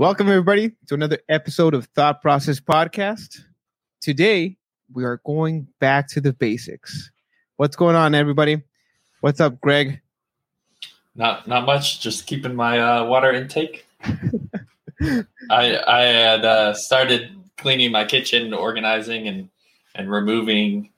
Welcome, 0.00 0.28
everybody, 0.28 0.70
to 0.86 0.94
another 0.94 1.18
episode 1.28 1.74
of 1.74 1.84
Thought 1.94 2.22
Process 2.22 2.58
Podcast. 2.58 3.40
Today, 4.00 4.56
we 4.90 5.04
are 5.04 5.20
going 5.26 5.68
back 5.78 6.08
to 6.08 6.22
the 6.22 6.32
basics. 6.32 7.10
What's 7.58 7.76
going 7.76 7.96
on, 7.96 8.14
everybody? 8.14 8.62
What's 9.20 9.40
up, 9.40 9.60
Greg? 9.60 10.00
Not 11.14 11.46
not 11.46 11.66
much. 11.66 12.00
Just 12.00 12.26
keeping 12.26 12.54
my 12.54 12.78
uh, 12.78 13.04
water 13.04 13.30
intake. 13.30 13.86
I 14.02 15.26
I 15.50 16.00
had 16.00 16.46
uh, 16.46 16.72
started 16.72 17.36
cleaning 17.58 17.92
my 17.92 18.06
kitchen, 18.06 18.54
organizing 18.54 19.28
and 19.28 19.50
and 19.94 20.10
removing 20.10 20.88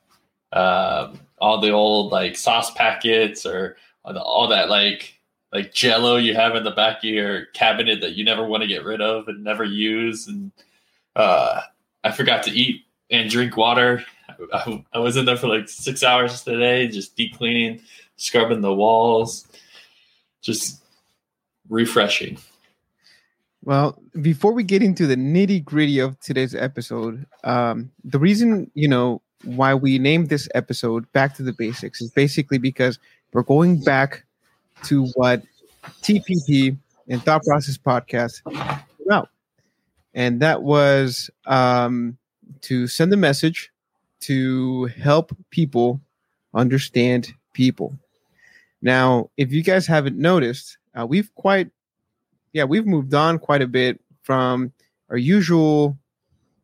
um, 0.52 1.18
all 1.40 1.60
the 1.60 1.70
old 1.70 2.12
like 2.12 2.36
sauce 2.36 2.72
packets 2.74 3.44
or 3.44 3.76
all, 4.04 4.16
all 4.16 4.46
that 4.46 4.70
like 4.70 5.18
like 5.52 5.72
jello 5.72 6.16
you 6.16 6.34
have 6.34 6.56
in 6.56 6.64
the 6.64 6.70
back 6.70 6.98
of 6.98 7.04
your 7.04 7.46
cabinet 7.46 8.00
that 8.00 8.14
you 8.14 8.24
never 8.24 8.44
want 8.44 8.62
to 8.62 8.66
get 8.66 8.84
rid 8.84 9.00
of 9.00 9.28
and 9.28 9.44
never 9.44 9.64
use 9.64 10.26
and 10.26 10.52
uh, 11.16 11.60
i 12.04 12.10
forgot 12.10 12.42
to 12.42 12.50
eat 12.50 12.84
and 13.12 13.30
drink 13.30 13.56
water. 13.56 14.04
I, 14.52 14.84
I, 14.94 14.98
was 14.98 15.16
in 15.16 15.26
there 15.26 15.36
for 15.36 15.46
like 15.46 15.68
six 15.68 16.02
hours 16.02 16.42
today 16.42 16.88
just 16.88 17.14
deep 17.14 17.36
cleaning 17.36 17.80
scrubbing 18.16 18.62
the 18.62 18.74
walls 18.74 19.46
just 20.40 20.82
refreshing. 21.68 22.38
Well 23.62 24.02
before 24.20 24.52
we 24.52 24.64
get 24.64 24.82
into 24.82 25.06
the 25.06 25.16
nitty 25.16 25.64
gritty 25.64 26.00
of 26.00 26.18
today's 26.20 26.54
episode 26.54 27.26
um, 27.44 27.92
the 28.02 28.18
reason 28.18 28.70
you 28.74 28.88
know 28.88 29.22
why 29.44 29.74
we 29.74 29.98
named 29.98 30.28
this 30.28 30.48
episode 30.54 31.10
back 31.12 31.34
to 31.36 31.42
the 31.42 31.52
basics 31.52 32.00
is 32.00 32.10
basically 32.10 32.58
because 32.58 32.98
we're 33.32 33.42
going 33.42 33.82
back 33.82 34.24
to 34.84 35.06
what 35.14 35.42
TPP 36.02 36.76
and 37.08 37.22
Thought 37.22 37.44
Process 37.44 37.78
Podcast 37.78 38.42
about. 39.04 39.28
And 40.14 40.40
that 40.40 40.62
was 40.62 41.30
um, 41.46 42.18
to 42.62 42.86
send 42.86 43.12
a 43.12 43.16
message 43.16 43.70
to 44.20 44.86
help 44.86 45.36
people 45.50 46.00
understand 46.54 47.32
people. 47.52 47.96
Now, 48.80 49.30
if 49.36 49.52
you 49.52 49.62
guys 49.62 49.86
haven't 49.86 50.16
noticed, 50.16 50.78
uh, 50.98 51.06
we've 51.06 51.32
quite, 51.34 51.70
yeah, 52.52 52.64
we've 52.64 52.86
moved 52.86 53.14
on 53.14 53.38
quite 53.38 53.62
a 53.62 53.66
bit 53.66 54.00
from 54.22 54.72
our 55.08 55.16
usual 55.16 55.96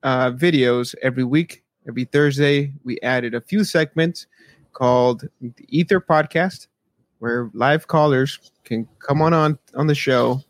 uh, 0.03 0.33
videos 0.33 0.95
every 1.03 1.25
week. 1.25 1.63
Every 1.87 2.05
Thursday, 2.05 2.73
we 2.85 3.01
added 3.01 3.35
a 3.35 3.41
few 3.41 3.65
segments 3.65 4.27
called 4.73 5.27
the 5.41 5.65
Ether 5.69 6.01
Podcast, 6.01 6.67
where 7.19 7.51
live 7.55 7.87
callers 7.87 8.39
can 8.65 8.89
come 8.99 9.23
on 9.23 9.33
on, 9.35 9.59
on 9.75 9.87
the 9.87 9.95
show, 9.95 10.43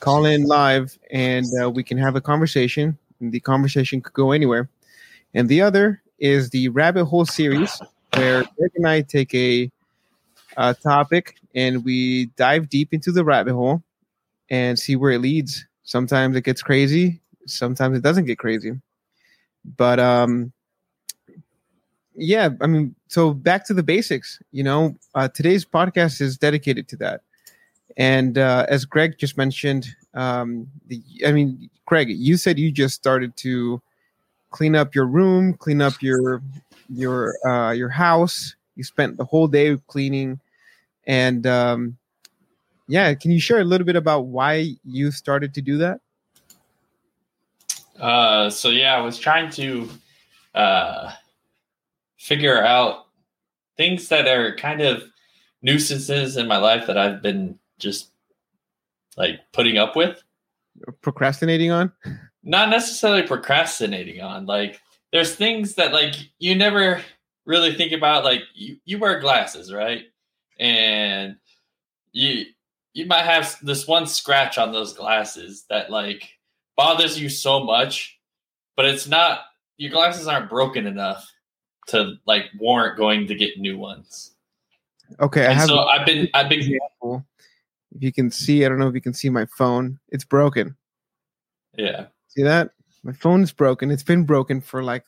call 0.00 0.24
in 0.24 0.44
live, 0.44 0.98
and 1.10 1.46
uh, 1.62 1.70
we 1.70 1.82
can 1.82 1.98
have 1.98 2.16
a 2.16 2.20
conversation. 2.20 2.98
The 3.20 3.40
conversation 3.40 4.00
could 4.00 4.14
go 4.14 4.32
anywhere. 4.32 4.68
And 5.34 5.48
the 5.48 5.62
other 5.62 6.02
is 6.18 6.50
the 6.50 6.68
Rabbit 6.70 7.04
Hole 7.06 7.24
series, 7.24 7.80
where 8.14 8.44
Greg 8.58 8.72
and 8.76 8.86
I 8.86 9.00
take 9.02 9.34
a, 9.34 9.70
a 10.56 10.74
topic 10.74 11.36
and 11.54 11.84
we 11.84 12.26
dive 12.36 12.68
deep 12.68 12.92
into 12.92 13.12
the 13.12 13.24
rabbit 13.24 13.54
hole 13.54 13.82
and 14.50 14.78
see 14.78 14.96
where 14.96 15.12
it 15.12 15.20
leads. 15.20 15.66
Sometimes 15.84 16.36
it 16.36 16.44
gets 16.44 16.62
crazy, 16.62 17.20
sometimes 17.46 17.96
it 17.96 18.02
doesn't 18.02 18.24
get 18.24 18.38
crazy. 18.38 18.72
But 19.76 20.00
um, 20.00 20.52
yeah, 22.14 22.50
I 22.60 22.66
mean, 22.66 22.94
so 23.12 23.34
back 23.34 23.66
to 23.66 23.74
the 23.74 23.82
basics. 23.82 24.40
You 24.52 24.64
know, 24.64 24.96
uh, 25.14 25.28
today's 25.28 25.66
podcast 25.66 26.22
is 26.22 26.38
dedicated 26.38 26.88
to 26.88 26.96
that. 26.96 27.20
And 27.98 28.38
uh, 28.38 28.64
as 28.70 28.86
Greg 28.86 29.18
just 29.18 29.36
mentioned, 29.36 29.94
um, 30.14 30.66
the, 30.86 31.02
I 31.26 31.32
mean, 31.32 31.68
Greg, 31.84 32.08
you 32.08 32.38
said 32.38 32.58
you 32.58 32.72
just 32.72 32.94
started 32.94 33.36
to 33.36 33.82
clean 34.50 34.74
up 34.74 34.94
your 34.94 35.04
room, 35.04 35.52
clean 35.52 35.82
up 35.82 36.00
your 36.00 36.42
your 36.88 37.34
uh, 37.46 37.72
your 37.72 37.90
house. 37.90 38.56
You 38.76 38.84
spent 38.84 39.18
the 39.18 39.26
whole 39.26 39.46
day 39.46 39.76
cleaning, 39.88 40.40
and 41.06 41.46
um, 41.46 41.98
yeah, 42.88 43.12
can 43.12 43.30
you 43.30 43.40
share 43.40 43.60
a 43.60 43.64
little 43.64 43.84
bit 43.84 43.96
about 43.96 44.24
why 44.24 44.70
you 44.84 45.10
started 45.10 45.52
to 45.52 45.60
do 45.60 45.76
that? 45.76 46.00
Uh, 48.00 48.48
so 48.48 48.70
yeah, 48.70 48.96
I 48.96 49.02
was 49.02 49.18
trying 49.18 49.50
to 49.50 49.90
uh, 50.54 51.12
figure 52.22 52.62
out 52.62 53.06
things 53.76 54.06
that 54.06 54.28
are 54.28 54.54
kind 54.54 54.80
of 54.80 55.02
nuisances 55.60 56.36
in 56.36 56.46
my 56.46 56.56
life 56.56 56.86
that 56.86 56.96
I've 56.96 57.20
been 57.20 57.58
just 57.80 58.12
like 59.16 59.40
putting 59.52 59.76
up 59.76 59.96
with. 59.96 60.22
Procrastinating 61.00 61.72
on? 61.72 61.90
Not 62.44 62.68
necessarily 62.68 63.22
procrastinating 63.26 64.20
on. 64.20 64.46
Like 64.46 64.80
there's 65.12 65.34
things 65.34 65.74
that 65.74 65.92
like 65.92 66.14
you 66.38 66.54
never 66.54 67.02
really 67.44 67.74
think 67.74 67.90
about. 67.90 68.22
Like 68.22 68.42
you, 68.54 68.76
you 68.84 68.98
wear 68.98 69.18
glasses, 69.18 69.72
right? 69.72 70.04
And 70.60 71.36
you 72.12 72.44
you 72.94 73.06
might 73.06 73.24
have 73.24 73.58
this 73.62 73.88
one 73.88 74.06
scratch 74.06 74.58
on 74.58 74.70
those 74.70 74.92
glasses 74.92 75.64
that 75.70 75.90
like 75.90 76.28
bothers 76.76 77.18
you 77.18 77.28
so 77.28 77.64
much, 77.64 78.16
but 78.76 78.84
it's 78.84 79.08
not 79.08 79.40
your 79.76 79.90
glasses 79.90 80.28
aren't 80.28 80.48
broken 80.48 80.86
enough 80.86 81.31
to 81.88 82.14
like 82.26 82.46
warrant 82.58 82.96
going 82.96 83.26
to 83.26 83.34
get 83.34 83.58
new 83.58 83.78
ones. 83.78 84.32
Okay, 85.20 85.46
I 85.46 85.52
have 85.52 85.68
so 85.68 85.80
I've 85.80 86.06
been 86.06 86.28
I've 86.34 86.48
been 86.48 86.60
example. 86.60 87.26
If 87.94 88.02
you 88.02 88.12
can 88.12 88.30
see, 88.30 88.64
I 88.64 88.68
don't 88.68 88.78
know 88.78 88.88
if 88.88 88.94
you 88.94 89.00
can 89.00 89.12
see 89.12 89.28
my 89.28 89.46
phone. 89.46 89.98
It's 90.08 90.24
broken. 90.24 90.76
Yeah. 91.76 92.06
See 92.28 92.42
that? 92.42 92.70
My 93.02 93.12
phone 93.12 93.42
is 93.42 93.52
broken. 93.52 93.90
It's 93.90 94.02
been 94.02 94.24
broken 94.24 94.60
for 94.60 94.82
like 94.82 95.04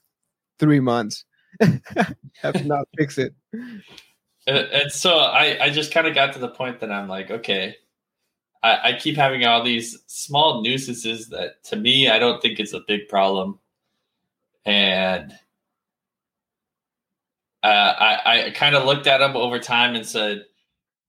three 0.58 0.80
months. 0.80 1.24
have 1.60 2.54
to 2.54 2.64
not 2.64 2.88
fix 2.98 3.16
it. 3.16 3.34
And, 4.46 4.58
and 4.58 4.92
so 4.92 5.18
I, 5.18 5.64
I 5.64 5.70
just 5.70 5.92
kind 5.92 6.06
of 6.06 6.14
got 6.14 6.32
to 6.34 6.38
the 6.38 6.48
point 6.48 6.80
that 6.80 6.90
I'm 6.90 7.08
like, 7.08 7.30
okay, 7.30 7.76
I, 8.62 8.90
I 8.90 8.92
keep 8.98 9.16
having 9.16 9.44
all 9.44 9.62
these 9.62 10.02
small 10.06 10.62
nuisances 10.62 11.28
that 11.28 11.62
to 11.64 11.76
me 11.76 12.08
I 12.08 12.18
don't 12.18 12.42
think 12.42 12.58
it's 12.58 12.72
a 12.72 12.80
big 12.86 13.08
problem. 13.08 13.58
And 14.66 15.34
uh, 17.64 17.94
I, 17.98 18.46
I 18.46 18.50
kind 18.50 18.76
of 18.76 18.84
looked 18.84 19.06
at 19.06 19.18
them 19.18 19.36
over 19.36 19.58
time 19.58 19.94
and 19.94 20.06
said, 20.06 20.44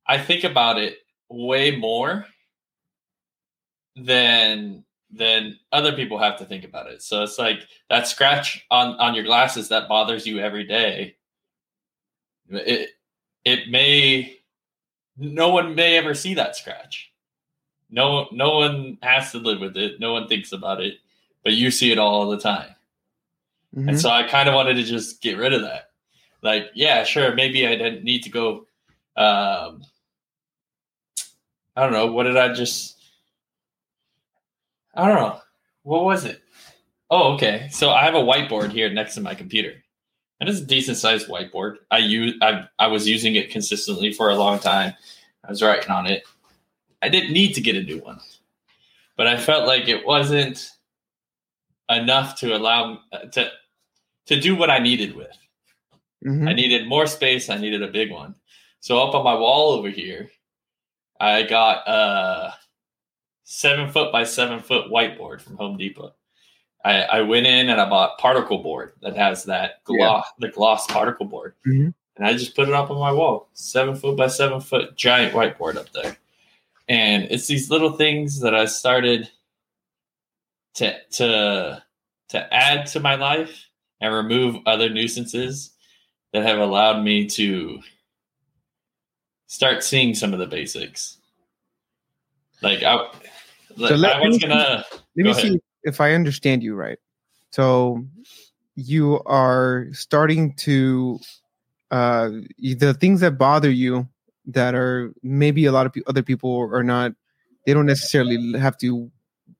I 0.07 0.17
think 0.17 0.45
about 0.45 0.77
it 0.77 0.99
way 1.29 1.75
more 1.75 2.25
than 3.97 4.85
than 5.11 5.59
other 5.71 5.93
people 5.93 6.17
have 6.17 6.37
to 6.37 6.45
think 6.45 6.63
about 6.63 6.87
it. 6.87 7.01
So 7.01 7.23
it's 7.23 7.37
like 7.37 7.67
that 7.89 8.07
scratch 8.07 8.65
on 8.71 8.95
on 8.99 9.15
your 9.15 9.25
glasses 9.25 9.67
that 9.69 9.89
bothers 9.89 10.25
you 10.25 10.39
every 10.39 10.63
day. 10.63 11.17
It 12.49 12.91
it 13.43 13.69
may 13.69 14.37
no 15.17 15.49
one 15.49 15.75
may 15.75 15.97
ever 15.97 16.13
see 16.13 16.35
that 16.35 16.55
scratch. 16.55 17.11
No 17.89 18.27
no 18.31 18.59
one 18.59 18.97
has 19.01 19.31
to 19.33 19.39
live 19.39 19.59
with 19.59 19.75
it. 19.75 19.99
No 19.99 20.13
one 20.13 20.29
thinks 20.29 20.53
about 20.53 20.81
it, 20.81 20.95
but 21.43 21.53
you 21.53 21.69
see 21.69 21.91
it 21.91 21.99
all 21.99 22.29
the 22.29 22.39
time. 22.39 22.75
Mm-hmm. 23.75 23.89
And 23.89 23.99
so 23.99 24.09
I 24.09 24.23
kind 24.23 24.47
of 24.47 24.55
wanted 24.55 24.75
to 24.75 24.83
just 24.83 25.21
get 25.21 25.37
rid 25.37 25.51
of 25.51 25.61
that 25.63 25.89
like 26.45 26.67
yeah 26.73 27.03
sure 27.03 27.35
maybe 27.35 27.67
i 27.67 27.75
didn't 27.75 28.03
need 28.03 28.23
to 28.23 28.29
go 28.29 28.65
um 29.17 29.83
i 31.75 31.83
don't 31.83 31.91
know 31.91 32.07
what 32.07 32.23
did 32.23 32.37
i 32.37 32.53
just 32.53 32.97
i 34.93 35.05
don't 35.05 35.15
know 35.15 35.41
what 35.83 36.03
was 36.03 36.25
it? 36.25 36.41
Oh 37.11 37.33
okay 37.33 37.67
so 37.71 37.91
i 37.91 38.03
have 38.03 38.15
a 38.15 38.19
whiteboard 38.19 38.71
here 38.71 38.89
next 38.89 39.15
to 39.15 39.21
my 39.21 39.35
computer. 39.35 39.73
And 40.39 40.49
it's 40.49 40.59
a 40.59 40.65
decent 40.65 40.97
sized 40.97 41.29
whiteboard. 41.29 41.77
I 41.91 41.99
use 41.99 42.33
I, 42.41 42.65
I 42.77 42.87
was 42.87 43.07
using 43.07 43.35
it 43.35 43.51
consistently 43.51 44.11
for 44.11 44.29
a 44.29 44.35
long 44.35 44.59
time. 44.59 44.93
I 45.45 45.49
was 45.49 45.61
writing 45.61 45.91
on 45.91 46.07
it. 46.07 46.23
I 47.01 47.07
didn't 47.07 47.31
need 47.31 47.53
to 47.53 47.61
get 47.61 47.75
a 47.75 47.83
new 47.83 47.99
one 47.99 48.19
but 49.15 49.27
i 49.27 49.37
felt 49.37 49.67
like 49.67 49.87
it 49.87 50.05
wasn't 50.05 50.71
enough 51.89 52.35
to 52.35 52.55
allow 52.55 52.99
to 53.31 53.49
to 54.25 54.39
do 54.39 54.55
what 54.55 54.69
i 54.69 54.79
needed 54.79 55.15
with 55.15 55.37
Mm-hmm. 56.25 56.47
I 56.47 56.53
needed 56.53 56.87
more 56.87 57.07
space. 57.07 57.49
I 57.49 57.57
needed 57.57 57.83
a 57.83 57.87
big 57.87 58.11
one. 58.11 58.35
So 58.79 58.99
up 58.99 59.15
on 59.15 59.23
my 59.23 59.35
wall 59.35 59.71
over 59.73 59.89
here, 59.89 60.29
I 61.19 61.43
got 61.43 61.87
a 61.87 62.55
seven 63.43 63.91
foot 63.91 64.11
by 64.11 64.23
seven 64.23 64.59
foot 64.59 64.91
whiteboard 64.91 65.41
from 65.41 65.57
Home 65.57 65.77
Depot. 65.77 66.13
I, 66.83 67.01
I 67.01 67.21
went 67.21 67.47
in 67.47 67.69
and 67.69 67.81
I 67.81 67.89
bought 67.89 68.19
particle 68.19 68.59
board 68.59 68.93
that 69.01 69.15
has 69.15 69.45
that 69.45 69.83
gloss, 69.85 70.25
yeah. 70.39 70.47
the 70.47 70.53
gloss 70.53 70.85
particle 70.85 71.25
board, 71.25 71.55
mm-hmm. 71.65 71.89
and 72.17 72.27
I 72.27 72.33
just 72.33 72.55
put 72.55 72.67
it 72.67 72.75
up 72.75 72.91
on 72.91 72.99
my 72.99 73.11
wall. 73.11 73.49
Seven 73.53 73.95
foot 73.95 74.17
by 74.17 74.27
seven 74.27 74.61
foot 74.61 74.95
giant 74.95 75.33
whiteboard 75.33 75.77
up 75.77 75.91
there, 75.93 76.15
and 76.87 77.23
it's 77.31 77.47
these 77.47 77.71
little 77.71 77.93
things 77.93 78.39
that 78.41 78.53
I 78.53 78.65
started 78.65 79.29
to 80.75 80.95
to 81.13 81.83
to 82.29 82.53
add 82.53 82.85
to 82.87 82.99
my 82.99 83.15
life 83.15 83.67
and 83.99 84.13
remove 84.13 84.57
other 84.67 84.89
nuisances 84.89 85.71
that 86.35 86.45
have 86.45 86.59
allowed 86.59 87.01
me 87.01 87.25
to 87.25 87.79
start 89.47 89.85
seeing 89.85 90.13
some 90.13 90.33
of 90.33 90.39
the 90.39 90.45
basics. 90.45 91.17
Like 92.61 92.83
I, 92.83 93.09
so 93.77 93.95
I 93.95 94.19
was 94.19 94.37
gonna 94.39 94.83
let 95.15 95.23
Go 95.23 95.23
me 95.23 95.33
see 95.33 95.47
ahead. 95.47 95.59
if 95.83 96.01
I 96.01 96.11
understand 96.11 96.61
you 96.61 96.75
right. 96.75 96.97
So 97.51 98.05
you 98.75 99.21
are 99.25 99.87
starting 99.93 100.53
to 100.55 101.19
uh 101.91 102.31
the 102.59 102.93
things 102.99 103.21
that 103.21 103.37
bother 103.37 103.71
you 103.71 104.05
that 104.47 104.75
are 104.75 105.13
maybe 105.23 105.65
a 105.65 105.71
lot 105.71 105.85
of 105.85 105.93
pe- 105.93 106.01
other 106.05 106.21
people 106.21 106.69
are 106.73 106.83
not 106.83 107.13
they 107.65 107.73
don't 107.73 107.85
necessarily 107.85 108.59
have 108.59 108.77
to 108.77 109.09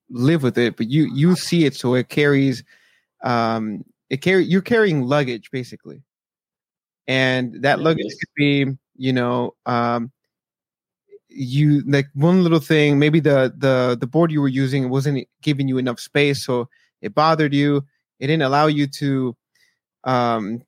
live 0.10 0.44
with 0.44 0.57
it 0.57 0.75
but 0.75 0.89
you 0.89 1.10
you 1.13 1.36
see 1.36 1.66
it 1.66 1.75
so 1.75 1.94
it 1.94 2.10
carries 2.10 2.63
um 3.24 3.86
it 4.10 4.18
carry 4.18 4.44
you're 4.44 4.62
carrying 4.62 5.04
luggage 5.04 5.50
basically 5.51 6.01
and 7.07 7.62
that 7.63 7.80
Yeah, 7.80 7.84
luggage 7.84 8.16
could 8.19 8.30
be 8.36 8.66
you 8.98 9.13
know 9.13 9.56
um 9.66 10.12
you 11.28 11.81
like 11.88 12.07
one 12.13 12.44
little 12.44 12.60
thing 12.60 12.98
maybe 12.98 13.19
the 13.19 13.54
the 13.57 13.98
the 14.00 14.07
board 14.07 14.31
you 14.31 14.42
were 14.42 14.48
using 14.48 14.90
wasn't 14.90 15.28
giving 15.42 15.68
you 15.68 15.78
enough 15.78 16.00
space 16.00 16.46
so 16.46 16.69
it 17.02 17.13
bothered 17.13 17.54
you. 17.54 17.84
It 18.19 18.28
didn't 18.28 18.44
allow 18.44 18.68
you 18.68 18.88
to 18.88 19.36
um 20.06 20.62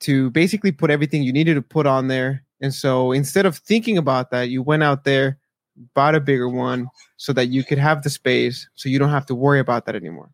to 0.00 0.30
basically 0.30 0.72
put 0.72 0.90
everything 0.90 1.22
you 1.22 1.32
needed 1.32 1.54
to 1.54 1.62
put 1.62 1.86
on 1.86 2.08
there. 2.08 2.44
And 2.60 2.72
so 2.72 3.12
instead 3.12 3.46
of 3.46 3.58
thinking 3.58 3.98
about 3.98 4.30
that 4.30 4.48
you 4.48 4.62
went 4.62 4.82
out 4.82 5.04
there 5.04 5.38
bought 5.94 6.14
a 6.14 6.20
bigger 6.20 6.48
one 6.48 6.88
so 7.16 7.32
that 7.32 7.46
you 7.48 7.62
could 7.64 7.78
have 7.78 8.02
the 8.02 8.10
space 8.10 8.68
so 8.76 8.88
you 8.88 8.98
don't 8.98 9.10
have 9.10 9.26
to 9.26 9.34
worry 9.34 9.60
about 9.60 9.86
that 9.86 9.96
anymore. 9.96 10.30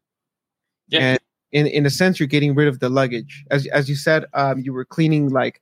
Yeah. 0.88 1.00
and 1.00 1.19
in 1.52 1.66
in 1.66 1.87
a 1.87 1.90
sense 1.90 2.19
you're 2.19 2.26
getting 2.26 2.54
rid 2.54 2.69
of 2.69 2.81
the 2.81 2.88
luggage 2.88 3.44
as 3.50 3.66
as 3.69 3.88
you 3.88 3.94
said 3.94 4.25
um 4.34 4.58
you 4.60 4.72
were 4.72 4.84
cleaning 4.84 5.28
like 5.28 5.60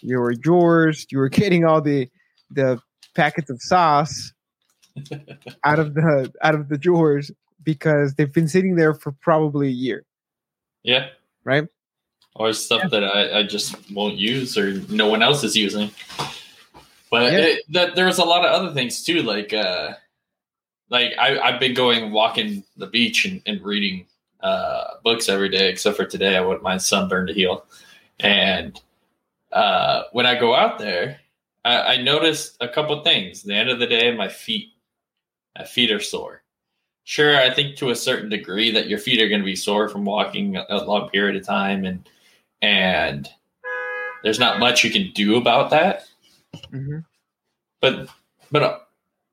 your 0.00 0.32
drawers 0.34 1.06
you 1.10 1.18
were 1.18 1.28
getting 1.28 1.64
all 1.64 1.80
the 1.80 2.08
the 2.50 2.78
packets 3.14 3.50
of 3.50 3.60
sauce 3.62 4.32
out 5.64 5.78
of 5.78 5.94
the 5.94 6.32
out 6.42 6.54
of 6.54 6.68
the 6.68 6.78
drawers 6.78 7.30
because 7.62 8.14
they've 8.14 8.32
been 8.32 8.48
sitting 8.48 8.76
there 8.76 8.94
for 8.94 9.12
probably 9.12 9.68
a 9.68 9.70
year 9.72 10.04
Yeah. 10.84 11.08
right 11.44 11.66
Or 12.34 12.52
stuff 12.52 12.90
that 12.90 13.02
I, 13.04 13.38
I 13.40 13.42
just 13.42 13.74
won't 13.90 14.16
use 14.16 14.56
or 14.56 14.74
no 14.88 15.08
one 15.08 15.22
else 15.22 15.42
is 15.44 15.56
using. 15.56 15.90
But 17.10 17.32
Yeah. 17.32 17.38
it, 17.38 17.62
that 17.70 17.94
there's 17.96 18.18
a 18.18 18.24
lot 18.24 18.44
of 18.44 18.50
other 18.52 18.72
things 18.74 19.02
too, 19.02 19.22
like 19.22 19.52
uh 19.52 19.94
like 20.90 21.12
I, 21.18 21.38
I've 21.40 21.58
been 21.60 21.74
going 21.74 22.12
walking 22.12 22.62
the 22.76 22.86
beach 22.86 23.24
and, 23.24 23.42
and 23.46 23.60
reading 23.62 24.06
uh 24.40 24.94
books 25.04 25.28
every 25.28 25.48
day, 25.48 25.68
except 25.68 25.96
for 25.96 26.04
today 26.04 26.36
I 26.36 26.40
want 26.40 26.62
my 26.62 26.76
sunburn 26.76 27.26
to 27.26 27.34
heal. 27.34 27.64
And 28.20 28.80
uh 29.52 30.04
when 30.12 30.26
I 30.26 30.38
go 30.38 30.54
out 30.54 30.78
there, 30.78 31.20
I, 31.64 31.94
I 31.94 32.02
noticed 32.02 32.56
a 32.60 32.68
couple 32.68 33.02
things. 33.02 33.42
At 33.42 33.48
the 33.48 33.54
end 33.54 33.70
of 33.70 33.78
the 33.78 33.86
day, 33.86 34.14
my 34.14 34.28
feet 34.28 34.72
my 35.58 35.64
feet 35.64 35.90
are 35.90 36.00
sore. 36.00 36.42
Sure, 37.04 37.38
I 37.40 37.50
think 37.54 37.76
to 37.76 37.90
a 37.90 37.94
certain 37.94 38.28
degree 38.28 38.70
that 38.72 38.88
your 38.88 38.98
feet 38.98 39.22
are 39.22 39.28
going 39.28 39.40
to 39.40 39.44
be 39.44 39.56
sore 39.56 39.88
from 39.88 40.04
walking 40.04 40.56
a 40.56 40.64
a 40.68 40.84
long 40.84 41.08
period 41.10 41.36
of 41.36 41.46
time, 41.46 41.84
and 41.84 42.08
and 42.62 43.28
there's 44.22 44.40
not 44.40 44.58
much 44.58 44.84
you 44.84 44.90
can 44.90 45.12
do 45.12 45.36
about 45.36 45.70
that. 45.70 46.06
mm-hmm. 46.72 46.98
But 47.80 48.08
but 48.50 48.62
uh, 48.62 48.78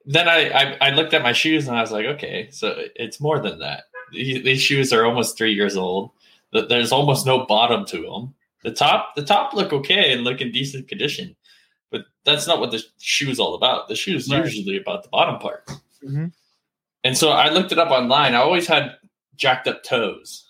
then 0.06 0.28
I, 0.30 0.50
I 0.50 0.78
I 0.82 0.90
looked 0.92 1.14
at 1.14 1.24
my 1.24 1.34
shoes 1.34 1.68
and 1.68 1.76
I 1.78 1.82
was 1.82 1.92
like, 1.92 2.06
okay, 2.06 2.50
so 2.52 2.76
it's 2.96 3.20
more 3.20 3.40
than 3.40 3.60
that. 3.60 3.86
These, 4.14 4.62
shoes 4.62 4.94
are 4.94 5.06
almost 5.06 5.38
three 5.38 5.54
years 5.54 5.76
old. 5.76 6.12
There's 6.52 6.92
almost 6.92 7.26
no 7.26 7.46
bottom 7.46 7.86
to 7.88 8.02
them. 8.02 8.34
The 8.64 8.72
top 8.72 9.16
the 9.16 9.24
top 9.24 9.54
look 9.54 9.74
okay 9.74 10.14
and 10.14 10.24
look 10.24 10.40
in 10.40 10.52
decent 10.52 10.88
condition, 10.88 11.36
but 11.92 12.06
that's 12.24 12.48
not 12.48 12.60
what 12.60 12.72
the 12.72 12.82
shoe 13.00 13.30
is 13.30 13.40
all 13.40 13.56
about. 13.56 13.88
The 13.88 13.96
shoe 13.96 14.16
is 14.16 14.32
Right. 14.32 14.44
usually 14.46 14.78
about 14.78 15.04
the 15.04 15.10
bottom 15.10 15.40
part. 15.40 15.68
Mm-hmm. 16.04 16.28
And 17.04 17.18
so 17.18 17.32
I 17.32 17.50
looked 17.50 17.72
it 17.74 17.80
up 17.80 17.92
online. 17.92 18.34
I 18.36 18.38
always 18.38 18.68
had 18.68 18.96
jacked 19.36 19.68
up 19.68 19.84
toes. 19.84 20.46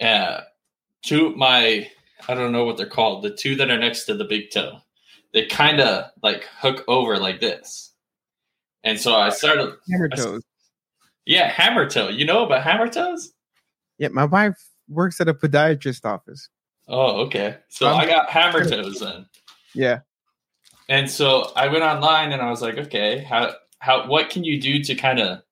Yeah. 0.00 0.40
Two 1.02 1.36
my 1.36 1.88
I 2.28 2.34
don't 2.34 2.52
know 2.52 2.64
what 2.64 2.76
they're 2.76 2.86
called. 2.86 3.22
The 3.22 3.30
two 3.30 3.54
that 3.56 3.70
are 3.70 3.78
next 3.78 4.04
to 4.06 4.14
the 4.14 4.24
big 4.24 4.50
toe. 4.50 4.78
They 5.32 5.46
kind 5.46 5.80
of 5.80 6.10
like 6.22 6.44
hook 6.58 6.84
over 6.88 7.18
like 7.18 7.40
this. 7.40 7.92
And 8.84 8.98
so 8.98 9.14
I 9.14 9.28
started 9.28 9.74
hammer 9.90 10.08
toes 10.08 10.42
yeah, 11.26 11.48
hammer 11.50 11.88
toe. 11.88 12.08
You 12.08 12.24
know 12.24 12.44
about 12.44 12.62
hammer 12.62 12.88
toes? 12.88 13.32
yeah 13.98 14.08
my 14.08 14.24
wife 14.24 14.56
works 14.88 15.20
at 15.20 15.28
a 15.28 15.34
podiatrist 15.34 16.04
office 16.04 16.48
Oh, 16.88 17.22
okay. 17.26 17.58
So 17.68 17.86
Um, 17.88 18.00
I 18.00 18.06
got 18.06 18.28
hammer 18.30 18.64
toes 18.68 18.98
then. 19.00 19.26
yeah 19.74 20.00
And 20.88 21.08
so 21.10 21.52
I 21.54 21.68
went 21.68 21.84
online 21.84 22.32
and 22.32 22.42
I 22.42 22.50
was 22.50 22.60
like, 22.60 22.76
okay, 22.76 23.18
how 23.22 23.54
how 23.78 24.06
what 24.08 24.30
can 24.30 24.42
you 24.44 24.60
do 24.60 24.82
to 24.84 24.94
kind 24.94 25.20
of 25.20 25.42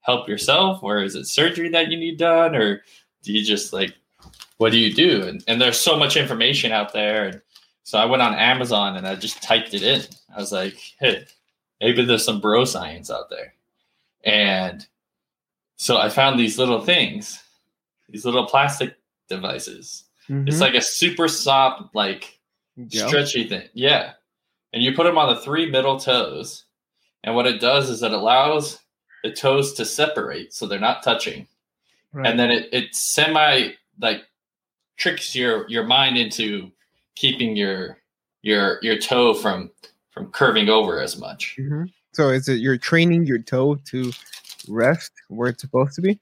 help 0.00 0.28
yourself, 0.28 0.82
or 0.82 1.02
is 1.02 1.14
it 1.14 1.26
surgery 1.26 1.68
that 1.70 1.90
you 1.90 1.98
need 1.98 2.16
done, 2.18 2.54
or 2.56 2.82
do 3.22 3.32
you 3.32 3.44
just 3.44 3.72
like 3.72 3.92
what 4.56 4.72
do 4.72 4.78
you 4.78 4.92
do? 4.94 5.22
And, 5.26 5.42
and 5.48 5.60
there's 5.60 5.78
so 5.78 5.96
much 5.96 6.16
information 6.16 6.72
out 6.72 6.92
there, 6.92 7.24
and 7.26 7.40
so 7.82 7.98
I 7.98 8.06
went 8.06 8.22
on 8.22 8.34
Amazon 8.34 8.96
and 8.96 9.06
I 9.06 9.14
just 9.16 9.42
typed 9.42 9.74
it 9.74 9.82
in. 9.82 10.02
I 10.34 10.38
was 10.40 10.52
like, 10.52 10.76
hey, 10.98 11.26
maybe 11.80 12.04
there's 12.04 12.24
some 12.24 12.40
bro 12.40 12.64
science 12.64 13.10
out 13.10 13.28
there, 13.30 13.54
and 14.24 14.86
so 15.80 15.96
I 15.96 16.10
found 16.10 16.38
these 16.38 16.58
little 16.58 16.82
things, 16.82 17.42
these 18.10 18.26
little 18.26 18.44
plastic 18.44 18.96
devices. 19.30 20.04
It's 20.28 20.58
Mhm. 20.58 20.60
like 20.60 20.74
a 20.74 20.82
super 20.82 21.26
soft, 21.26 21.94
like 21.94 22.38
Gel. 22.86 23.08
stretchy 23.08 23.48
thing. 23.48 23.66
Yeah. 23.72 24.12
And 24.74 24.82
you 24.82 24.94
put 24.94 25.04
them 25.04 25.16
on 25.16 25.34
the 25.34 25.40
three 25.40 25.70
middle 25.70 25.98
toes. 25.98 26.64
And 27.24 27.34
what 27.34 27.46
it 27.46 27.60
does 27.62 27.88
is 27.88 28.02
it 28.02 28.12
allows 28.12 28.78
the 29.24 29.32
toes 29.32 29.72
to 29.74 29.86
separate 29.86 30.52
so 30.52 30.66
they're 30.66 30.78
not 30.78 31.02
touching. 31.02 31.48
Right. 32.12 32.26
And 32.28 32.38
then 32.38 32.50
it, 32.50 32.68
it 32.72 32.94
semi 32.94 33.70
like 33.98 34.22
tricks 34.98 35.34
your 35.34 35.66
your 35.70 35.84
mind 35.84 36.18
into 36.18 36.70
keeping 37.16 37.56
your 37.56 38.02
your 38.42 38.78
your 38.82 38.98
toe 38.98 39.32
from 39.32 39.70
from 40.10 40.30
curving 40.30 40.68
over 40.68 41.00
as 41.00 41.16
much. 41.16 41.56
Mhm. 41.58 41.90
so 42.12 42.28
is 42.28 42.48
it 42.48 42.60
you're 42.60 42.76
training 42.76 43.24
your 43.26 43.38
toe 43.38 43.76
to 43.86 44.12
rest 44.70 45.12
where 45.28 45.48
it's 45.50 45.60
supposed 45.62 45.94
to 45.96 46.00
be 46.02 46.18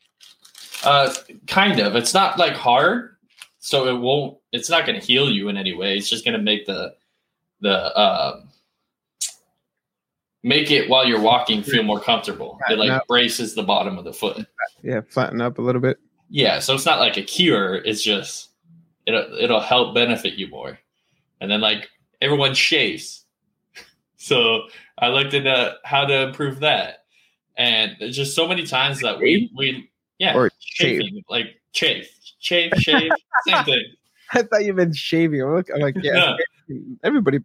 Uh 0.84 1.12
kind 1.46 1.80
of. 1.80 1.96
It's 1.96 2.14
not 2.14 2.38
like 2.38 2.54
hard, 2.54 3.16
so 3.58 3.86
it 3.88 3.98
won't 4.00 4.38
it's 4.52 4.70
not 4.70 4.86
gonna 4.86 5.00
heal 5.00 5.30
you 5.30 5.48
in 5.48 5.56
any 5.56 5.74
way. 5.74 5.96
It's 5.96 6.08
just 6.08 6.24
gonna 6.24 6.38
make 6.38 6.66
the 6.66 6.94
the 7.60 7.98
um 8.00 8.48
make 10.42 10.70
it 10.70 10.88
while 10.88 11.04
you're 11.06 11.20
walking 11.20 11.62
feel 11.62 11.82
more 11.82 12.00
comfortable. 12.00 12.58
It 12.70 12.78
like 12.78 12.88
Now- 12.88 13.02
braces 13.08 13.54
the 13.54 13.62
bottom 13.64 13.98
of 13.98 14.04
the 14.04 14.12
foot. 14.12 14.46
yeah 14.82 15.00
flatten 15.08 15.40
up 15.40 15.58
a 15.58 15.62
little 15.62 15.80
bit 15.80 15.98
Yeah, 16.30 16.58
so 16.60 16.74
it's 16.74 16.86
not 16.86 17.00
like 17.00 17.16
a 17.16 17.22
cure. 17.22 17.76
It's 17.76 18.02
just 18.02 18.50
it'll 19.06 19.26
it'll 19.40 19.60
help 19.60 19.94
benefit 19.94 20.34
you 20.34 20.48
more. 20.48 20.78
And 21.40 21.50
then 21.50 21.60
like 21.60 21.88
everyone 22.20 22.54
shaves, 22.54 23.24
so 24.16 24.62
I 24.98 25.08
looked 25.08 25.34
into 25.34 25.74
how 25.84 26.04
to 26.04 26.28
improve 26.28 26.60
that. 26.60 27.04
And 27.58 27.96
there's 27.98 28.16
just 28.16 28.34
so 28.36 28.46
many 28.46 28.64
times 28.64 29.00
that 29.00 29.18
we 29.18 29.50
we 29.56 29.90
yeah 30.18 30.34
Or 30.36 30.50
chafing 30.60 31.22
like 31.28 31.60
chafe 31.72 32.08
chafe 32.40 32.72
shave 32.78 33.10
same 33.46 33.64
thing. 33.64 33.84
i 34.32 34.42
thought 34.42 34.64
you 34.64 34.72
meant 34.74 34.94
shaving. 34.94 35.42
I'm 35.42 35.54
like, 35.54 35.68
I'm 35.74 35.80
like 35.80 35.96
yeah 36.00 36.36
No. 36.68 36.78
everybody 37.02 37.38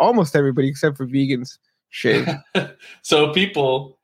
almost 0.00 0.34
everybody 0.34 0.68
except 0.68 0.96
for 0.96 1.06
vegans 1.06 1.58
shave. 1.90 2.28
So 3.02 3.32
people 3.32 3.98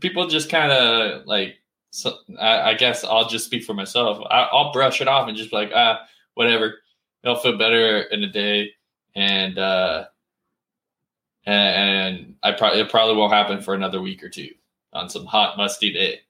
people 0.00 0.28
just 0.28 0.48
kind 0.50 0.70
of 0.72 1.26
like 1.26 1.56
so 1.90 2.14
I, 2.38 2.70
I 2.70 2.74
guess 2.74 3.04
i'll 3.04 3.28
just 3.28 3.44
speak 3.46 3.64
for 3.64 3.74
myself. 3.74 4.18
I, 4.30 4.42
i'll 4.52 4.72
brush 4.72 5.00
it 5.00 5.08
off 5.08 5.26
and 5.28 5.36
just 5.36 5.50
be 5.50 5.56
like 5.56 5.72
ah 5.74 6.00
whatever. 6.34 6.74
It'll 7.24 7.36
feel 7.36 7.58
better 7.58 8.02
in 8.02 8.22
a 8.22 8.30
day. 8.30 8.70
And 9.16 9.58
uh 9.58 10.04
and 11.44 12.34
i 12.42 12.52
probably 12.52 12.80
it 12.80 12.90
probably 12.90 13.16
won't 13.16 13.32
happen 13.32 13.60
for 13.60 13.74
another 13.74 14.00
week 14.00 14.22
or 14.22 14.28
two 14.28 14.48
on 14.92 15.08
some 15.08 15.26
hot 15.26 15.56
musty 15.56 15.92
day. 15.92 16.20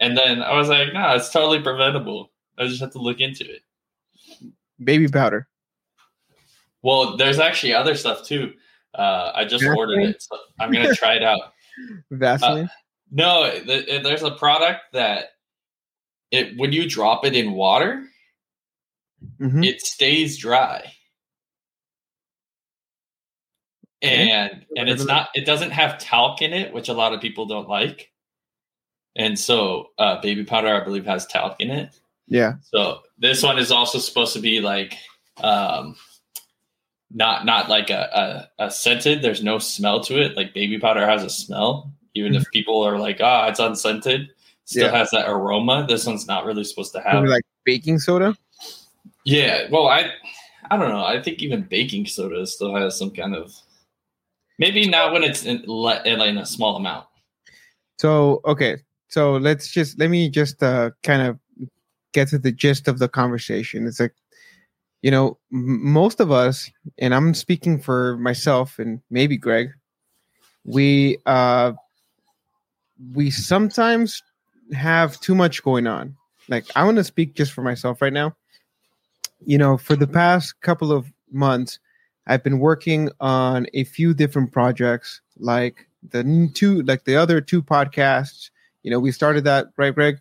And 0.00 0.16
then 0.16 0.42
i 0.42 0.56
was 0.56 0.68
like 0.68 0.92
no 0.92 1.14
it's 1.14 1.30
totally 1.30 1.60
preventable. 1.60 2.30
I 2.58 2.66
just 2.66 2.80
have 2.80 2.92
to 2.92 2.98
look 2.98 3.20
into 3.20 3.44
it. 3.44 3.62
Baby 4.82 5.08
powder. 5.08 5.48
Well 6.82 7.16
there's 7.16 7.38
actually 7.38 7.74
other 7.74 7.94
stuff 7.94 8.24
too. 8.24 8.52
Uh 8.94 9.32
i 9.34 9.44
just 9.44 9.62
Vaseline? 9.62 9.76
ordered 9.78 10.00
it 10.02 10.22
so 10.22 10.38
i'm 10.60 10.72
gonna 10.72 10.94
try 10.94 11.14
it 11.14 11.22
out. 11.22 11.52
Vaseline? 12.10 12.70
No, 13.10 13.50
th- 13.50 14.02
there's 14.02 14.22
a 14.22 14.32
product 14.32 14.80
that 14.92 15.26
it 16.30 16.56
when 16.58 16.72
you 16.72 16.88
drop 16.88 17.24
it 17.24 17.34
in 17.36 17.52
water, 17.52 18.04
Mhm. 19.40 19.64
it 19.64 19.80
stays 19.80 20.36
dry. 20.38 20.92
And 24.08 24.66
and 24.76 24.88
it's 24.88 25.04
not 25.04 25.28
it 25.34 25.44
doesn't 25.44 25.70
have 25.70 25.98
talc 25.98 26.42
in 26.42 26.52
it, 26.52 26.72
which 26.72 26.88
a 26.88 26.92
lot 26.94 27.12
of 27.12 27.20
people 27.20 27.46
don't 27.46 27.68
like. 27.68 28.10
And 29.16 29.38
so 29.38 29.90
uh 29.98 30.20
baby 30.20 30.44
powder 30.44 30.68
I 30.74 30.84
believe 30.84 31.06
has 31.06 31.26
talc 31.26 31.56
in 31.60 31.70
it. 31.70 31.98
yeah 32.28 32.54
So 32.62 33.00
this 33.18 33.42
one 33.42 33.58
is 33.58 33.70
also 33.70 33.98
supposed 33.98 34.32
to 34.34 34.40
be 34.40 34.60
like 34.60 34.96
um 35.42 35.96
not 37.10 37.44
not 37.46 37.68
like 37.68 37.90
a, 37.90 38.48
a, 38.58 38.64
a 38.66 38.70
scented. 38.70 39.22
There's 39.22 39.42
no 39.42 39.58
smell 39.58 40.00
to 40.04 40.20
it. 40.20 40.36
Like 40.36 40.52
baby 40.54 40.78
powder 40.78 41.06
has 41.06 41.22
a 41.22 41.30
smell, 41.30 41.92
even 42.14 42.34
if 42.34 42.44
people 42.52 42.82
are 42.82 42.98
like, 42.98 43.20
ah, 43.20 43.46
it's 43.48 43.60
unscented. 43.60 44.28
still 44.64 44.86
Yeah. 44.90 44.96
has 44.98 45.10
that 45.12 45.28
aroma. 45.28 45.86
This 45.88 46.04
one's 46.06 46.26
not 46.26 46.44
really 46.44 46.64
supposed 46.64 46.92
to 46.94 47.00
have. 47.00 47.14
Maybe 47.22 47.28
like 47.28 47.44
baking 47.64 47.98
soda. 48.00 48.36
Yeah, 49.24 49.68
well, 49.70 49.86
I 49.88 50.10
I 50.70 50.76
don't 50.76 50.88
know. 50.88 51.04
I 51.04 51.22
think 51.22 51.42
even 51.42 51.62
baking 51.62 52.06
soda 52.06 52.44
still 52.46 52.74
has 52.74 52.98
some 52.98 53.12
kind 53.12 53.34
of 53.36 53.54
maybe 54.58 54.88
not 54.88 55.12
when 55.12 55.22
it's 55.22 55.44
in, 55.44 55.62
in 55.64 56.38
a 56.38 56.46
small 56.46 56.76
amount. 56.76 57.06
So 57.98 58.40
okay, 58.44 58.76
so 59.08 59.36
let's 59.36 59.68
just 59.68 59.98
let 59.98 60.10
me 60.10 60.28
just 60.28 60.62
uh, 60.62 60.90
kind 61.02 61.22
of 61.22 61.38
get 62.12 62.28
to 62.28 62.38
the 62.38 62.52
gist 62.52 62.88
of 62.88 62.98
the 62.98 63.08
conversation. 63.08 63.86
It's 63.86 64.00
like, 64.00 64.14
you 65.02 65.10
know, 65.10 65.38
m- 65.52 65.92
most 65.92 66.20
of 66.20 66.30
us, 66.30 66.70
and 66.98 67.14
I'm 67.14 67.34
speaking 67.34 67.80
for 67.80 68.16
myself 68.18 68.78
and 68.78 69.00
maybe 69.10 69.36
Greg, 69.36 69.70
we 70.64 71.18
uh, 71.26 71.72
we 73.14 73.30
sometimes 73.30 74.22
have 74.72 75.18
too 75.20 75.34
much 75.34 75.62
going 75.62 75.86
on. 75.86 76.16
Like 76.48 76.66
I 76.76 76.84
want 76.84 76.96
to 76.96 77.04
speak 77.04 77.34
just 77.34 77.52
for 77.52 77.62
myself 77.62 78.02
right 78.02 78.12
now. 78.12 78.36
You 79.44 79.58
know, 79.58 79.76
for 79.76 79.96
the 79.96 80.06
past 80.06 80.60
couple 80.60 80.92
of 80.92 81.12
months, 81.30 81.78
I've 82.26 82.42
been 82.42 82.58
working 82.58 83.10
on 83.20 83.66
a 83.74 83.84
few 83.84 84.14
different 84.14 84.52
projects, 84.52 85.20
like 85.38 85.86
the 86.10 86.50
two, 86.54 86.82
like 86.82 87.04
the 87.04 87.16
other 87.16 87.40
two 87.40 87.62
podcasts. 87.62 88.50
You 88.82 88.90
know, 88.90 89.00
we 89.00 89.12
started 89.12 89.44
that, 89.44 89.68
right, 89.76 89.94
Greg? 89.94 90.20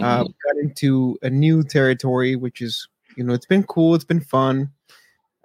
Uh, 0.00 0.24
we 0.26 0.34
got 0.44 0.62
into 0.62 1.18
a 1.22 1.30
new 1.30 1.62
territory, 1.62 2.36
which 2.36 2.60
is, 2.60 2.88
you 3.16 3.24
know, 3.24 3.32
it's 3.32 3.46
been 3.46 3.64
cool, 3.64 3.94
it's 3.94 4.04
been 4.04 4.20
fun, 4.20 4.70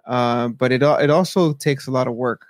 uh, 0.06 0.50
but 0.50 0.72
it 0.72 0.84
it 0.84 1.10
also 1.10 1.54
takes 1.54 1.88
a 1.88 1.92
lot 1.92 2.08
of 2.08 2.14
work 2.14 2.46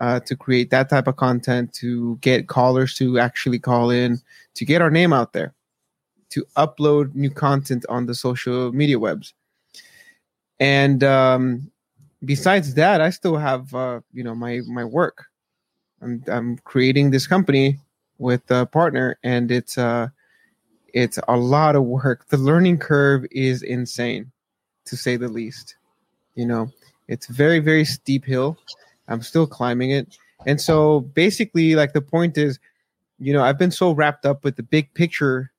uh, 0.00 0.20
to 0.20 0.34
create 0.34 0.70
that 0.70 0.88
type 0.88 1.06
of 1.06 1.16
content, 1.16 1.72
to 1.74 2.16
get 2.16 2.48
callers 2.48 2.94
to 2.96 3.18
actually 3.18 3.58
call 3.58 3.90
in, 3.90 4.20
to 4.54 4.64
get 4.64 4.82
our 4.82 4.90
name 4.90 5.12
out 5.12 5.34
there, 5.34 5.54
to 6.30 6.44
upload 6.56 7.14
new 7.14 7.30
content 7.30 7.84
on 7.88 8.06
the 8.06 8.14
social 8.14 8.72
media 8.72 8.98
webs, 8.98 9.34
and 10.58 11.04
um, 11.04 11.70
besides 12.24 12.74
that, 12.74 13.00
I 13.00 13.10
still 13.10 13.36
have, 13.36 13.74
uh, 13.74 14.00
you 14.12 14.24
know, 14.24 14.34
my 14.34 14.60
my 14.66 14.84
work. 14.84 15.24
I'm 16.02 16.22
I'm 16.28 16.58
creating 16.58 17.10
this 17.10 17.26
company 17.26 17.78
with 18.18 18.48
a 18.50 18.66
partner, 18.66 19.18
and 19.22 19.50
it's 19.50 19.78
uh 19.78 20.08
it's 20.92 21.18
a 21.28 21.36
lot 21.36 21.76
of 21.76 21.84
work. 21.84 22.28
The 22.28 22.36
learning 22.36 22.78
curve 22.78 23.24
is 23.30 23.62
insane, 23.62 24.30
to 24.86 24.96
say 24.96 25.16
the 25.16 25.28
least. 25.28 25.76
You 26.34 26.46
know, 26.46 26.70
it's 27.08 27.26
very 27.26 27.58
very 27.58 27.84
steep 27.84 28.24
hill. 28.24 28.58
I'm 29.08 29.22
still 29.22 29.46
climbing 29.46 29.90
it, 29.90 30.16
and 30.46 30.60
so 30.60 31.00
basically, 31.00 31.74
like 31.74 31.92
the 31.92 32.00
point 32.00 32.38
is, 32.38 32.58
you 33.18 33.32
know, 33.32 33.42
I've 33.42 33.58
been 33.58 33.70
so 33.70 33.92
wrapped 33.92 34.26
up 34.26 34.44
with 34.44 34.56
the 34.56 34.62
big 34.62 34.92
picture 34.94 35.52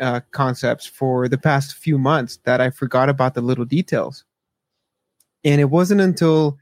uh, 0.00 0.20
concepts 0.30 0.86
for 0.86 1.28
the 1.28 1.38
past 1.38 1.74
few 1.74 1.98
months 1.98 2.38
that 2.44 2.60
I 2.60 2.70
forgot 2.70 3.08
about 3.08 3.34
the 3.34 3.40
little 3.40 3.64
details. 3.64 4.24
And 5.44 5.60
it 5.60 5.70
wasn't 5.70 6.00
until 6.00 6.58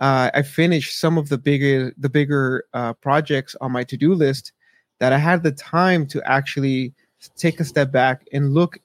uh, 0.00 0.30
I 0.34 0.42
finished 0.42 0.98
some 0.98 1.18
of 1.18 1.28
the 1.28 1.38
bigger 1.38 1.92
the 1.96 2.08
bigger 2.08 2.64
uh, 2.74 2.94
projects 2.94 3.54
on 3.60 3.72
my 3.72 3.84
to 3.84 3.96
do 3.96 4.14
list 4.14 4.52
that 4.98 5.12
I 5.12 5.18
had 5.18 5.42
the 5.42 5.52
time 5.52 6.06
to 6.08 6.22
actually 6.24 6.94
take 7.36 7.60
a 7.60 7.64
step 7.64 7.92
back 7.92 8.26
and 8.32 8.54
look 8.54 8.78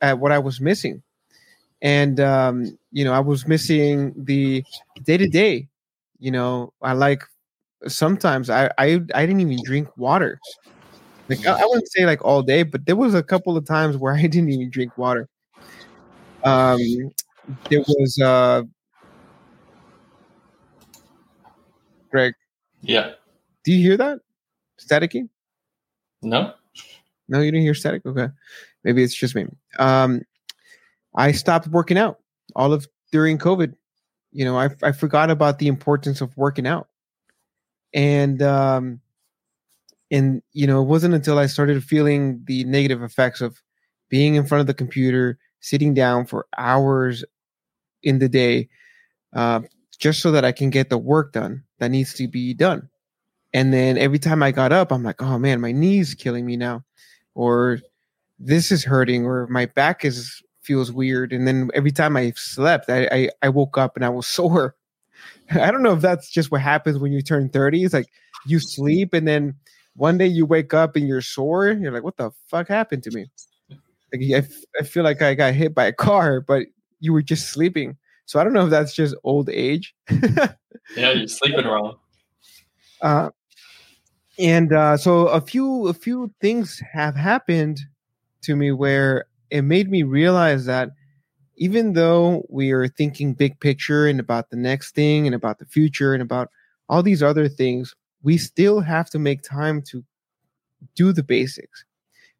at 0.00 0.18
what 0.18 0.32
I 0.32 0.38
was 0.38 0.60
missing. 0.60 1.02
And 1.80 2.18
um, 2.20 2.78
you 2.90 3.04
know, 3.04 3.12
I 3.12 3.20
was 3.20 3.46
missing 3.46 4.14
the 4.16 4.64
day 5.04 5.16
to 5.16 5.28
day. 5.28 5.68
You 6.18 6.30
know, 6.30 6.72
I 6.82 6.94
like 6.94 7.22
sometimes 7.86 8.50
I, 8.50 8.70
I 8.78 9.00
I 9.14 9.26
didn't 9.26 9.40
even 9.40 9.58
drink 9.64 9.88
water. 9.96 10.40
Like 11.28 11.46
I, 11.46 11.62
I 11.62 11.64
wouldn't 11.64 11.90
say 11.90 12.04
like 12.04 12.24
all 12.24 12.42
day, 12.42 12.62
but 12.62 12.86
there 12.86 12.96
was 12.96 13.14
a 13.14 13.22
couple 13.22 13.56
of 13.56 13.64
times 13.66 13.96
where 13.96 14.14
I 14.16 14.22
didn't 14.22 14.50
even 14.50 14.70
drink 14.70 14.96
water. 14.98 15.28
Um, 16.42 16.78
there 17.70 17.80
was 17.80 18.18
uh, 18.22 18.62
Greg. 22.10 22.34
Yeah. 22.80 23.12
Do 23.64 23.72
you 23.72 23.82
hear 23.82 23.96
that? 23.96 24.18
Staticky? 24.78 25.28
No. 26.22 26.54
No, 27.28 27.40
you 27.40 27.50
didn't 27.50 27.62
hear 27.62 27.74
static. 27.74 28.04
Okay, 28.04 28.28
maybe 28.82 29.02
it's 29.02 29.14
just 29.14 29.34
me. 29.34 29.46
Um, 29.78 30.22
I 31.14 31.32
stopped 31.32 31.68
working 31.68 31.98
out 31.98 32.18
all 32.54 32.72
of 32.72 32.86
during 33.12 33.38
COVID. 33.38 33.74
You 34.32 34.44
know, 34.44 34.58
I 34.58 34.70
I 34.82 34.92
forgot 34.92 35.30
about 35.30 35.58
the 35.58 35.68
importance 35.68 36.20
of 36.20 36.36
working 36.36 36.66
out, 36.66 36.88
and 37.94 38.42
um, 38.42 39.00
and 40.10 40.42
you 40.52 40.66
know, 40.66 40.82
it 40.82 40.86
wasn't 40.86 41.14
until 41.14 41.38
I 41.38 41.46
started 41.46 41.82
feeling 41.82 42.42
the 42.46 42.64
negative 42.64 43.02
effects 43.02 43.40
of 43.40 43.62
being 44.10 44.34
in 44.34 44.46
front 44.46 44.60
of 44.60 44.66
the 44.66 44.74
computer, 44.74 45.38
sitting 45.60 45.94
down 45.94 46.26
for 46.26 46.46
hours 46.58 47.24
in 48.04 48.18
the 48.18 48.28
day, 48.28 48.68
uh, 49.34 49.60
just 49.98 50.20
so 50.20 50.30
that 50.32 50.44
I 50.44 50.52
can 50.52 50.70
get 50.70 50.90
the 50.90 50.98
work 50.98 51.32
done 51.32 51.64
that 51.78 51.90
needs 51.90 52.14
to 52.14 52.28
be 52.28 52.54
done. 52.54 52.88
And 53.52 53.72
then 53.72 53.96
every 53.98 54.18
time 54.18 54.42
I 54.42 54.50
got 54.50 54.72
up, 54.72 54.92
I'm 54.92 55.02
like, 55.02 55.22
oh 55.22 55.38
man, 55.38 55.60
my 55.60 55.72
knee's 55.72 56.14
killing 56.14 56.44
me 56.46 56.56
now, 56.56 56.84
or 57.34 57.80
this 58.38 58.72
is 58.72 58.84
hurting, 58.84 59.24
or 59.24 59.46
my 59.48 59.66
back 59.66 60.04
is 60.04 60.42
feels 60.62 60.90
weird. 60.90 61.32
And 61.32 61.46
then 61.46 61.70
every 61.74 61.92
time 61.92 62.16
I 62.16 62.32
slept, 62.36 62.90
I 62.90 63.08
I, 63.12 63.28
I 63.42 63.48
woke 63.48 63.78
up 63.78 63.96
and 63.96 64.04
I 64.04 64.08
was 64.08 64.26
sore. 64.28 64.74
I 65.50 65.70
don't 65.70 65.82
know 65.82 65.92
if 65.92 66.00
that's 66.00 66.30
just 66.30 66.50
what 66.50 66.62
happens 66.62 66.98
when 66.98 67.12
you 67.12 67.22
turn 67.22 67.48
30. 67.48 67.84
It's 67.84 67.94
like 67.94 68.08
you 68.46 68.58
sleep 68.58 69.12
and 69.14 69.28
then 69.28 69.54
one 69.96 70.18
day 70.18 70.26
you 70.26 70.46
wake 70.46 70.74
up 70.74 70.96
and 70.96 71.06
you're 71.06 71.20
sore. 71.20 71.68
You're 71.70 71.92
like, 71.92 72.02
what 72.02 72.16
the 72.16 72.30
fuck 72.48 72.68
happened 72.68 73.02
to 73.04 73.10
me? 73.10 73.26
Like 74.12 74.44
I, 74.44 74.48
I 74.80 74.84
feel 74.84 75.04
like 75.04 75.22
I 75.22 75.34
got 75.34 75.54
hit 75.54 75.74
by 75.74 75.84
a 75.86 75.92
car, 75.92 76.40
but 76.40 76.66
you 77.04 77.12
were 77.12 77.22
just 77.22 77.50
sleeping. 77.50 77.96
So 78.26 78.40
I 78.40 78.44
don't 78.44 78.54
know 78.54 78.64
if 78.64 78.70
that's 78.70 78.94
just 78.94 79.14
old 79.22 79.48
age. 79.50 79.94
Yeah, 80.96 81.12
you're 81.12 81.26
sleeping 81.26 81.64
wrong. 81.64 81.96
uh, 83.00 83.30
and 84.38 84.72
uh, 84.72 84.96
so 84.96 85.26
a 85.26 85.40
few 85.40 85.88
a 85.88 85.94
few 85.94 86.32
things 86.40 86.80
have 86.92 87.16
happened 87.16 87.80
to 88.42 88.54
me 88.54 88.70
where 88.70 89.24
it 89.50 89.62
made 89.62 89.90
me 89.90 90.02
realize 90.04 90.66
that 90.66 90.90
even 91.56 91.92
though 91.92 92.44
we 92.48 92.72
are 92.72 92.88
thinking 92.88 93.32
big 93.32 93.58
picture 93.60 94.06
and 94.06 94.20
about 94.20 94.50
the 94.50 94.56
next 94.56 94.94
thing 94.94 95.26
and 95.26 95.34
about 95.34 95.58
the 95.58 95.66
future 95.66 96.12
and 96.12 96.22
about 96.22 96.48
all 96.88 97.02
these 97.02 97.22
other 97.22 97.48
things, 97.48 97.94
we 98.22 98.36
still 98.38 98.80
have 98.80 99.08
to 99.10 99.18
make 99.18 99.42
time 99.42 99.82
to 99.82 100.04
do 100.94 101.12
the 101.12 101.22
basics, 101.22 101.84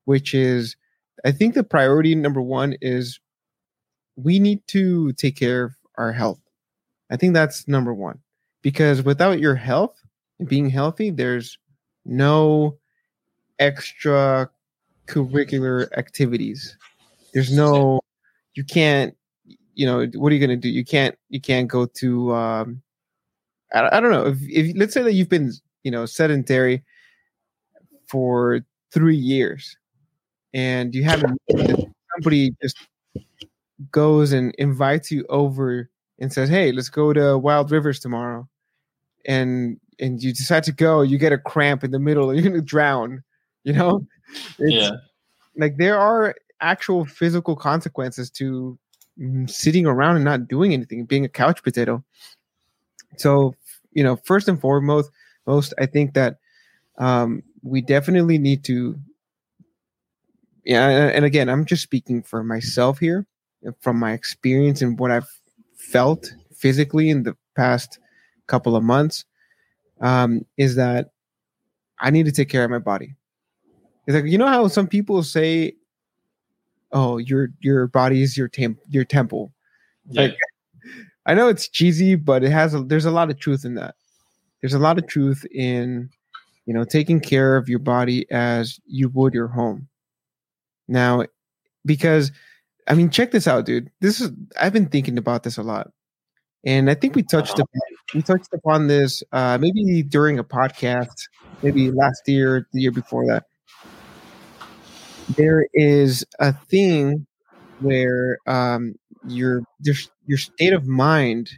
which 0.04 0.34
is, 0.34 0.76
I 1.24 1.32
think 1.32 1.54
the 1.54 1.64
priority 1.64 2.14
number 2.14 2.42
one 2.42 2.76
is 2.80 3.20
we 4.16 4.38
need 4.38 4.66
to 4.68 5.12
take 5.14 5.36
care 5.36 5.64
of 5.64 5.72
our 5.96 6.12
health. 6.12 6.40
I 7.10 7.16
think 7.16 7.34
that's 7.34 7.68
number 7.68 7.92
one 7.92 8.18
because 8.62 9.02
without 9.02 9.40
your 9.40 9.54
health 9.54 10.00
being 10.46 10.70
healthy, 10.70 11.10
there's 11.10 11.58
no 12.04 12.78
extra 13.58 14.50
curricular 15.06 15.90
activities. 15.96 16.76
There's 17.32 17.52
no, 17.52 18.00
you 18.54 18.64
can't, 18.64 19.16
you 19.74 19.86
know, 19.86 20.06
what 20.14 20.30
are 20.30 20.34
you 20.34 20.46
going 20.46 20.58
to 20.58 20.68
do? 20.68 20.68
You 20.68 20.84
can't, 20.84 21.16
you 21.28 21.40
can't 21.40 21.68
go 21.68 21.86
to, 21.86 22.34
um, 22.34 22.82
I, 23.72 23.96
I 23.96 24.00
don't 24.00 24.10
know. 24.10 24.26
If, 24.26 24.38
if 24.42 24.76
let's 24.76 24.94
say 24.94 25.02
that 25.02 25.12
you've 25.12 25.28
been, 25.28 25.52
you 25.82 25.90
know, 25.90 26.06
sedentary 26.06 26.82
for 28.06 28.60
three 28.92 29.16
years 29.16 29.76
and 30.52 30.94
you 30.94 31.02
haven't, 31.02 31.40
somebody 32.14 32.54
just 32.62 32.76
goes 33.90 34.32
and 34.32 34.54
invites 34.58 35.10
you 35.10 35.24
over 35.28 35.90
and 36.18 36.32
says, 36.32 36.48
"Hey, 36.48 36.72
let's 36.72 36.88
go 36.88 37.12
to 37.12 37.36
Wild 37.38 37.70
Rivers 37.70 38.00
tomorrow," 38.00 38.48
and 39.26 39.78
and 40.00 40.22
you 40.22 40.32
decide 40.32 40.64
to 40.64 40.72
go, 40.72 41.02
you 41.02 41.18
get 41.18 41.32
a 41.32 41.38
cramp 41.38 41.84
in 41.84 41.90
the 41.90 41.98
middle, 42.00 42.32
you're 42.34 42.42
gonna 42.42 42.60
drown. 42.60 43.22
You 43.64 43.72
know, 43.74 44.06
it's, 44.58 44.90
Yeah. 44.90 44.96
like 45.56 45.76
there 45.76 45.98
are 45.98 46.34
actual 46.60 47.04
physical 47.04 47.56
consequences 47.56 48.30
to 48.30 48.78
mm, 49.18 49.48
sitting 49.48 49.86
around 49.86 50.16
and 50.16 50.24
not 50.24 50.48
doing 50.48 50.72
anything, 50.72 51.04
being 51.04 51.24
a 51.24 51.28
couch 51.28 51.62
potato. 51.62 52.04
So, 53.16 53.54
you 53.92 54.02
know, 54.02 54.16
first 54.16 54.48
and 54.48 54.60
foremost, 54.60 55.10
most 55.46 55.72
I 55.78 55.86
think 55.86 56.14
that 56.14 56.38
um, 56.98 57.42
we 57.62 57.80
definitely 57.80 58.38
need 58.38 58.64
to. 58.64 58.98
Yeah, 60.64 60.88
and 60.88 61.12
and 61.12 61.24
again, 61.24 61.48
I'm 61.48 61.64
just 61.66 61.82
speaking 61.82 62.22
for 62.22 62.42
myself 62.42 62.98
here, 62.98 63.26
from 63.80 63.98
my 63.98 64.12
experience 64.12 64.82
and 64.82 64.98
what 64.98 65.10
I've 65.10 65.28
felt 65.76 66.32
physically 66.54 67.10
in 67.10 67.22
the 67.22 67.36
past 67.54 67.98
couple 68.46 68.76
of 68.76 68.82
months. 68.82 69.24
Um, 70.00 70.44
is 70.56 70.74
that 70.74 71.10
I 72.00 72.10
need 72.10 72.26
to 72.26 72.32
take 72.32 72.48
care 72.48 72.64
of 72.64 72.70
my 72.70 72.78
body. 72.78 73.14
It's 74.06 74.14
like 74.14 74.24
you 74.26 74.38
know 74.38 74.48
how 74.48 74.66
some 74.68 74.88
people 74.88 75.22
say, 75.22 75.76
"Oh, 76.92 77.18
your 77.18 77.48
your 77.60 77.86
body 77.86 78.22
is 78.22 78.36
your 78.36 78.48
temp 78.48 78.80
your 78.88 79.04
temple." 79.04 79.52
Yeah. 80.10 80.22
Like, 80.22 80.36
I 81.26 81.34
know 81.34 81.48
it's 81.48 81.68
cheesy, 81.68 82.16
but 82.16 82.44
it 82.44 82.50
has 82.50 82.74
a, 82.74 82.82
there's 82.82 83.06
a 83.06 83.10
lot 83.10 83.30
of 83.30 83.38
truth 83.38 83.64
in 83.64 83.76
that. 83.76 83.94
There's 84.60 84.74
a 84.74 84.78
lot 84.78 84.98
of 84.98 85.06
truth 85.06 85.46
in 85.52 86.10
you 86.66 86.72
know, 86.72 86.84
taking 86.84 87.20
care 87.20 87.56
of 87.56 87.68
your 87.68 87.78
body 87.78 88.30
as 88.30 88.80
you 88.86 89.08
would 89.10 89.34
your 89.34 89.48
home. 89.48 89.88
Now, 90.88 91.24
because 91.84 92.32
I 92.86 92.94
mean, 92.94 93.10
check 93.10 93.30
this 93.30 93.46
out, 93.46 93.64
dude. 93.64 93.90
This 94.00 94.20
is 94.20 94.30
I've 94.60 94.72
been 94.72 94.88
thinking 94.88 95.18
about 95.18 95.42
this 95.42 95.56
a 95.56 95.62
lot, 95.62 95.90
and 96.64 96.90
I 96.90 96.94
think 96.94 97.14
we 97.14 97.22
touched 97.22 97.54
upon, 97.54 97.80
we 98.14 98.22
touched 98.22 98.52
upon 98.52 98.86
this 98.88 99.22
uh, 99.32 99.58
maybe 99.58 100.02
during 100.02 100.38
a 100.38 100.44
podcast, 100.44 101.28
maybe 101.62 101.90
last 101.90 102.22
year, 102.26 102.66
the 102.72 102.80
year 102.82 102.92
before 102.92 103.26
that. 103.26 103.44
There 105.36 105.66
is 105.72 106.24
a 106.38 106.52
thing 106.52 107.26
where 107.80 108.38
um, 108.46 108.94
your 109.26 109.62
your 110.26 110.38
state 110.38 110.72
of 110.72 110.86
mind, 110.86 111.50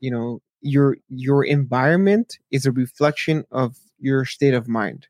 you 0.00 0.10
know, 0.10 0.40
your 0.62 0.96
your 1.08 1.44
environment 1.44 2.38
is 2.50 2.66
a 2.66 2.72
reflection 2.72 3.44
of 3.50 3.76
your 3.98 4.24
state 4.24 4.54
of 4.54 4.68
mind. 4.68 5.06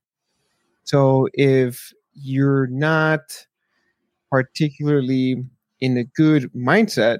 So 0.84 1.28
if 1.34 1.92
you're 2.12 2.66
not 2.66 3.46
particularly 4.30 5.44
in 5.80 5.96
a 5.96 6.04
good 6.04 6.52
mindset, 6.52 7.18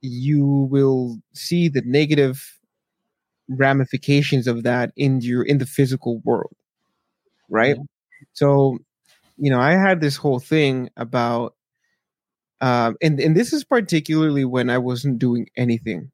you 0.00 0.68
will 0.70 1.18
see 1.34 1.68
the 1.68 1.82
negative 1.84 2.58
ramifications 3.48 4.46
of 4.46 4.62
that 4.64 4.92
in 4.96 5.20
your 5.20 5.42
in 5.42 5.58
the 5.58 5.66
physical 5.66 6.20
world. 6.24 6.54
Right? 7.48 7.76
So, 8.32 8.78
you 9.36 9.50
know, 9.50 9.60
I 9.60 9.72
had 9.72 10.00
this 10.00 10.16
whole 10.16 10.40
thing 10.40 10.90
about 10.96 11.54
um 12.60 12.96
and, 13.02 13.20
and 13.20 13.36
this 13.36 13.52
is 13.52 13.64
particularly 13.64 14.44
when 14.44 14.70
I 14.70 14.78
wasn't 14.78 15.18
doing 15.18 15.48
anything 15.56 16.10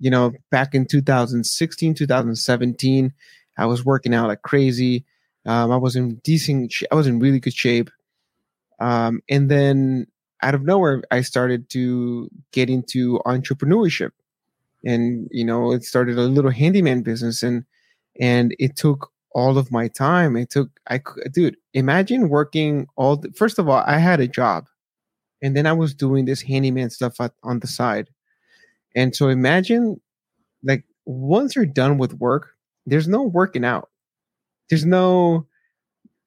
you 0.00 0.10
know, 0.10 0.32
back 0.50 0.74
in 0.74 0.86
2016, 0.86 1.94
2017, 1.94 3.12
I 3.58 3.66
was 3.66 3.84
working 3.84 4.14
out 4.14 4.28
like 4.28 4.42
crazy. 4.42 5.04
Um, 5.46 5.70
I 5.70 5.76
was 5.76 5.94
in 5.94 6.16
decent, 6.24 6.72
I 6.90 6.94
was 6.94 7.06
in 7.06 7.18
really 7.20 7.38
good 7.38 7.52
shape. 7.52 7.90
Um, 8.80 9.20
and 9.28 9.50
then 9.50 10.06
out 10.42 10.54
of 10.54 10.62
nowhere, 10.62 11.02
I 11.10 11.20
started 11.22 11.68
to 11.70 12.30
get 12.52 12.70
into 12.70 13.20
entrepreneurship, 13.26 14.12
and 14.84 15.28
you 15.30 15.44
know, 15.44 15.72
it 15.72 15.84
started 15.84 16.18
a 16.18 16.22
little 16.22 16.50
handyman 16.50 17.02
business, 17.02 17.42
and 17.42 17.64
and 18.20 18.54
it 18.58 18.76
took 18.76 19.10
all 19.32 19.58
of 19.58 19.70
my 19.70 19.88
time. 19.88 20.36
It 20.36 20.50
took, 20.50 20.70
I, 20.88 21.00
dude, 21.32 21.56
imagine 21.74 22.28
working 22.28 22.86
all. 22.96 23.16
The, 23.18 23.32
first 23.32 23.58
of 23.58 23.68
all, 23.68 23.84
I 23.86 23.98
had 23.98 24.20
a 24.20 24.28
job, 24.28 24.66
and 25.42 25.56
then 25.56 25.66
I 25.66 25.72
was 25.72 25.94
doing 25.94 26.24
this 26.24 26.42
handyman 26.42 26.90
stuff 26.90 27.20
at, 27.20 27.32
on 27.42 27.60
the 27.60 27.66
side 27.66 28.08
and 28.94 29.14
so 29.14 29.28
imagine 29.28 30.00
like 30.62 30.84
once 31.06 31.54
you're 31.54 31.66
done 31.66 31.98
with 31.98 32.14
work, 32.14 32.50
there's 32.86 33.08
no 33.08 33.22
working 33.22 33.64
out. 33.64 33.90
There's 34.68 34.84
no 34.84 35.46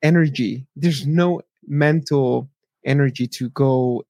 energy. 0.01 0.67
There's 0.75 1.05
no 1.07 1.41
mental 1.67 2.49
energy 2.85 3.27
to 3.27 3.49
go. 3.49 4.03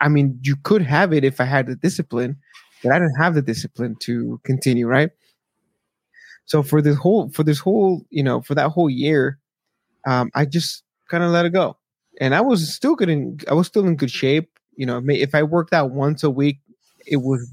I 0.00 0.08
mean, 0.08 0.38
you 0.42 0.56
could 0.56 0.82
have 0.82 1.12
it 1.12 1.24
if 1.24 1.40
I 1.40 1.44
had 1.44 1.66
the 1.66 1.76
discipline, 1.76 2.36
but 2.82 2.92
I 2.92 2.98
didn't 2.98 3.16
have 3.16 3.34
the 3.34 3.42
discipline 3.42 3.96
to 4.00 4.40
continue, 4.44 4.86
right? 4.86 5.10
So 6.46 6.62
for 6.62 6.82
this 6.82 6.96
whole 6.96 7.30
for 7.30 7.44
this 7.44 7.58
whole, 7.58 8.04
you 8.10 8.22
know, 8.22 8.40
for 8.40 8.54
that 8.54 8.70
whole 8.70 8.90
year, 8.90 9.38
um, 10.06 10.30
I 10.34 10.46
just 10.46 10.82
kind 11.08 11.22
of 11.22 11.30
let 11.30 11.46
it 11.46 11.52
go. 11.52 11.76
And 12.20 12.34
I 12.34 12.40
was 12.40 12.74
still 12.74 12.96
in 12.96 13.38
I 13.48 13.54
was 13.54 13.66
still 13.66 13.86
in 13.86 13.96
good 13.96 14.10
shape. 14.10 14.50
You 14.76 14.86
know, 14.86 15.02
if 15.08 15.34
I 15.34 15.42
worked 15.42 15.72
out 15.72 15.90
once 15.90 16.24
a 16.24 16.30
week, 16.30 16.60
it 17.06 17.18
was 17.18 17.48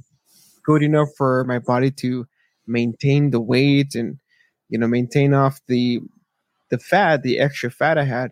good 0.63 0.83
enough 0.83 1.09
for 1.17 1.43
my 1.45 1.59
body 1.59 1.91
to 1.91 2.27
maintain 2.67 3.31
the 3.31 3.39
weight 3.39 3.95
and 3.95 4.19
you 4.69 4.77
know 4.77 4.87
maintain 4.87 5.33
off 5.33 5.61
the 5.67 5.99
the 6.69 6.77
fat 6.77 7.23
the 7.23 7.39
extra 7.39 7.71
fat 7.71 7.97
i 7.97 8.03
had 8.03 8.31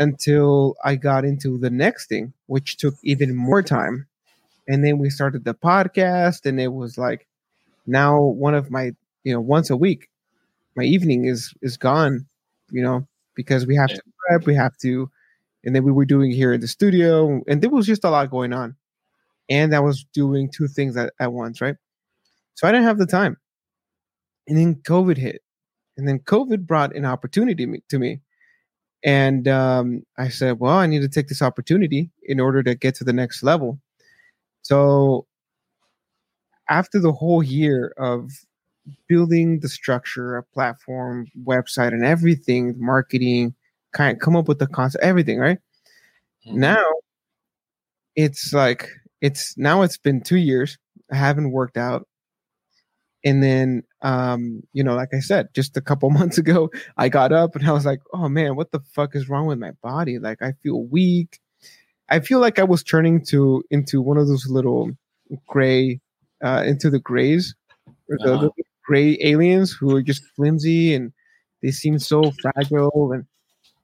until 0.00 0.74
i 0.84 0.96
got 0.96 1.24
into 1.24 1.58
the 1.58 1.70
next 1.70 2.08
thing 2.08 2.32
which 2.46 2.76
took 2.76 2.94
even 3.04 3.36
more 3.36 3.62
time 3.62 4.06
and 4.66 4.84
then 4.84 4.98
we 4.98 5.08
started 5.08 5.44
the 5.44 5.54
podcast 5.54 6.44
and 6.44 6.60
it 6.60 6.72
was 6.72 6.98
like 6.98 7.28
now 7.86 8.20
one 8.20 8.54
of 8.54 8.70
my 8.70 8.92
you 9.22 9.32
know 9.32 9.40
once 9.40 9.70
a 9.70 9.76
week 9.76 10.08
my 10.76 10.82
evening 10.82 11.26
is 11.26 11.54
is 11.62 11.76
gone 11.76 12.26
you 12.70 12.82
know 12.82 13.06
because 13.36 13.66
we 13.66 13.76
have 13.76 13.90
yeah. 13.90 13.96
to 13.96 14.02
prep 14.26 14.46
we 14.46 14.54
have 14.54 14.76
to 14.78 15.08
and 15.64 15.76
then 15.76 15.84
we 15.84 15.92
were 15.92 16.04
doing 16.04 16.32
here 16.32 16.52
in 16.52 16.60
the 16.60 16.68
studio 16.68 17.40
and 17.46 17.62
there 17.62 17.70
was 17.70 17.86
just 17.86 18.02
a 18.02 18.10
lot 18.10 18.28
going 18.30 18.52
on 18.52 18.74
and 19.50 19.74
I 19.74 19.80
was 19.80 20.04
doing 20.14 20.48
two 20.48 20.68
things 20.68 20.96
at, 20.96 21.12
at 21.18 21.32
once, 21.32 21.60
right? 21.60 21.74
So 22.54 22.68
I 22.68 22.72
didn't 22.72 22.86
have 22.86 22.98
the 22.98 23.06
time. 23.06 23.36
And 24.46 24.56
then 24.56 24.76
COVID 24.76 25.16
hit. 25.16 25.42
And 25.96 26.08
then 26.08 26.20
COVID 26.20 26.66
brought 26.66 26.94
an 26.94 27.04
opportunity 27.04 27.66
to 27.88 27.98
me. 27.98 28.20
And 29.02 29.48
um, 29.48 30.02
I 30.18 30.28
said, 30.28 30.60
well, 30.60 30.76
I 30.76 30.86
need 30.86 31.02
to 31.02 31.08
take 31.08 31.28
this 31.28 31.42
opportunity 31.42 32.10
in 32.24 32.38
order 32.38 32.62
to 32.62 32.74
get 32.74 32.94
to 32.96 33.04
the 33.04 33.12
next 33.12 33.42
level. 33.42 33.80
So 34.62 35.26
after 36.68 37.00
the 37.00 37.12
whole 37.12 37.42
year 37.42 37.94
of 37.96 38.30
building 39.08 39.60
the 39.60 39.68
structure, 39.68 40.36
a 40.36 40.42
platform, 40.42 41.26
website, 41.44 41.88
and 41.88 42.04
everything, 42.04 42.74
marketing, 42.78 43.54
kind 43.92 44.14
of 44.14 44.20
come 44.20 44.36
up 44.36 44.48
with 44.48 44.58
the 44.58 44.66
concept, 44.66 45.02
everything, 45.02 45.38
right? 45.38 45.58
Mm-hmm. 46.46 46.60
Now 46.60 46.84
it's 48.16 48.52
like 48.52 48.88
it's 49.20 49.56
now 49.56 49.82
it's 49.82 49.96
been 49.96 50.20
two 50.20 50.38
years. 50.38 50.78
I 51.12 51.16
haven't 51.16 51.52
worked 51.52 51.76
out. 51.76 52.06
And 53.24 53.42
then, 53.42 53.82
um, 54.02 54.62
you 54.72 54.82
know, 54.82 54.94
like 54.94 55.10
I 55.14 55.20
said, 55.20 55.48
just 55.54 55.76
a 55.76 55.80
couple 55.80 56.10
months 56.20 56.38
ago, 56.38 56.70
I 56.96 57.08
got 57.08 57.32
up 57.32 57.56
and 57.56 57.66
I 57.66 57.72
was 57.72 57.84
like, 57.84 58.00
oh 58.12 58.28
man, 58.28 58.56
what 58.56 58.72
the 58.72 58.80
fuck 58.80 59.14
is 59.14 59.28
wrong 59.28 59.46
with 59.46 59.58
my 59.58 59.72
body? 59.82 60.18
Like, 60.18 60.42
I 60.42 60.52
feel 60.62 60.82
weak. 60.82 61.40
I 62.08 62.20
feel 62.20 62.40
like 62.40 62.58
I 62.58 62.64
was 62.64 62.82
turning 62.82 63.24
to 63.26 63.62
into 63.70 64.00
one 64.00 64.16
of 64.16 64.26
those 64.26 64.48
little 64.48 64.90
gray, 65.46 66.00
uh, 66.42 66.64
into 66.66 66.90
the 66.90 66.98
grays, 66.98 67.54
or 68.08 68.18
the, 68.18 68.34
uh-huh. 68.34 68.48
the 68.56 68.64
gray 68.84 69.16
aliens 69.20 69.72
who 69.72 69.94
are 69.94 70.02
just 70.02 70.24
flimsy 70.34 70.94
and 70.94 71.12
they 71.62 71.70
seem 71.70 71.98
so 71.98 72.32
fragile 72.42 73.12
and 73.12 73.26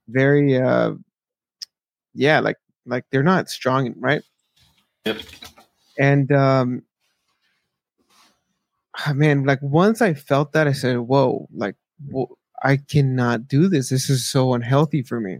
very, 0.09 0.57
uh, 0.57 0.94
yeah, 2.14 2.40
like 2.40 2.57
like 2.87 3.05
they're 3.11 3.22
not 3.22 3.48
strong, 3.48 3.94
right? 3.98 4.22
Yep. 5.05 5.18
And 5.98 6.33
um 6.33 6.83
ah, 8.98 9.12
man, 9.12 9.44
like 9.44 9.61
once 9.62 10.00
I 10.02 10.14
felt 10.14 10.52
that, 10.52 10.66
I 10.66 10.72
said, 10.72 10.98
"Whoa! 10.98 11.48
Like, 11.52 11.76
whoa, 12.11 12.37
I 12.62 12.76
cannot 12.78 13.48
do 13.48 13.68
this. 13.68 13.88
This 13.90 14.11
is 14.11 14.28
so 14.28 14.54
unhealthy 14.54 15.02
for 15.02 15.20
me." 15.20 15.38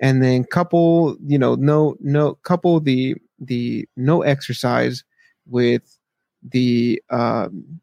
And 0.00 0.22
then 0.22 0.44
couple, 0.44 1.16
you 1.26 1.38
know, 1.38 1.54
no, 1.56 1.96
no, 2.00 2.34
couple 2.36 2.80
the 2.80 3.16
the 3.38 3.88
no 3.96 4.22
exercise 4.22 5.04
with 5.46 5.98
the 6.42 7.02
um 7.10 7.80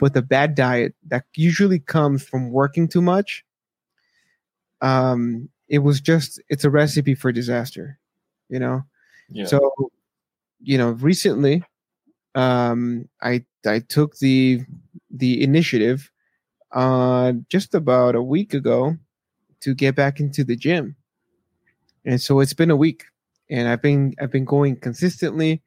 with 0.00 0.16
a 0.16 0.22
bad 0.22 0.54
diet 0.54 0.94
that 1.08 1.24
usually 1.34 1.80
comes 1.80 2.24
from 2.26 2.50
working 2.50 2.86
too 2.88 3.02
much. 3.02 3.44
Um, 4.80 5.48
it 5.68 5.80
was 5.80 6.00
just 6.00 6.40
it's 6.48 6.64
a 6.64 6.70
recipe 6.70 7.14
for 7.14 7.32
disaster, 7.32 7.98
you 8.48 8.58
know. 8.58 8.84
Yeah. 9.28 9.46
So 9.46 9.72
you 10.62 10.78
know, 10.78 10.90
recently, 10.90 11.64
um, 12.36 13.08
I 13.22 13.44
I 13.66 13.80
took 13.80 14.18
the 14.18 14.60
the 15.10 15.42
initiative 15.42 16.10
uh, 16.72 17.32
just 17.48 17.74
about 17.74 18.14
a 18.14 18.22
week 18.22 18.54
ago 18.54 18.96
to 19.60 19.74
get 19.74 19.96
back 19.96 20.20
into 20.20 20.44
the 20.44 20.54
gym, 20.54 20.94
and 22.04 22.20
so 22.20 22.40
it's 22.40 22.52
been 22.52 22.70
a 22.70 22.76
week, 22.76 23.04
and 23.50 23.66
I've 23.66 23.82
been 23.82 24.14
I've 24.20 24.30
been 24.30 24.44
going 24.44 24.76
consistently. 24.76 25.62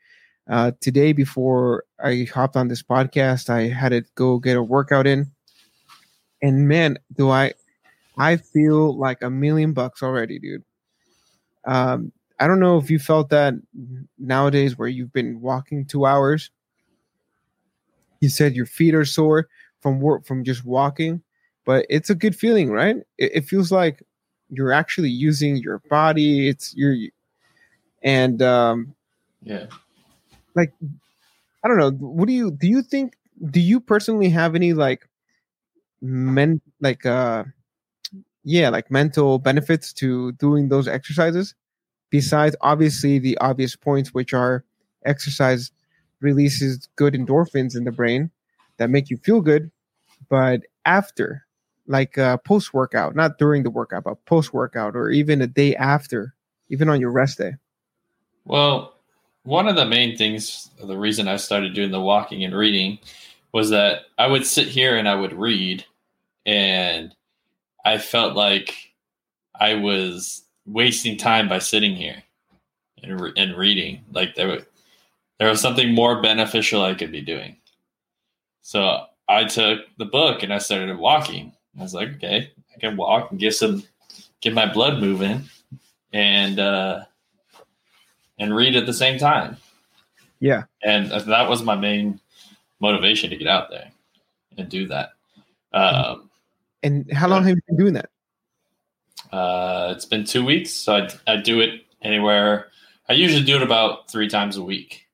Uh, 0.47 0.71
today, 0.79 1.13
before 1.13 1.84
I 2.03 2.27
hopped 2.34 2.55
on 2.55 2.69
this 2.69 2.82
podcast, 2.82 3.49
I 3.49 3.67
had 3.67 3.89
to 3.89 4.03
go 4.15 4.39
get 4.39 4.55
a 4.55 4.63
workout 4.63 5.08
in, 5.08 5.32
and 6.41 6.67
man, 6.67 6.97
do 7.17 7.32
I 7.32 7.53
I 8.17 8.38
feel 8.38 8.95
like 8.95 9.23
a 9.23 9.29
million 9.29 9.73
bucks 9.73 10.03
already, 10.03 10.38
dude. 10.38 10.63
Um, 11.65 12.12
I 12.39 12.47
don't 12.47 12.60
know 12.60 12.77
if 12.77 12.89
you 12.91 12.99
felt 12.99 13.29
that 13.29 13.55
nowadays 14.17 14.77
where 14.77 14.88
you've 14.88 15.12
been 15.12 15.41
walking 15.41 15.86
two 15.86 16.05
hours. 16.05 16.51
You 18.21 18.29
said 18.29 18.55
your 18.55 18.65
feet 18.65 18.95
are 18.95 19.05
sore 19.05 19.47
from 19.82 20.01
work 20.01 20.25
from 20.25 20.43
just 20.43 20.65
walking, 20.65 21.21
but 21.65 21.86
it's 21.89 22.10
a 22.10 22.15
good 22.15 22.36
feeling, 22.36 22.71
right? 22.71 22.97
It, 23.17 23.32
it 23.36 23.45
feels 23.45 23.71
like 23.71 24.03
you're 24.49 24.71
actually 24.71 25.10
using 25.10 25.58
your 25.58 25.79
body. 25.89 26.49
It's 26.49 26.75
your 26.75 26.95
and 28.03 28.41
um 28.41 28.95
yeah. 29.41 29.67
Like 30.55 30.73
I 31.63 31.67
don't 31.67 31.77
know, 31.77 31.91
what 31.91 32.27
do 32.27 32.34
you 32.34 32.51
do 32.51 32.67
you 32.67 32.82
think 32.82 33.15
do 33.51 33.60
you 33.60 33.79
personally 33.79 34.29
have 34.29 34.55
any 34.55 34.73
like 34.73 35.08
men 36.01 36.62
like 36.82 37.05
uh 37.05 37.43
yeah, 38.43 38.69
like 38.69 38.89
mental 38.89 39.38
benefits 39.39 39.93
to 39.93 40.32
doing 40.34 40.69
those 40.69 40.88
exercises? 40.88 41.55
besides 42.10 42.55
obviously 42.62 43.19
the 43.19 43.38
obvious 43.39 43.75
points, 43.75 44.13
which 44.13 44.34
are 44.34 44.63
exercise 45.05 45.71
releases 46.21 46.88
good 46.95 47.13
endorphins 47.13 47.75
in 47.75 47.84
the 47.84 47.91
brain 47.91 48.32
that 48.77 48.89
make 48.89 49.10
you 49.10 49.17
feel 49.17 49.41
good. 49.41 49.71
but 50.29 50.62
after, 50.86 51.45
like 51.88 52.17
uh, 52.17 52.38
post 52.38 52.73
workout, 52.73 53.15
not 53.15 53.38
during 53.38 53.63
the 53.63 53.69
workout, 53.69 54.03
but 54.03 54.23
post 54.25 54.53
workout, 54.53 54.95
or 54.95 55.10
even 55.10 55.41
a 55.41 55.47
day 55.47 55.75
after, 55.75 56.36
even 56.69 56.89
on 56.89 56.99
your 56.99 57.12
rest 57.12 57.38
day? 57.38 57.53
Well, 58.45 58.95
one 59.43 59.67
of 59.67 59.75
the 59.75 59.86
main 59.86 60.17
things, 60.17 60.69
the 60.82 60.97
reason 60.97 61.27
I 61.27 61.38
started 61.38 61.73
doing 61.73 61.91
the 61.91 62.01
walking 62.01 62.43
and 62.43 62.55
reading 62.55 62.99
was 63.51 63.69
that 63.71 64.01
I 64.17 64.27
would 64.27 64.45
sit 64.45 64.67
here 64.67 64.97
and 64.97 65.08
I 65.08 65.15
would 65.15 65.34
read, 65.34 65.86
and 66.45 67.15
I 67.86 67.97
felt 67.97 68.36
like 68.36 68.93
I 69.60 69.75
was 69.75 70.43
wasting 70.65 71.17
time 71.17 71.49
by 71.49 71.60
sitting 71.60 71.95
here 71.95 72.23
and, 73.01 73.19
re- 73.19 73.34
and 73.38 73.58
reading. 73.58 74.03
Like 74.12 74.36
there, 74.36 74.60
there 75.39 75.49
was 75.49 75.62
something 75.62 75.93
more 75.93 76.21
beneficial 76.21 76.84
I 76.84 76.93
could 76.93 77.12
be 77.12 77.21
doing. 77.21 77.56
So 78.62 79.06
I 79.28 79.45
took 79.45 79.82
the 79.97 80.06
book 80.06 80.43
and 80.43 80.54
I 80.54 80.58
started 80.58 80.97
walking. 80.97 81.54
I 81.78 81.84
was 81.84 81.93
like, 81.93 82.10
okay, 82.15 82.52
I 82.75 82.80
can 82.80 82.97
walk 82.97 83.32
and 83.32 83.39
get 83.39 83.56
some, 83.56 83.84
get 84.41 84.54
my 84.54 84.71
blood 84.71 84.99
moving, 84.99 85.43
and 86.13 86.60
uh, 86.60 87.04
and 88.38 88.56
read 88.56 88.75
at 88.75 88.86
the 88.86 88.93
same 88.93 89.17
time. 89.17 89.58
Yeah, 90.39 90.63
and 90.84 91.12
that 91.12 91.49
was 91.49 91.63
my 91.63 91.75
main 91.75 92.19
motivation 92.80 93.30
to 93.30 93.38
get 93.38 93.47
out 93.47 93.69
there 93.69 93.91
and 94.58 94.69
do 94.69 94.88
that. 94.88 95.12
Um, 95.73 96.30
and 96.84 97.12
how 97.12 97.28
long 97.28 97.43
have 97.43 97.56
you 97.56 97.62
been 97.67 97.78
doing 97.78 97.93
that? 97.93 98.10
Uh, 99.32 99.93
it's 99.95 100.06
been 100.06 100.23
two 100.23 100.43
weeks, 100.43 100.71
so 100.71 100.95
I, 100.95 101.10
I 101.28 101.38
do 101.38 101.60
it 101.60 101.86
anywhere. 102.02 102.67
I 103.08 103.13
usually 103.13 103.43
do 103.43 103.56
it 103.56 103.62
about 103.62 104.10
three 104.10 104.30
times 104.30 104.58
a 104.58 104.63
week, 104.63 105.08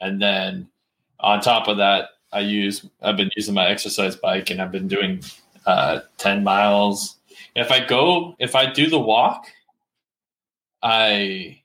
and 0.00 0.20
then 0.20 0.68
on 1.20 1.40
top 1.40 1.68
of 1.68 1.78
that, 1.78 2.10
I 2.32 2.40
use 2.40 2.86
I've 3.02 3.16
been 3.16 3.30
using 3.36 3.54
my 3.54 3.68
exercise 3.68 4.16
bike, 4.16 4.50
and 4.50 4.60
I've 4.60 4.72
been 4.72 4.88
doing 4.88 5.22
uh, 5.64 6.00
ten 6.18 6.44
miles. 6.44 7.16
If 7.54 7.70
I 7.70 7.84
go, 7.84 8.36
if 8.38 8.54
I 8.54 8.70
do 8.70 8.88
the 8.88 8.98
walk, 8.98 9.46
I 10.82 11.60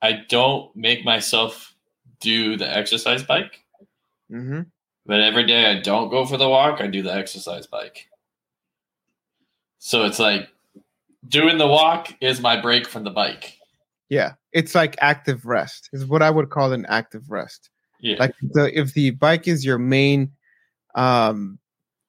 I 0.00 0.24
don't 0.28 0.74
make 0.74 1.04
myself 1.04 1.74
do 2.20 2.56
the 2.56 2.76
exercise 2.76 3.22
bike. 3.22 3.60
Mm-hmm. 4.30 4.62
But 5.04 5.20
every 5.20 5.44
day 5.46 5.66
I 5.66 5.80
don't 5.80 6.10
go 6.10 6.24
for 6.24 6.36
the 6.36 6.48
walk, 6.48 6.80
I 6.80 6.86
do 6.86 7.02
the 7.02 7.12
exercise 7.12 7.66
bike. 7.66 8.08
So 9.78 10.04
it's 10.04 10.18
like 10.20 10.48
doing 11.28 11.58
the 11.58 11.66
walk 11.66 12.14
is 12.20 12.40
my 12.40 12.60
break 12.60 12.88
from 12.88 13.04
the 13.04 13.10
bike. 13.10 13.58
Yeah, 14.12 14.34
it's 14.52 14.74
like 14.74 14.96
active 15.00 15.46
rest. 15.46 15.88
Is 15.94 16.04
what 16.04 16.20
I 16.20 16.28
would 16.28 16.50
call 16.50 16.70
an 16.74 16.84
active 16.84 17.30
rest. 17.30 17.70
Yeah. 17.98 18.16
Like 18.18 18.34
the 18.42 18.78
if 18.78 18.92
the 18.92 19.12
bike 19.12 19.48
is 19.48 19.64
your 19.64 19.78
main 19.78 20.32
um 20.94 21.58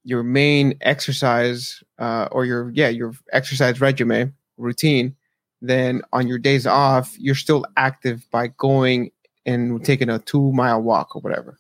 your 0.03 0.21
main 0.21 0.77
exercise 0.81 1.81
uh 1.99 2.27
or 2.29 2.43
your 2.43 2.71
yeah, 2.71 2.89
your 2.89 3.13
exercise 3.31 3.79
regimen 3.79 4.33
routine, 4.57 5.15
then 5.61 6.01
on 6.11 6.27
your 6.27 6.39
days 6.39 6.67
off, 6.67 7.17
you're 7.17 7.35
still 7.35 7.65
active 7.77 8.29
by 8.31 8.47
going 8.47 9.09
and 9.45 9.85
taking 9.85 10.09
a 10.09 10.19
2 10.19 10.51
mile 10.51 10.81
walk 10.81 11.15
or 11.15 11.21
whatever. 11.21 11.57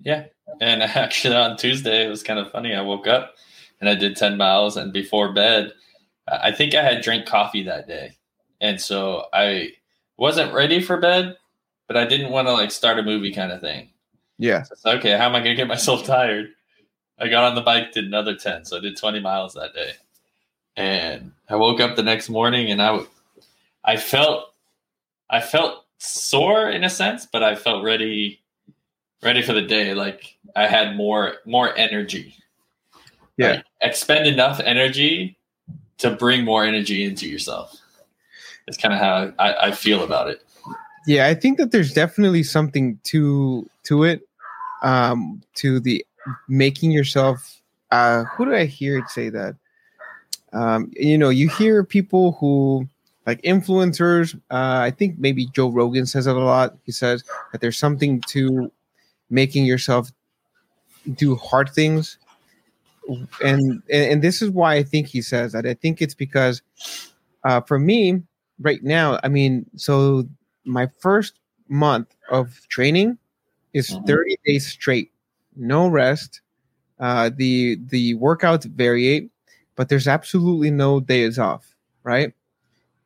Yeah. 0.00 0.24
And 0.60 0.82
actually 0.82 1.36
on 1.36 1.56
Tuesday 1.56 2.04
it 2.04 2.08
was 2.08 2.24
kind 2.24 2.40
of 2.40 2.50
funny. 2.50 2.74
I 2.74 2.80
woke 2.80 3.06
up 3.06 3.36
and 3.80 3.88
I 3.88 3.94
did 3.94 4.16
10 4.16 4.38
miles 4.38 4.76
and 4.76 4.92
before 4.92 5.32
bed 5.32 5.72
I 6.26 6.50
think 6.50 6.74
I 6.74 6.82
had 6.82 7.00
drank 7.00 7.26
coffee 7.26 7.62
that 7.62 7.86
day. 7.86 8.16
And 8.60 8.80
so 8.80 9.26
I 9.32 9.74
wasn't 10.16 10.54
ready 10.54 10.80
for 10.80 10.96
bed, 10.96 11.36
but 11.86 11.96
I 11.96 12.06
didn't 12.06 12.30
want 12.30 12.48
to 12.48 12.52
like 12.52 12.70
start 12.70 12.98
a 12.98 13.02
movie 13.02 13.32
kind 13.32 13.52
of 13.52 13.60
thing. 13.60 13.90
Yeah. 14.38 14.62
So 14.62 14.92
okay, 14.92 15.16
how 15.16 15.26
am 15.26 15.34
I 15.34 15.40
going 15.40 15.52
to 15.52 15.54
get 15.54 15.68
myself 15.68 16.04
tired? 16.06 16.50
I 17.18 17.28
got 17.28 17.44
on 17.44 17.54
the 17.54 17.60
bike, 17.60 17.92
did 17.92 18.04
another 18.04 18.34
10. 18.34 18.64
So 18.64 18.76
I 18.76 18.80
did 18.80 18.96
20 18.96 19.20
miles 19.20 19.54
that 19.54 19.74
day. 19.74 19.92
And 20.76 21.32
I 21.48 21.56
woke 21.56 21.80
up 21.80 21.94
the 21.94 22.02
next 22.02 22.28
morning 22.28 22.70
and 22.70 22.82
I, 22.82 23.00
I 23.84 23.96
felt, 23.96 24.52
I 25.30 25.40
felt 25.40 25.84
sore 25.98 26.68
in 26.70 26.82
a 26.82 26.90
sense, 26.90 27.26
but 27.26 27.42
I 27.42 27.54
felt 27.54 27.84
ready, 27.84 28.40
ready 29.22 29.42
for 29.42 29.52
the 29.52 29.62
day. 29.62 29.94
Like 29.94 30.36
I 30.56 30.66
had 30.66 30.96
more, 30.96 31.34
more 31.44 31.76
energy. 31.76 32.34
Yeah. 33.36 33.50
Like, 33.50 33.64
expend 33.80 34.26
enough 34.26 34.60
energy 34.60 35.38
to 35.98 36.10
bring 36.10 36.44
more 36.44 36.64
energy 36.64 37.04
into 37.04 37.28
yourself. 37.28 37.76
It's 38.66 38.76
kind 38.76 38.94
of 38.94 39.00
how 39.00 39.32
I, 39.38 39.68
I 39.68 39.70
feel 39.72 40.02
about 40.02 40.28
it. 40.28 40.44
Yeah, 41.06 41.26
I 41.26 41.34
think 41.34 41.58
that 41.58 41.70
there's 41.70 41.92
definitely 41.92 42.42
something 42.42 42.98
to 43.04 43.68
to 43.84 44.04
it, 44.04 44.26
um, 44.82 45.42
to 45.56 45.80
the 45.80 46.04
making 46.48 46.90
yourself. 46.90 47.60
Uh, 47.90 48.24
who 48.24 48.46
do 48.46 48.54
I 48.54 48.64
hear 48.64 49.04
say 49.08 49.28
that? 49.28 49.56
Um, 50.52 50.90
you 50.94 51.18
know, 51.18 51.28
you 51.28 51.48
hear 51.48 51.84
people 51.84 52.32
who 52.32 52.88
like 53.26 53.42
influencers. 53.42 54.34
Uh, 54.50 54.80
I 54.80 54.90
think 54.90 55.18
maybe 55.18 55.46
Joe 55.46 55.70
Rogan 55.70 56.06
says 56.06 56.26
it 56.26 56.34
a 56.34 56.38
lot. 56.38 56.76
He 56.84 56.92
says 56.92 57.22
that 57.52 57.60
there's 57.60 57.78
something 57.78 58.20
to 58.28 58.72
making 59.28 59.66
yourself 59.66 60.10
do 61.16 61.36
hard 61.36 61.68
things 61.68 62.18
and 63.42 63.82
and 63.90 64.22
this 64.22 64.42
is 64.42 64.50
why 64.50 64.74
I 64.74 64.82
think 64.82 65.06
he 65.06 65.22
says 65.22 65.52
that. 65.52 65.66
I 65.66 65.74
think 65.74 66.00
it's 66.00 66.14
because 66.14 66.62
uh, 67.44 67.60
for 67.62 67.78
me 67.78 68.22
right 68.64 68.82
now, 68.82 69.20
I 69.24 69.28
mean, 69.28 69.66
so 69.76 70.24
my 70.64 70.88
first 71.00 71.40
month 71.68 72.16
of 72.30 72.66
training 72.68 73.18
is 73.74 73.90
Mhm. 73.90 74.06
30 74.06 74.36
days 74.46 74.66
straight, 74.66 75.12
no 75.56 75.88
rest. 75.88 76.42
Uh, 77.00 77.30
the 77.36 77.76
the 77.88 78.14
workouts 78.16 78.64
vary, 78.66 79.30
but 79.76 79.88
there's 79.88 80.08
absolutely 80.08 80.70
no 80.70 81.00
days 81.00 81.38
off, 81.38 81.74
right? 82.04 82.34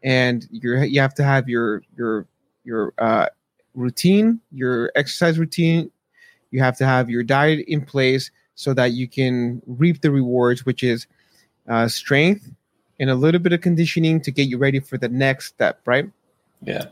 And 0.03 0.47
you're 0.51 0.85
you 0.85 1.01
have 1.01 1.15
to 1.15 1.25
have 1.25 1.49
your 1.49 1.83
your 1.97 2.27
your 2.65 2.95
uh, 2.99 3.29
routine, 3.75 4.41
your 4.53 4.93
exercise 4.97 5.39
routine. 5.39 5.91
You 6.51 6.61
have 6.61 6.77
to 6.79 6.87
have 6.87 7.11
your 7.11 7.25
diet 7.25 7.65
in 7.69 7.85
place 7.85 8.31
so 8.55 8.75
that 8.75 8.93
you 8.93 9.09
can 9.09 9.63
reap 9.67 10.03
the 10.03 10.11
rewards, 10.11 10.67
which 10.67 10.83
is 10.85 11.07
uh, 11.69 11.89
strength 11.89 12.51
and 12.99 13.11
a 13.11 13.15
little 13.15 13.41
bit 13.41 13.53
of 13.53 13.61
conditioning 13.61 14.21
to 14.23 14.31
get 14.31 14.49
you 14.49 14.59
ready 14.59 14.81
for 14.81 14.99
the 14.99 15.09
next 15.09 15.47
step, 15.47 15.81
right? 15.87 16.11
Yeah. 16.63 16.87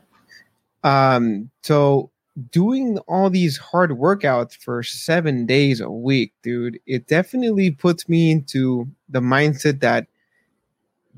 Um, 0.85 1.51
so 1.63 2.11
doing 2.51 2.99
all 3.09 3.31
these 3.31 3.57
hard 3.57 3.91
workouts 3.91 4.57
for 4.57 4.83
seven 4.83 5.47
days 5.47 5.81
a 5.81 5.91
week, 5.91 6.33
dude, 6.43 6.79
it 6.87 7.07
definitely 7.07 7.71
puts 7.71 8.09
me 8.09 8.31
into 8.31 8.89
the 9.09 9.21
mindset 9.21 9.81
that 9.81 10.07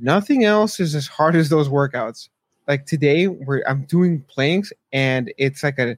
nothing 0.00 0.44
else 0.44 0.80
is 0.80 0.94
as 0.94 1.06
hard 1.06 1.36
as 1.36 1.48
those 1.48 1.68
workouts. 1.68 2.28
Like 2.66 2.86
today, 2.86 3.26
where 3.26 3.66
I'm 3.68 3.84
doing 3.84 4.20
planks, 4.28 4.72
and 4.92 5.32
it's 5.38 5.62
like 5.62 5.78
a 5.78 5.96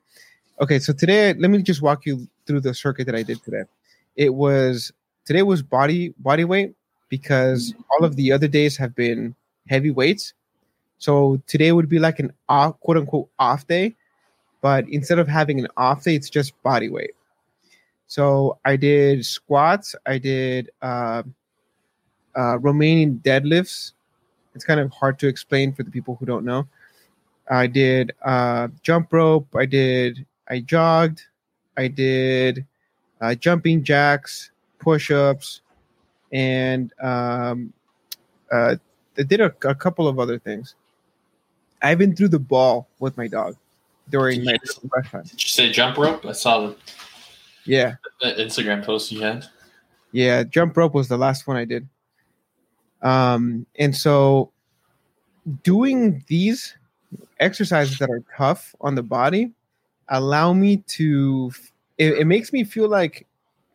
okay. 0.60 0.78
So 0.78 0.92
today, 0.92 1.34
let 1.34 1.50
me 1.50 1.60
just 1.62 1.82
walk 1.82 2.06
you 2.06 2.28
through 2.46 2.60
the 2.60 2.74
circuit 2.74 3.06
that 3.06 3.16
I 3.16 3.24
did 3.24 3.42
today. 3.42 3.64
It 4.14 4.34
was 4.34 4.92
today 5.24 5.42
was 5.42 5.62
body 5.62 6.14
body 6.20 6.44
weight 6.44 6.74
because 7.10 7.74
all 7.90 8.06
of 8.06 8.16
the 8.16 8.32
other 8.32 8.48
days 8.48 8.78
have 8.78 8.94
been 8.94 9.34
heavy 9.68 9.90
weights. 9.90 10.32
So 10.96 11.42
today 11.46 11.72
would 11.72 11.88
be 11.88 11.98
like 11.98 12.18
an 12.18 12.32
off, 12.48 12.80
quote 12.80 12.96
unquote 12.96 13.28
off 13.38 13.66
day, 13.66 13.94
but 14.62 14.88
instead 14.88 15.18
of 15.18 15.28
having 15.28 15.60
an 15.60 15.68
off 15.76 16.04
day, 16.04 16.14
it's 16.14 16.30
just 16.30 16.60
body 16.62 16.88
weight. 16.88 17.12
So 18.06 18.58
I 18.64 18.76
did 18.76 19.26
squats, 19.26 19.94
I 20.06 20.16
did 20.16 20.70
uh, 20.80 21.22
uh, 22.34 22.56
Romanian 22.58 23.20
deadlifts. 23.22 23.92
It's 24.54 24.64
kind 24.64 24.80
of 24.80 24.90
hard 24.90 25.18
to 25.20 25.28
explain 25.28 25.72
for 25.72 25.82
the 25.82 25.90
people 25.90 26.16
who 26.16 26.26
don't 26.26 26.44
know. 26.44 26.66
I 27.50 27.66
did 27.66 28.12
uh, 28.24 28.68
jump 28.82 29.12
rope. 29.12 29.48
I 29.54 29.66
did. 29.66 30.24
I 30.48 30.60
jogged. 30.60 31.22
I 31.76 31.88
did 31.88 32.66
uh, 33.20 33.34
jumping 33.34 33.82
jacks, 33.82 34.50
push-ups, 34.78 35.62
and 36.32 36.92
um, 37.00 37.72
uh, 38.50 38.76
I 39.18 39.22
did 39.22 39.40
a, 39.40 39.54
a 39.64 39.74
couple 39.74 40.08
of 40.08 40.18
other 40.18 40.38
things. 40.38 40.74
I 41.82 41.92
even 41.92 42.14
threw 42.14 42.28
the 42.28 42.38
ball 42.38 42.88
with 42.98 43.16
my 43.16 43.26
dog 43.26 43.56
during 44.10 44.44
my 44.44 44.56
rest 44.62 45.10
time. 45.10 45.22
Did 45.22 45.42
you 45.42 45.48
say 45.48 45.70
jump 45.70 45.96
rope? 45.96 46.24
I 46.26 46.32
saw 46.32 46.66
the, 46.66 46.76
Yeah, 47.64 47.94
the 48.20 48.34
Instagram 48.34 48.84
post 48.84 49.10
you 49.12 49.20
had. 49.22 49.46
yeah. 50.12 50.42
Jump 50.42 50.76
rope 50.76 50.94
was 50.94 51.08
the 51.08 51.16
last 51.16 51.46
one 51.46 51.56
I 51.56 51.64
did. 51.64 51.88
Um, 53.02 53.66
and 53.78 53.96
so 53.96 54.52
doing 55.62 56.22
these 56.26 56.76
exercises 57.38 57.98
that 57.98 58.10
are 58.10 58.22
tough 58.36 58.74
on 58.80 58.94
the 58.94 59.02
body 59.02 59.52
allow 60.08 60.52
me 60.52 60.78
to. 60.88 61.50
It, 61.96 62.18
it 62.20 62.26
makes 62.26 62.52
me 62.52 62.64
feel 62.64 62.88
like 62.88 63.26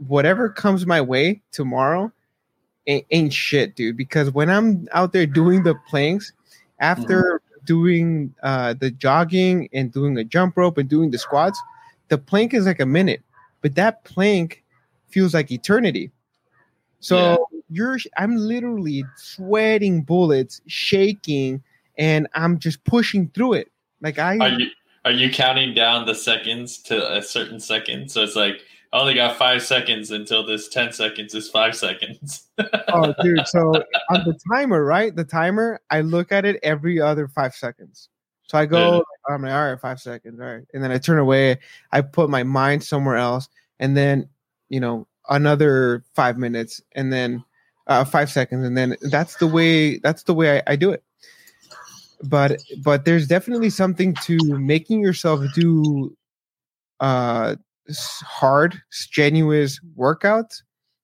whatever 0.07 0.49
comes 0.49 0.85
my 0.85 1.01
way 1.01 1.41
tomorrow 1.51 2.11
ain't, 2.87 3.05
ain't 3.11 3.33
shit, 3.33 3.75
dude. 3.75 3.97
Because 3.97 4.31
when 4.31 4.49
I'm 4.49 4.87
out 4.91 5.13
there 5.13 5.25
doing 5.25 5.63
the 5.63 5.75
planks, 5.87 6.31
after 6.79 7.41
doing 7.65 8.33
uh, 8.43 8.73
the 8.73 8.91
jogging 8.91 9.69
and 9.73 9.91
doing 9.91 10.17
a 10.17 10.23
jump 10.23 10.57
rope 10.57 10.77
and 10.77 10.89
doing 10.89 11.11
the 11.11 11.17
squats, 11.17 11.59
the 12.09 12.17
plank 12.17 12.53
is 12.53 12.65
like 12.65 12.79
a 12.79 12.85
minute, 12.85 13.21
but 13.61 13.75
that 13.75 14.03
plank 14.03 14.63
feels 15.07 15.33
like 15.33 15.51
eternity. 15.51 16.11
So 16.99 17.47
you're 17.69 17.97
I'm 18.17 18.35
literally 18.35 19.03
sweating 19.15 20.01
bullets, 20.01 20.61
shaking, 20.67 21.63
and 21.97 22.27
I'm 22.33 22.57
just 22.59 22.83
pushing 22.83 23.29
through 23.29 23.53
it. 23.53 23.71
Like 24.01 24.19
I 24.19 24.37
Are 24.37 24.49
you 24.49 24.67
are 25.05 25.11
you 25.11 25.31
counting 25.31 25.73
down 25.73 26.05
the 26.05 26.15
seconds 26.15 26.79
to 26.83 27.15
a 27.15 27.21
certain 27.21 27.59
second? 27.59 28.09
So 28.09 28.23
it's 28.23 28.35
like 28.35 28.61
I 28.95 28.99
only 29.01 29.13
got 29.13 29.35
five 29.35 29.61
seconds 29.61 30.11
until 30.11 30.45
this 30.45 30.69
ten 30.69 30.93
seconds 30.93 31.35
is 31.35 31.49
five 31.49 31.75
seconds. 31.75 32.47
oh 32.93 33.13
dude, 33.21 33.45
so 33.45 33.73
on 34.09 34.23
the 34.23 34.39
timer, 34.53 34.85
right? 34.85 35.13
The 35.13 35.25
timer, 35.25 35.81
I 35.89 35.99
look 35.99 36.31
at 36.31 36.45
it 36.45 36.61
every 36.63 37.01
other 37.01 37.27
five 37.27 37.53
seconds. 37.53 38.07
So 38.43 38.57
I 38.57 38.65
go, 38.65 39.03
I'm 39.27 39.41
like, 39.41 39.51
all 39.51 39.69
right, 39.69 39.81
five 39.81 39.99
seconds, 39.99 40.39
all 40.39 40.45
right, 40.45 40.63
and 40.73 40.81
then 40.81 40.93
I 40.93 40.97
turn 40.97 41.19
away. 41.19 41.59
I 41.91 41.99
put 41.99 42.29
my 42.29 42.43
mind 42.43 42.85
somewhere 42.85 43.17
else, 43.17 43.49
and 43.81 43.97
then 43.97 44.29
you 44.69 44.79
know 44.79 45.07
another 45.27 46.05
five 46.13 46.37
minutes, 46.37 46.81
and 46.93 47.11
then 47.11 47.43
uh, 47.87 48.05
five 48.05 48.31
seconds, 48.31 48.65
and 48.65 48.77
then 48.77 48.95
that's 49.01 49.35
the 49.35 49.47
way. 49.47 49.97
That's 49.97 50.23
the 50.23 50.33
way 50.33 50.59
I, 50.59 50.63
I 50.67 50.75
do 50.77 50.91
it. 50.91 51.03
But 52.23 52.61
but 52.81 53.03
there's 53.03 53.27
definitely 53.27 53.71
something 53.71 54.13
to 54.23 54.37
making 54.57 55.01
yourself 55.01 55.41
do 55.53 56.15
uh 57.01 57.57
hard, 58.25 58.81
strenuous 58.89 59.79
workouts, 59.97 60.61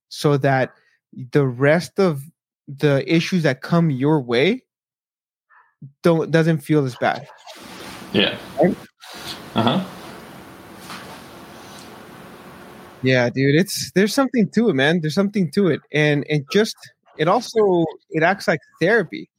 so 0.09 0.37
that 0.37 0.71
the 1.31 1.45
rest 1.45 1.99
of 1.99 2.23
the 2.67 3.03
issues 3.13 3.43
that 3.43 3.61
come 3.61 3.89
your 3.89 4.21
way 4.21 4.63
don't 6.03 6.31
doesn't 6.31 6.59
feel 6.59 6.85
as 6.85 6.95
bad. 6.95 7.27
yeah. 8.13 8.37
Right? 8.61 8.77
Uh 9.55 9.61
huh. 9.61 9.85
Yeah, 13.03 13.29
dude, 13.29 13.55
it's 13.55 13.91
there's 13.93 14.13
something 14.13 14.49
to 14.49 14.69
it, 14.69 14.73
man. 14.73 15.01
There's 15.01 15.15
something 15.15 15.49
to 15.51 15.67
it, 15.69 15.81
and 15.91 16.25
and 16.29 16.45
just 16.51 16.75
it 17.17 17.27
also 17.27 17.85
it 18.11 18.23
acts 18.23 18.47
like 18.47 18.59
therapy. 18.79 19.29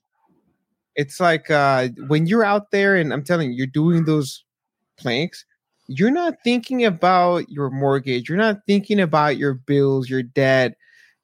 It's 0.96 1.20
like 1.20 1.50
uh 1.50 1.88
when 2.08 2.26
you're 2.26 2.44
out 2.44 2.70
there, 2.72 2.96
and 2.96 3.12
I'm 3.12 3.22
telling 3.22 3.52
you, 3.52 3.56
you're 3.56 3.66
doing 3.66 4.04
those 4.04 4.44
planks. 4.98 5.44
You're 5.88 6.10
not 6.10 6.34
thinking 6.44 6.84
about 6.84 7.50
your 7.50 7.70
mortgage. 7.70 8.28
You're 8.28 8.38
not 8.38 8.60
thinking 8.66 9.00
about 9.00 9.36
your 9.36 9.54
bills, 9.54 10.08
your 10.08 10.22
debt. 10.22 10.76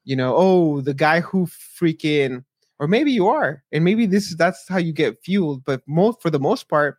You 0.05 0.17
know, 0.17 0.35
oh, 0.37 0.81
the 0.81 0.95
guy 0.95 1.21
who 1.21 1.47
freaking, 1.47 2.45
or 2.79 2.89
maybe 2.89 3.13
you 3.13 3.29
are, 3.29 3.63
and 3.73 3.85
maybe 3.85 4.07
this 4.07 4.29
is 4.31 4.37
that's 4.37 4.67
how 4.69 4.79
you 4.79 4.93
get 4.93 5.23
fueled. 5.25 5.65
But 5.65 5.83
most 5.87 6.21
for 6.23 6.31
the 6.31 6.41
most 6.41 6.69
part, 6.69 6.97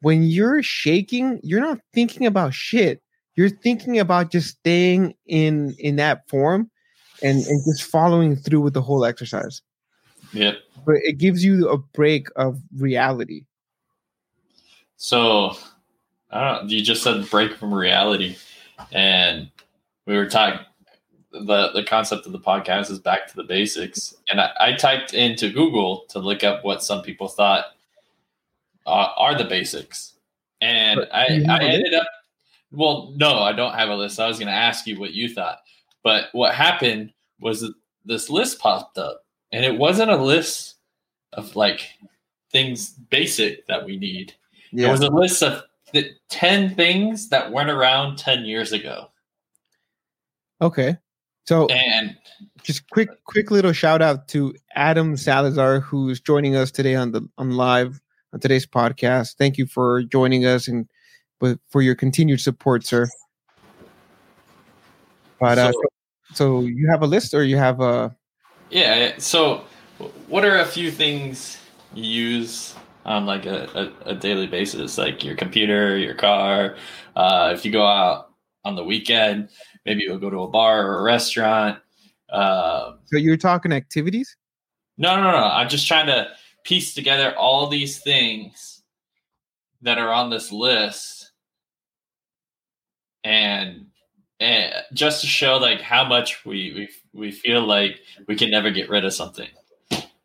when 0.00 0.24
you're 0.24 0.62
shaking, 0.62 1.40
you're 1.42 1.60
not 1.60 1.80
thinking 1.94 2.26
about 2.26 2.54
shit 2.54 3.00
you're 3.36 3.50
thinking 3.50 3.98
about 3.98 4.30
just 4.30 4.58
staying 4.58 5.14
in 5.26 5.74
in 5.78 5.96
that 5.96 6.28
form 6.28 6.70
and 7.22 7.38
and 7.44 7.64
just 7.64 7.82
following 7.90 8.36
through 8.36 8.60
with 8.60 8.74
the 8.74 8.82
whole 8.82 9.04
exercise 9.04 9.62
Yep. 10.32 10.56
but 10.86 10.96
it 11.02 11.18
gives 11.18 11.44
you 11.44 11.68
a 11.68 11.78
break 11.78 12.28
of 12.36 12.60
reality 12.76 13.44
So 14.96 15.56
I 16.34 16.40
don't 16.40 16.64
know. 16.64 16.70
You 16.70 16.82
just 16.82 17.02
said 17.02 17.30
break 17.30 17.54
from 17.56 17.72
reality, 17.72 18.36
and 18.92 19.50
we 20.06 20.16
were 20.16 20.28
talking. 20.28 20.60
the 21.30 21.70
The 21.72 21.84
concept 21.86 22.26
of 22.26 22.32
the 22.32 22.40
podcast 22.40 22.90
is 22.90 22.98
back 22.98 23.28
to 23.28 23.36
the 23.36 23.44
basics, 23.44 24.14
and 24.28 24.40
I, 24.40 24.50
I 24.58 24.72
typed 24.72 25.14
into 25.14 25.50
Google 25.50 26.04
to 26.10 26.18
look 26.18 26.42
up 26.42 26.64
what 26.64 26.82
some 26.82 27.02
people 27.02 27.28
thought 27.28 27.66
uh, 28.84 29.08
are 29.16 29.38
the 29.38 29.44
basics, 29.44 30.14
and 30.60 31.06
I, 31.12 31.28
do 31.28 31.34
you 31.34 31.44
have 31.44 31.60
I 31.60 31.64
ended 31.64 31.94
up. 31.94 32.06
Well, 32.72 33.12
no, 33.16 33.38
I 33.38 33.52
don't 33.52 33.74
have 33.74 33.88
a 33.88 33.94
list. 33.94 34.18
I 34.18 34.26
was 34.26 34.38
going 34.38 34.48
to 34.48 34.54
ask 34.54 34.88
you 34.88 34.98
what 34.98 35.12
you 35.12 35.32
thought, 35.32 35.60
but 36.02 36.26
what 36.32 36.52
happened 36.52 37.12
was 37.40 37.60
that 37.60 37.74
this 38.04 38.28
list 38.28 38.58
popped 38.58 38.98
up, 38.98 39.24
and 39.52 39.64
it 39.64 39.78
wasn't 39.78 40.10
a 40.10 40.16
list 40.16 40.74
of 41.32 41.54
like 41.54 41.86
things 42.50 42.90
basic 42.90 43.66
that 43.68 43.84
we 43.84 43.96
need. 43.96 44.34
It 44.72 44.90
was 44.90 45.00
a 45.00 45.10
list 45.10 45.40
of 45.44 45.62
the 45.94 46.10
10 46.28 46.74
things 46.74 47.28
that 47.30 47.50
went 47.52 47.70
around 47.70 48.16
10 48.18 48.44
years 48.44 48.72
ago. 48.72 49.08
okay. 50.60 50.98
So 51.46 51.66
And 51.66 52.16
just 52.62 52.88
quick 52.90 53.10
quick 53.24 53.50
little 53.50 53.72
shout 53.72 54.00
out 54.00 54.28
to 54.28 54.54
adam 54.74 55.14
salazar 55.16 55.80
who's 55.80 56.18
joining 56.18 56.56
us 56.56 56.70
today 56.70 56.94
on 56.94 57.12
the 57.12 57.28
on 57.38 57.50
live 57.52 58.00
on 58.32 58.40
today's 58.40 58.66
podcast. 58.66 59.36
Thank 59.36 59.58
you 59.58 59.66
for 59.66 60.02
joining 60.04 60.46
us 60.46 60.68
and 60.68 60.88
but 61.40 61.58
for 61.68 61.82
your 61.82 61.94
continued 61.94 62.40
support 62.40 62.84
sir. 62.86 63.06
But 65.38 65.58
uh, 65.58 65.72
So- 66.32 66.60
you 66.62 66.88
have 66.90 67.02
a 67.02 67.06
list 67.06 67.34
or 67.34 67.44
you 67.44 67.56
have 67.58 67.80
a 67.80 68.16
yeah, 68.70 69.12
so 69.18 69.64
what 70.26 70.44
are 70.44 70.58
a 70.58 70.64
few 70.66 70.90
things 70.90 71.58
you 71.94 72.04
use 72.04 72.74
on 73.04 73.26
like 73.26 73.46
a, 73.46 73.92
a, 74.04 74.10
a 74.10 74.14
daily 74.14 74.46
basis, 74.46 74.98
like 74.98 75.24
your 75.24 75.36
computer, 75.36 75.96
your 75.98 76.14
car? 76.14 76.76
Uh, 77.14 77.52
if 77.54 77.64
you 77.64 77.72
go 77.72 77.86
out 77.86 78.30
on 78.64 78.76
the 78.76 78.84
weekend, 78.84 79.50
maybe 79.84 80.02
you'll 80.02 80.18
go 80.18 80.30
to 80.30 80.42
a 80.42 80.48
bar 80.48 80.86
or 80.86 81.00
a 81.00 81.02
restaurant. 81.02 81.78
Um, 82.30 82.98
so 83.04 83.18
you're 83.18 83.36
talking 83.36 83.72
activities 83.72 84.36
No, 84.96 85.16
no, 85.16 85.30
no. 85.30 85.36
I'm 85.44 85.68
just 85.68 85.86
trying 85.86 86.06
to 86.06 86.28
piece 86.64 86.94
together 86.94 87.34
all 87.36 87.68
these 87.68 88.00
things 88.00 88.82
that 89.82 89.98
are 89.98 90.10
on 90.10 90.30
this 90.30 90.50
list, 90.50 91.32
and, 93.22 93.86
and 94.40 94.72
just 94.94 95.20
to 95.20 95.26
show 95.26 95.58
like 95.58 95.80
how 95.80 96.04
much 96.08 96.44
we 96.44 96.72
we 96.74 96.88
we 97.12 97.30
feel 97.30 97.66
like 97.66 98.00
we 98.26 98.34
can 98.34 98.50
never 98.50 98.70
get 98.70 98.88
rid 98.88 99.04
of 99.04 99.12
something. 99.12 99.48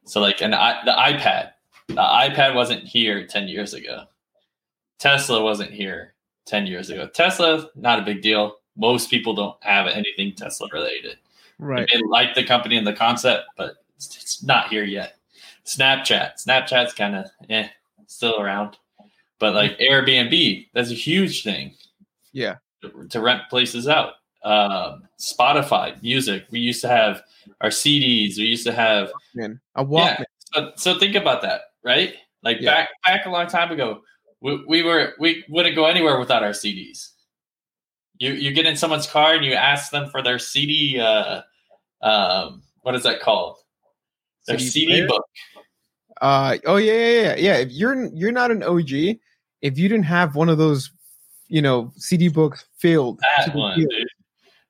So 0.06 0.22
like 0.22 0.42
an 0.42 0.54
i 0.54 0.82
the 0.86 0.92
iPad, 0.92 1.52
the 1.90 1.96
iPad 1.96 2.56
wasn't 2.56 2.84
here 2.84 3.26
ten 3.26 3.48
years 3.48 3.74
ago. 3.74 4.06
Tesla 5.00 5.42
wasn't 5.44 5.72
here 5.72 6.14
ten 6.46 6.68
years 6.68 6.90
ago. 6.90 7.08
Tesla, 7.08 7.70
not 7.76 8.00
a 8.00 8.04
big 8.04 8.22
deal. 8.22 8.58
Most 8.78 9.10
people 9.10 9.34
don't 9.34 9.62
have 9.62 9.88
anything 9.88 10.34
Tesla 10.36 10.68
related. 10.72 11.18
right 11.58 11.90
They 11.92 12.02
like 12.08 12.36
the 12.36 12.44
company 12.44 12.78
and 12.78 12.88
the 12.88 12.94
concept, 12.94 13.46
but 13.58 13.78
it's, 13.98 14.16
it's 14.16 14.44
not 14.44 14.70
here 14.70 14.84
yet. 14.84 15.18
Snapchat, 15.66 16.44
Snapchat's 16.46 16.94
kind 16.94 17.16
of 17.16 17.26
eh, 17.50 17.68
still 18.08 18.40
around, 18.40 18.78
but 19.40 19.54
like 19.54 19.78
Airbnb, 19.80 20.68
that's 20.74 20.92
a 20.92 20.96
huge 20.96 21.44
thing 21.44 21.76
yeah 22.32 22.56
to, 22.82 23.08
to 23.10 23.20
rent 23.20 23.42
places 23.50 23.88
out. 23.88 24.14
Um, 24.44 25.04
Spotify, 25.20 26.02
music. 26.02 26.46
We 26.52 26.60
used 26.60 26.82
to 26.82 26.88
have 26.88 27.24
our 27.60 27.70
CDs. 27.70 28.38
We 28.38 28.46
used 28.46 28.66
to 28.66 28.72
have 28.72 29.12
man 29.34 29.60
a 29.76 29.84
walkman 29.84 30.26
so, 30.54 30.72
so 30.76 31.00
think 31.00 31.16
about 31.16 31.42
that, 31.44 31.69
right? 31.84 32.14
Like 32.44 32.58
Yeah. 32.62 32.72
back 32.74 32.90
back 33.06 33.26
a 33.26 33.30
long 33.30 33.48
time 33.48 33.72
ago, 33.72 34.02
we, 34.42 34.64
we 34.68 34.84
were 34.84 35.14
we 35.20 35.44
wouldn't 35.50 35.76
go 35.76 35.86
anywhere 35.86 36.20
without 36.20 36.44
our 36.44 36.52
CDs. 36.52 37.10
You 38.18 38.34
you 38.34 38.52
get 38.52 38.66
in 38.66 38.76
someone's 38.76 39.08
car 39.08 39.34
and 39.34 39.46
you 39.46 39.54
ask 39.54 39.92
them 39.92 40.10
for 40.10 40.22
their 40.22 40.40
CD. 40.40 41.00
Uh, 41.00 41.42
um, 42.02 42.62
what 42.82 42.96
is 42.96 43.04
that 43.04 43.22
called? 43.22 43.58
Their 44.48 44.58
CD 44.60 44.88
CD, 44.96 45.08
book. 45.08 45.26
Uh 46.22 46.58
oh 46.66 46.78
yeah 46.78 46.94
yeah 46.94 47.22
yeah 47.22 47.36
yeah. 47.36 47.58
If 47.58 47.72
you're 47.72 48.06
you're 48.14 48.32
not 48.32 48.52
an 48.52 48.64
OG, 48.64 48.92
if 49.62 49.78
you 49.78 49.88
didn't 49.90 50.04
have 50.04 50.36
one 50.36 50.50
of 50.50 50.58
those, 50.58 50.92
you 51.48 51.62
know, 51.62 51.92
CD 51.98 52.28
books 52.30 52.66
filled, 52.78 53.20
That 53.38 53.56
one, 53.56 53.78
hilt- 53.80 53.90
dude. 53.92 54.08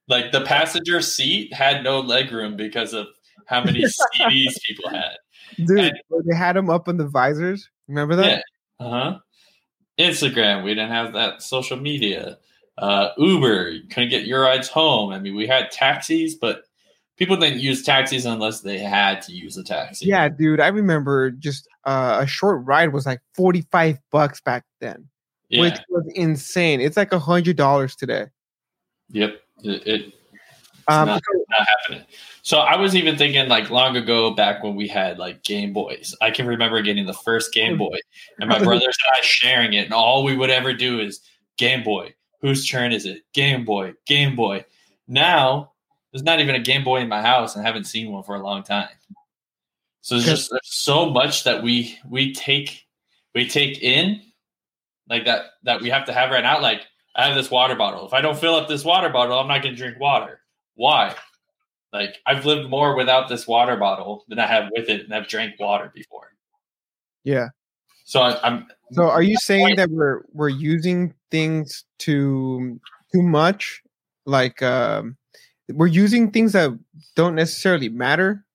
Like 0.08 0.32
the 0.32 0.42
passenger 0.42 1.02
seat 1.02 1.54
had 1.54 1.84
no 1.84 2.00
leg 2.00 2.32
room 2.32 2.56
because 2.58 2.94
of 2.94 3.08
how 3.46 3.64
many 3.64 3.84
CDs 4.20 4.60
people 4.68 4.90
had. 4.90 5.16
Dude, 5.58 5.80
and- 5.80 5.94
they 6.26 6.36
had 6.36 6.56
them 6.56 6.70
up 6.70 6.88
on 6.88 6.98
the 6.98 7.08
visors. 7.08 7.70
Remember 7.88 8.16
that? 8.18 8.44
Yeah. 8.80 8.86
Uh 8.86 8.90
huh. 8.90 9.20
Instagram, 10.00 10.64
we 10.64 10.72
didn't 10.74 10.92
have 10.92 11.14
that 11.14 11.42
social 11.42 11.78
media. 11.78 12.38
Uh, 12.78 13.10
Uber, 13.18 13.70
you 13.72 13.88
couldn't 13.90 14.10
get 14.10 14.26
your 14.26 14.42
rides 14.42 14.70
home. 14.70 15.12
I 15.12 15.20
mean, 15.20 15.36
we 15.36 15.46
had 15.46 15.70
taxis, 15.72 16.36
but 16.36 16.64
people 17.18 17.36
didn't 17.36 17.60
use 17.60 17.84
taxis 17.84 18.26
unless 18.26 18.62
they 18.62 18.78
had 18.78 19.22
to 19.24 19.34
use 19.34 19.58
a 19.58 19.64
taxi. 19.64 20.06
Yeah, 20.06 20.30
dude. 20.30 20.62
I 20.62 20.68
remember 20.70 21.32
just 21.32 21.68
uh, 21.86 22.20
a 22.22 22.28
short 22.28 22.66
ride 22.66 22.94
was 22.94 23.06
like 23.06 23.20
forty 23.34 23.62
five 23.72 24.00
bucks 24.12 24.40
back 24.40 24.64
then, 24.80 25.10
Yeah. 25.50 25.62
which 25.62 25.80
was 25.90 26.06
insane. 26.16 26.80
It's 26.80 26.96
like 26.96 27.12
a 27.12 27.20
hundred 27.20 27.58
dollars 27.58 27.96
today. 27.98 28.28
yep. 29.10 29.42
It, 29.62 29.86
it, 29.88 30.14
Um, 30.88 31.08
not- 31.08 31.22
not 31.50 31.68
happening. 31.68 32.06
So 32.50 32.62
I 32.62 32.78
was 32.78 32.96
even 32.96 33.16
thinking 33.16 33.48
like 33.48 33.70
long 33.70 33.96
ago 33.96 34.32
back 34.32 34.64
when 34.64 34.74
we 34.74 34.88
had 34.88 35.20
like 35.20 35.44
Game 35.44 35.72
Boys. 35.72 36.16
I 36.20 36.32
can 36.32 36.48
remember 36.48 36.82
getting 36.82 37.06
the 37.06 37.14
first 37.14 37.54
Game 37.54 37.76
mm. 37.76 37.78
Boy 37.78 37.98
and 38.40 38.50
my 38.50 38.58
brothers 38.64 38.86
and 38.86 39.16
I 39.16 39.22
sharing 39.22 39.74
it, 39.74 39.86
and 39.86 39.94
all 39.94 40.24
we 40.24 40.36
would 40.36 40.50
ever 40.50 40.74
do 40.74 41.00
is 41.00 41.22
Game 41.60 41.84
Boy. 41.84 42.16
Whose 42.42 42.68
turn 42.68 42.92
is 42.92 43.06
it? 43.06 43.22
Game 43.36 43.66
Boy, 43.66 43.94
Game 44.08 44.36
Boy. 44.36 44.66
Now 45.08 45.74
there's 46.12 46.24
not 46.24 46.40
even 46.40 46.56
a 46.56 46.60
Game 46.60 46.84
Boy 46.84 47.02
in 47.02 47.08
my 47.08 47.22
house, 47.22 47.56
and 47.56 47.64
I 47.64 47.68
haven't 47.68 47.84
seen 47.84 48.12
one 48.12 48.24
for 48.24 48.34
a 48.34 48.42
long 48.42 48.64
time. 48.64 48.90
So 50.02 50.16
there's 50.16 50.26
just 50.26 50.50
there's 50.50 50.62
so 50.64 51.08
much 51.08 51.44
that 51.44 51.62
we 51.62 52.00
we 52.10 52.34
take 52.34 52.88
we 53.36 53.48
take 53.48 53.84
in 53.84 54.24
like 55.08 55.26
that 55.26 55.52
that 55.66 55.82
we 55.82 55.92
have 55.92 56.06
to 56.06 56.14
have 56.14 56.32
right 56.32 56.42
now. 56.42 56.60
Like 56.60 56.82
I 57.16 57.28
have 57.28 57.36
this 57.36 57.52
water 57.52 57.76
bottle. 57.76 58.08
If 58.08 58.14
I 58.14 58.22
don't 58.22 58.40
fill 58.40 58.56
up 58.56 58.68
this 58.68 58.84
water 58.84 59.10
bottle, 59.10 59.38
I'm 59.38 59.48
not 59.48 59.62
going 59.62 59.76
to 59.76 59.80
drink 59.80 60.00
water. 60.00 60.42
Why? 60.74 61.14
Like 61.92 62.18
I've 62.26 62.46
lived 62.46 62.70
more 62.70 62.96
without 62.96 63.30
this 63.30 63.48
water 63.48 63.76
bottle 63.76 64.26
than 64.28 64.40
I 64.40 64.46
have 64.46 64.70
with 64.76 64.90
it, 64.90 65.06
and 65.06 65.14
I've 65.14 65.28
drank 65.28 65.60
water 65.60 65.92
before. 65.94 66.34
Yeah. 67.24 67.50
So 68.06 68.22
I, 68.22 68.40
I'm. 68.46 68.68
So 68.92 69.10
are 69.10 69.22
you 69.22 69.38
saying 69.38 69.76
that 69.76 69.90
we're 69.90 70.22
we're 70.34 70.50
using 70.50 71.14
things 71.32 71.86
too 71.98 72.80
too 73.12 73.22
much? 73.24 73.82
Like 74.26 74.62
um 74.62 75.18
we're 75.70 75.88
using 75.88 76.32
things 76.32 76.54
that 76.54 76.78
don't 77.16 77.36
necessarily 77.36 77.90
matter 77.90 78.46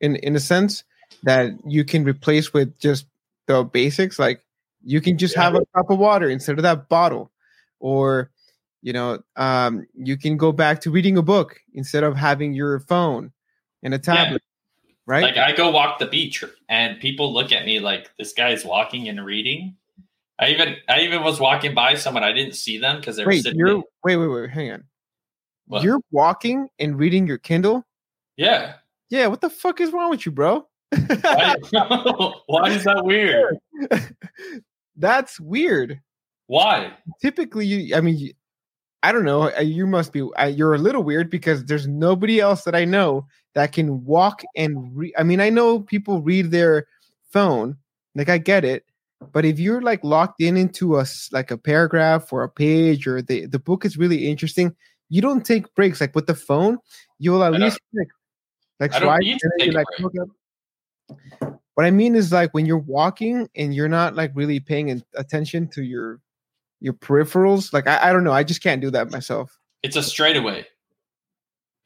in 0.00 0.16
in 0.16 0.36
a 0.36 0.40
sense 0.40 0.84
that 1.22 1.52
you 1.66 1.84
can 1.84 2.04
replace 2.04 2.52
with 2.52 2.78
just 2.78 3.06
the 3.46 3.62
basics 3.62 4.18
like 4.18 4.42
you 4.82 5.00
can 5.00 5.16
just 5.16 5.36
Yeah. 5.36 5.42
have 5.44 5.54
a 5.54 5.64
cup 5.74 5.90
of 5.90 5.98
water 5.98 6.28
instead 6.28 6.58
of 6.58 6.62
that 6.62 6.88
bottle 6.88 7.30
or 7.78 8.30
you 8.84 8.92
know 8.92 9.18
um 9.36 9.86
you 9.94 10.16
can 10.16 10.36
go 10.36 10.52
back 10.52 10.78
to 10.82 10.90
reading 10.90 11.16
a 11.16 11.22
book 11.22 11.58
instead 11.72 12.04
of 12.04 12.14
having 12.16 12.52
your 12.52 12.78
phone 12.80 13.32
and 13.82 13.94
a 13.94 13.98
tablet 13.98 14.42
right 15.06 15.22
Like 15.24 15.38
I 15.38 15.52
go 15.56 15.70
walk 15.70 15.98
the 15.98 16.06
beach, 16.06 16.44
and 16.68 17.00
people 17.00 17.32
look 17.32 17.50
at 17.50 17.64
me 17.64 17.80
like 17.80 18.10
this 18.18 18.32
guy's 18.34 18.64
walking 18.64 19.08
and 19.08 19.24
reading. 19.24 19.76
I 20.38 20.48
even 20.50 20.76
I 20.88 21.00
even 21.00 21.22
was 21.22 21.40
walking 21.40 21.74
by 21.74 21.94
someone 21.94 22.22
I 22.24 22.32
didn't 22.32 22.54
see 22.56 22.78
them 22.78 23.00
because 23.00 23.16
they 23.16 23.24
were 23.24 23.30
wait 23.30 23.42
sitting. 23.42 23.58
you're 23.58 23.68
in- 23.76 23.82
wait 24.04 24.16
wait 24.16 24.26
wait 24.28 24.50
hang 24.50 24.70
on 24.72 24.84
What? 25.66 25.82
you're 25.82 26.00
walking 26.10 26.68
and 26.78 26.98
reading 26.98 27.26
your 27.26 27.38
kindle 27.38 27.84
yeah. 28.36 28.74
yeah 29.10 29.28
what 29.28 29.40
the 29.40 29.48
fuck 29.50 29.80
is 29.80 29.92
wrong 29.92 30.10
with 30.10 30.26
you 30.26 30.32
bro 30.32 30.66
Why, 30.90 31.54
why 32.46 32.70
is 32.70 32.84
that 32.84 33.02
weird? 33.04 33.56
that's 34.96 35.38
weird 35.40 36.00
Why? 36.48 36.92
typically 37.22 37.66
you 37.66 37.94
i 37.96 38.00
mean 38.00 38.32
i 39.04 39.12
don't 39.12 39.24
know 39.24 39.50
uh, 39.56 39.60
you 39.60 39.86
must 39.86 40.12
be 40.12 40.22
uh, 40.38 40.46
you're 40.46 40.74
a 40.74 40.78
little 40.78 41.02
weird 41.02 41.30
because 41.30 41.64
there's 41.64 41.86
nobody 41.86 42.40
else 42.40 42.64
that 42.64 42.74
i 42.74 42.84
know 42.84 43.26
that 43.54 43.72
can 43.72 44.04
walk 44.04 44.42
and 44.56 44.96
read 44.96 45.12
i 45.18 45.22
mean 45.22 45.40
i 45.40 45.50
know 45.50 45.80
people 45.80 46.22
read 46.22 46.50
their 46.50 46.86
phone 47.30 47.76
like 48.14 48.28
i 48.28 48.38
get 48.38 48.64
it 48.64 48.84
but 49.32 49.44
if 49.44 49.58
you're 49.58 49.80
like 49.80 50.02
locked 50.02 50.40
in 50.40 50.56
into 50.56 50.98
a 50.98 51.06
like 51.32 51.50
a 51.50 51.58
paragraph 51.58 52.32
or 52.32 52.42
a 52.42 52.48
page 52.48 53.06
or 53.06 53.22
the 53.22 53.46
the 53.46 53.58
book 53.58 53.84
is 53.84 53.96
really 53.96 54.28
interesting 54.28 54.74
you 55.08 55.20
don't 55.20 55.44
take 55.44 55.72
breaks 55.74 56.00
like 56.00 56.14
with 56.14 56.26
the 56.26 56.34
phone 56.34 56.78
you'll 57.18 57.44
at 57.44 57.54
I 57.54 57.58
least 57.58 57.78
like 57.92 58.08
like 58.80 58.94
I 58.94 58.98
don't 58.98 59.08
swipe 59.08 59.40
and 59.42 59.66
you 59.66 59.72
like 59.72 59.86
look 59.98 60.12
up 60.20 60.28
what 61.74 61.86
I 61.86 61.90
mean 61.90 62.14
is 62.14 62.32
like 62.32 62.54
when 62.54 62.66
you're 62.66 62.78
walking 62.78 63.48
and 63.56 63.74
you're 63.74 63.88
not 63.88 64.14
like 64.14 64.30
really 64.34 64.60
paying 64.60 65.02
attention 65.14 65.68
to 65.68 65.82
your 65.82 66.20
your 66.84 66.92
peripherals. 66.92 67.72
Like 67.72 67.88
I, 67.88 68.10
I 68.10 68.12
don't 68.12 68.24
know, 68.24 68.32
I 68.32 68.44
just 68.44 68.62
can't 68.62 68.82
do 68.82 68.90
that 68.90 69.10
myself. 69.10 69.58
It's 69.82 69.96
a 69.96 70.02
straightaway. 70.02 70.66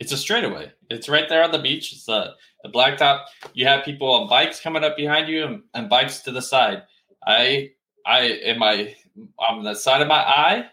It's 0.00 0.12
a 0.12 0.16
straightaway. 0.16 0.72
It's 0.90 1.08
right 1.08 1.28
there 1.28 1.44
on 1.44 1.52
the 1.52 1.58
beach. 1.58 1.92
It's 1.92 2.04
the 2.04 2.32
the 2.64 2.68
blacktop. 2.68 3.24
You 3.54 3.66
have 3.66 3.84
people 3.84 4.12
on 4.12 4.28
bikes 4.28 4.60
coming 4.60 4.82
up 4.82 4.96
behind 4.96 5.28
you 5.28 5.44
and, 5.44 5.62
and 5.72 5.88
bikes 5.88 6.20
to 6.22 6.32
the 6.32 6.42
side. 6.42 6.82
I 7.24 7.70
I 8.04 8.22
in 8.22 8.58
my 8.58 8.94
on 9.48 9.62
the 9.62 9.74
side 9.74 10.02
of 10.02 10.08
my 10.08 10.20
eye, 10.20 10.66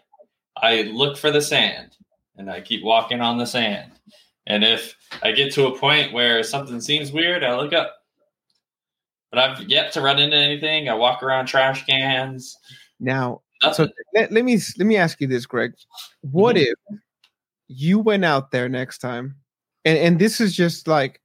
I 0.56 0.82
look 0.82 1.16
for 1.16 1.30
the 1.30 1.40
sand 1.40 1.96
and 2.36 2.50
I 2.50 2.60
keep 2.60 2.82
walking 2.82 3.20
on 3.20 3.38
the 3.38 3.46
sand. 3.46 3.92
And 4.46 4.64
if 4.64 4.96
I 5.22 5.32
get 5.32 5.52
to 5.54 5.66
a 5.66 5.78
point 5.78 6.12
where 6.12 6.42
something 6.42 6.80
seems 6.80 7.12
weird, 7.12 7.44
I 7.44 7.56
look 7.56 7.72
up. 7.72 7.94
But 9.30 9.40
I've 9.40 9.68
yet 9.68 9.92
to 9.92 10.00
run 10.00 10.18
into 10.18 10.36
anything. 10.36 10.88
I 10.88 10.94
walk 10.94 11.22
around 11.22 11.46
trash 11.46 11.84
cans. 11.84 12.56
Now, 13.00 13.42
Nothing. 13.62 13.86
so 13.86 13.92
let, 14.14 14.32
let 14.32 14.44
me 14.44 14.58
let 14.78 14.86
me 14.86 14.96
ask 14.96 15.20
you 15.20 15.26
this, 15.26 15.46
Greg. 15.46 15.72
What 16.22 16.56
Mhm. 16.56 16.62
if 16.66 16.98
you 17.68 17.98
went 17.98 18.24
out 18.24 18.50
there 18.50 18.68
next 18.68 18.98
time, 18.98 19.36
and 19.84 19.98
and 19.98 20.18
this 20.18 20.40
is 20.40 20.54
just 20.54 20.86
like 20.88 21.20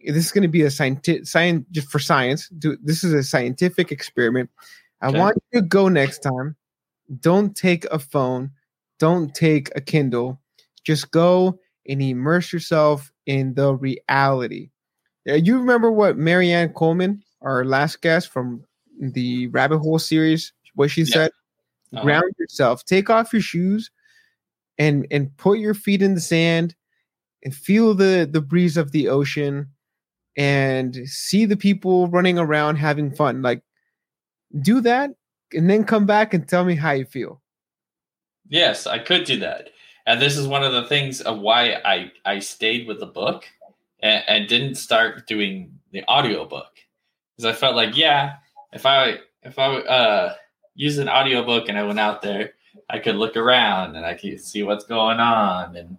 this 0.00 0.26
is 0.26 0.32
going 0.32 0.42
to 0.42 0.48
be 0.48 0.62
a 0.62 0.70
scientific 0.70 1.26
science 1.26 1.66
just 1.72 1.90
for 1.90 1.98
science. 1.98 2.48
Do 2.50 2.76
this 2.82 3.02
is 3.02 3.12
a 3.12 3.22
scientific 3.22 3.90
experiment. 3.90 4.50
I 5.02 5.08
Okay. 5.08 5.18
want 5.18 5.36
you 5.52 5.60
to 5.60 5.66
go 5.66 5.88
next 5.88 6.20
time. 6.20 6.56
Don't 7.20 7.56
take 7.56 7.84
a 7.86 7.98
phone. 7.98 8.50
Don't 8.98 9.34
take 9.34 9.70
a 9.76 9.80
Kindle. 9.80 10.40
Just 10.84 11.10
go 11.10 11.58
and 11.88 12.00
immerse 12.02 12.52
yourself 12.52 13.12
in 13.26 13.54
the 13.54 13.74
reality. 13.74 14.70
You 15.24 15.58
remember 15.58 15.90
what 15.90 16.16
Marianne 16.16 16.72
Coleman, 16.72 17.22
our 17.42 17.64
last 17.64 18.00
guest 18.00 18.28
from 18.28 18.64
the 19.00 19.48
Rabbit 19.48 19.78
Hole 19.78 19.98
series, 19.98 20.52
what 20.76 20.90
she 20.90 21.02
Yeah. 21.02 21.06
said? 21.06 21.30
Uh-huh. 21.92 22.04
Ground 22.04 22.34
yourself. 22.38 22.84
Take 22.84 23.10
off 23.10 23.32
your 23.32 23.42
shoes 23.42 23.90
and 24.78 25.06
and 25.10 25.36
put 25.36 25.58
your 25.58 25.74
feet 25.74 26.02
in 26.02 26.14
the 26.14 26.20
sand 26.20 26.74
and 27.42 27.54
feel 27.54 27.94
the 27.94 28.28
the 28.30 28.40
breeze 28.40 28.76
of 28.76 28.92
the 28.92 29.08
ocean 29.08 29.68
and 30.36 30.96
see 31.06 31.44
the 31.44 31.56
people 31.56 32.08
running 32.08 32.38
around 32.38 32.76
having 32.76 33.10
fun. 33.10 33.42
Like 33.42 33.62
do 34.60 34.80
that 34.82 35.10
and 35.52 35.68
then 35.68 35.84
come 35.84 36.06
back 36.06 36.34
and 36.34 36.48
tell 36.48 36.64
me 36.64 36.74
how 36.74 36.92
you 36.92 37.04
feel. 37.04 37.42
Yes, 38.48 38.86
I 38.86 38.98
could 38.98 39.24
do 39.24 39.38
that. 39.40 39.70
And 40.06 40.20
this 40.22 40.36
is 40.36 40.46
one 40.46 40.62
of 40.62 40.72
the 40.72 40.84
things 40.84 41.20
of 41.20 41.40
why 41.40 41.80
I, 41.84 42.12
I 42.24 42.38
stayed 42.38 42.86
with 42.86 43.00
the 43.00 43.06
book 43.06 43.44
and, 44.00 44.22
and 44.28 44.48
didn't 44.48 44.76
start 44.76 45.26
doing 45.26 45.72
the 45.90 46.04
audiobook. 46.08 46.70
Because 47.36 47.52
I 47.52 47.58
felt 47.58 47.74
like, 47.74 47.96
yeah, 47.96 48.34
if 48.72 48.86
I 48.86 49.18
if 49.42 49.58
I 49.58 49.76
uh 49.78 50.34
used 50.76 50.98
an 51.00 51.08
audiobook 51.08 51.68
and 51.68 51.78
I 51.78 51.82
went 51.82 51.98
out 52.00 52.22
there, 52.22 52.52
I 52.88 53.00
could 53.00 53.16
look 53.16 53.36
around 53.36 53.96
and 53.96 54.06
I 54.06 54.14
could 54.14 54.40
see 54.40 54.62
what's 54.62 54.84
going 54.84 55.18
on 55.18 55.76
and 55.76 55.98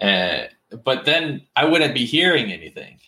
uh, 0.00 0.48
but 0.84 1.04
then 1.04 1.42
I 1.56 1.66
wouldn't 1.66 1.94
be 1.94 2.04
hearing 2.06 2.50
anything. 2.52 2.98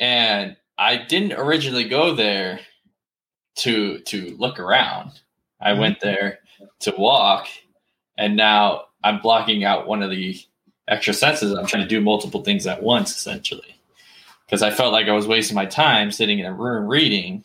And 0.00 0.56
I 0.78 0.96
didn't 0.96 1.32
originally 1.34 1.88
go 1.88 2.14
there 2.14 2.60
to 3.56 3.98
to 4.00 4.36
look 4.38 4.58
around. 4.58 5.12
I 5.60 5.70
Mhm. 5.72 5.78
went 5.78 6.00
there 6.00 6.40
to 6.80 6.94
walk 6.98 7.48
and 8.16 8.36
now 8.36 8.84
i'm 9.02 9.20
blocking 9.20 9.64
out 9.64 9.86
one 9.86 10.02
of 10.02 10.10
the 10.10 10.38
extra 10.88 11.12
senses 11.12 11.52
i'm 11.52 11.66
trying 11.66 11.82
to 11.82 11.88
do 11.88 12.00
multiple 12.00 12.42
things 12.42 12.66
at 12.66 12.82
once 12.82 13.14
essentially 13.14 13.76
because 14.46 14.62
i 14.62 14.70
felt 14.70 14.92
like 14.92 15.08
i 15.08 15.12
was 15.12 15.26
wasting 15.26 15.54
my 15.54 15.66
time 15.66 16.10
sitting 16.10 16.38
in 16.38 16.46
a 16.46 16.52
room 16.52 16.86
reading 16.86 17.44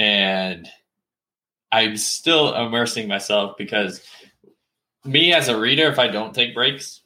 and 0.00 0.68
i'm 1.70 1.96
still 1.96 2.54
immersing 2.54 3.06
myself 3.06 3.56
because 3.58 4.00
me 5.04 5.32
as 5.32 5.48
a 5.48 5.58
reader 5.58 5.86
if 5.88 5.98
i 5.98 6.08
don't 6.08 6.34
take 6.34 6.54
breaks 6.54 7.02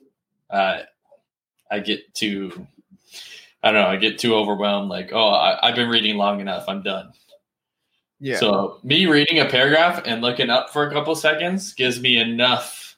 uh, 0.51 0.79
i 1.71 1.79
get 1.81 2.15
too 2.15 2.67
i 3.63 3.71
don't 3.73 3.83
know 3.83 3.89
i 3.89 3.97
get 3.97 4.19
too 4.19 4.35
overwhelmed 4.35 4.89
like 4.89 5.11
oh 5.13 5.29
I, 5.31 5.69
i've 5.69 5.75
been 5.77 5.89
reading 5.89 6.17
long 6.17 6.41
enough 6.41 6.65
i'm 6.69 6.83
done 6.83 7.13
Yeah. 8.21 8.39
so 8.39 8.79
me 8.83 9.07
reading 9.07 9.41
a 9.41 9.47
paragraph 9.47 10.03
and 10.07 10.23
looking 10.23 10.51
up 10.51 10.71
for 10.71 10.87
a 10.87 10.93
couple 10.93 11.15
seconds 11.17 11.75
gives 11.75 12.01
me 12.01 12.17
enough 12.19 12.97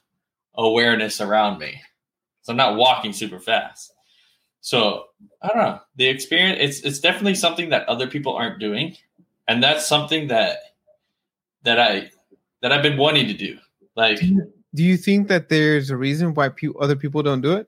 awareness 0.57 1.21
around 1.21 1.59
me. 1.59 1.81
So 2.41 2.51
I'm 2.51 2.57
not 2.57 2.77
walking 2.77 3.13
super 3.13 3.39
fast. 3.39 3.93
So 4.61 5.05
I 5.41 5.47
don't 5.49 5.57
know. 5.57 5.79
The 5.97 6.07
experience 6.07 6.59
it's 6.61 6.79
it's 6.81 6.99
definitely 6.99 7.35
something 7.35 7.69
that 7.69 7.87
other 7.87 8.07
people 8.07 8.35
aren't 8.35 8.59
doing. 8.59 8.95
And 9.47 9.63
that's 9.63 9.87
something 9.87 10.27
that 10.27 10.57
that 11.63 11.79
I 11.79 12.11
that 12.61 12.71
I've 12.71 12.83
been 12.83 12.97
wanting 12.97 13.27
to 13.27 13.33
do. 13.33 13.57
Like 13.95 14.19
do 14.75 14.83
you 14.83 14.97
think 14.97 15.27
that 15.27 15.49
there's 15.49 15.89
a 15.89 15.97
reason 15.97 16.33
why 16.33 16.49
pe- 16.49 16.67
other 16.79 16.95
people 16.95 17.23
don't 17.23 17.41
do 17.41 17.53
it? 17.53 17.67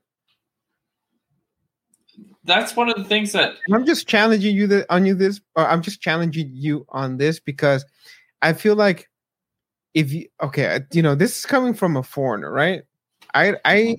that's 2.44 2.74
one 2.74 2.88
of 2.88 2.96
the 2.96 3.04
things 3.04 3.32
that 3.32 3.56
I'm 3.72 3.84
just 3.84 4.08
challenging 4.08 4.56
you 4.56 4.66
that 4.68 4.86
on 4.90 5.04
you 5.06 5.14
this, 5.14 5.40
or 5.56 5.66
I'm 5.66 5.82
just 5.82 6.00
challenging 6.00 6.50
you 6.52 6.86
on 6.88 7.18
this 7.18 7.38
because 7.38 7.84
I 8.42 8.52
feel 8.52 8.76
like 8.76 9.08
if 9.94 10.12
you 10.12 10.26
okay, 10.42 10.80
you 10.92 11.02
know, 11.02 11.14
this 11.14 11.38
is 11.38 11.46
coming 11.46 11.74
from 11.74 11.96
a 11.96 12.02
foreigner, 12.02 12.50
right? 12.50 12.82
I 13.34 13.56
I 13.64 13.96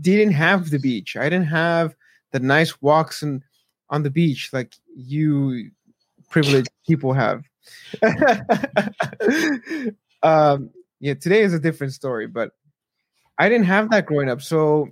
didn't 0.00 0.34
have 0.34 0.70
the 0.70 0.78
beach. 0.78 1.16
I 1.16 1.24
didn't 1.24 1.46
have 1.46 1.94
the 2.32 2.40
nice 2.40 2.80
walks 2.82 3.22
and 3.22 3.42
on 3.88 4.02
the 4.02 4.10
beach 4.10 4.50
like 4.52 4.74
you 4.96 5.70
privileged 6.36 6.68
people 6.86 7.14
have. 7.14 7.42
um 10.22 10.70
yeah, 11.00 11.14
today 11.14 11.40
is 11.40 11.54
a 11.54 11.58
different 11.58 11.94
story, 11.94 12.26
but 12.26 12.50
I 13.38 13.48
didn't 13.48 13.66
have 13.66 13.90
that 13.90 14.04
growing 14.04 14.28
up. 14.28 14.42
So 14.42 14.88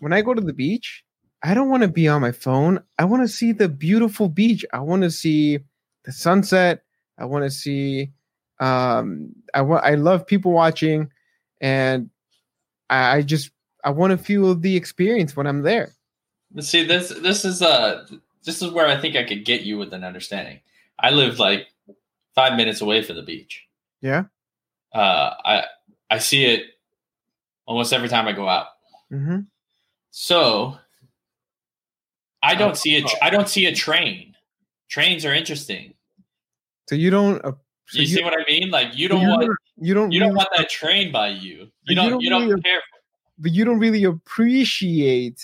when 0.00 0.12
I 0.12 0.22
go 0.22 0.34
to 0.34 0.40
the 0.40 0.52
beach, 0.52 1.04
I 1.40 1.54
don't 1.54 1.68
want 1.68 1.84
to 1.84 1.88
be 1.88 2.08
on 2.08 2.20
my 2.20 2.32
phone. 2.32 2.82
I 2.98 3.04
want 3.04 3.22
to 3.22 3.28
see 3.28 3.52
the 3.52 3.68
beautiful 3.68 4.28
beach. 4.28 4.64
I 4.72 4.80
want 4.80 5.02
to 5.02 5.10
see 5.12 5.60
the 6.04 6.10
sunset. 6.10 6.82
I 7.16 7.26
want 7.26 7.44
to 7.44 7.50
see 7.50 8.10
um 8.58 9.30
I 9.54 9.62
want 9.62 9.84
I 9.84 9.94
love 9.94 10.26
people 10.26 10.50
watching 10.50 11.10
and 11.60 12.10
I, 12.90 13.18
I 13.18 13.22
just 13.22 13.52
I 13.84 13.90
want 13.90 14.10
to 14.10 14.18
feel 14.18 14.56
the 14.56 14.74
experience 14.74 15.36
when 15.36 15.46
I'm 15.46 15.62
there. 15.62 15.92
see 16.58 16.82
this 16.84 17.10
this 17.10 17.44
is 17.44 17.62
uh 17.62 18.04
this 18.44 18.62
is 18.62 18.72
where 18.72 18.88
I 18.88 19.00
think 19.00 19.14
I 19.14 19.22
could 19.22 19.44
get 19.44 19.62
you 19.62 19.78
with 19.78 19.92
an 19.92 20.02
understanding. 20.02 20.58
I 21.02 21.10
live 21.10 21.38
like 21.38 21.66
five 22.34 22.56
minutes 22.56 22.80
away 22.80 23.02
from 23.02 23.16
the 23.16 23.22
beach. 23.22 23.64
Yeah. 24.00 24.24
Uh 24.94 25.30
I 25.44 25.64
I 26.10 26.18
see 26.18 26.44
it 26.44 26.62
almost 27.66 27.92
every 27.92 28.08
time 28.08 28.26
I 28.28 28.32
go 28.32 28.48
out. 28.48 28.66
hmm 29.10 29.40
So 30.10 30.76
I 32.42 32.54
don't 32.54 32.76
see 32.76 32.96
a 32.96 33.02
tr- 33.02 33.16
I 33.22 33.30
don't 33.30 33.48
see 33.48 33.66
a 33.66 33.74
train. 33.74 34.34
Trains 34.88 35.24
are 35.24 35.32
interesting. 35.32 35.94
So 36.88 36.96
you 36.96 37.10
don't. 37.10 37.42
Uh, 37.44 37.52
so 37.86 38.00
you, 38.00 38.06
see 38.06 38.22
what 38.22 38.34
I 38.34 38.44
mean? 38.48 38.70
Like 38.70 38.96
you 38.96 39.08
don't 39.08 39.26
want 39.26 39.48
you 39.78 39.94
don't 39.94 40.10
you 40.12 40.18
don't 40.20 40.30
really- 40.30 40.36
want 40.36 40.48
that 40.56 40.68
train 40.68 41.12
by 41.12 41.28
you. 41.28 41.56
You 41.58 41.70
you 41.84 41.94
don't 41.94 42.10
don't 42.10 42.20
you 42.20 42.30
don't 42.30 42.48
really- 42.48 42.62
care. 42.62 42.80
but 43.38 43.52
you 43.52 43.64
don't 43.64 43.78
really 43.78 44.04
appreciate 44.04 45.40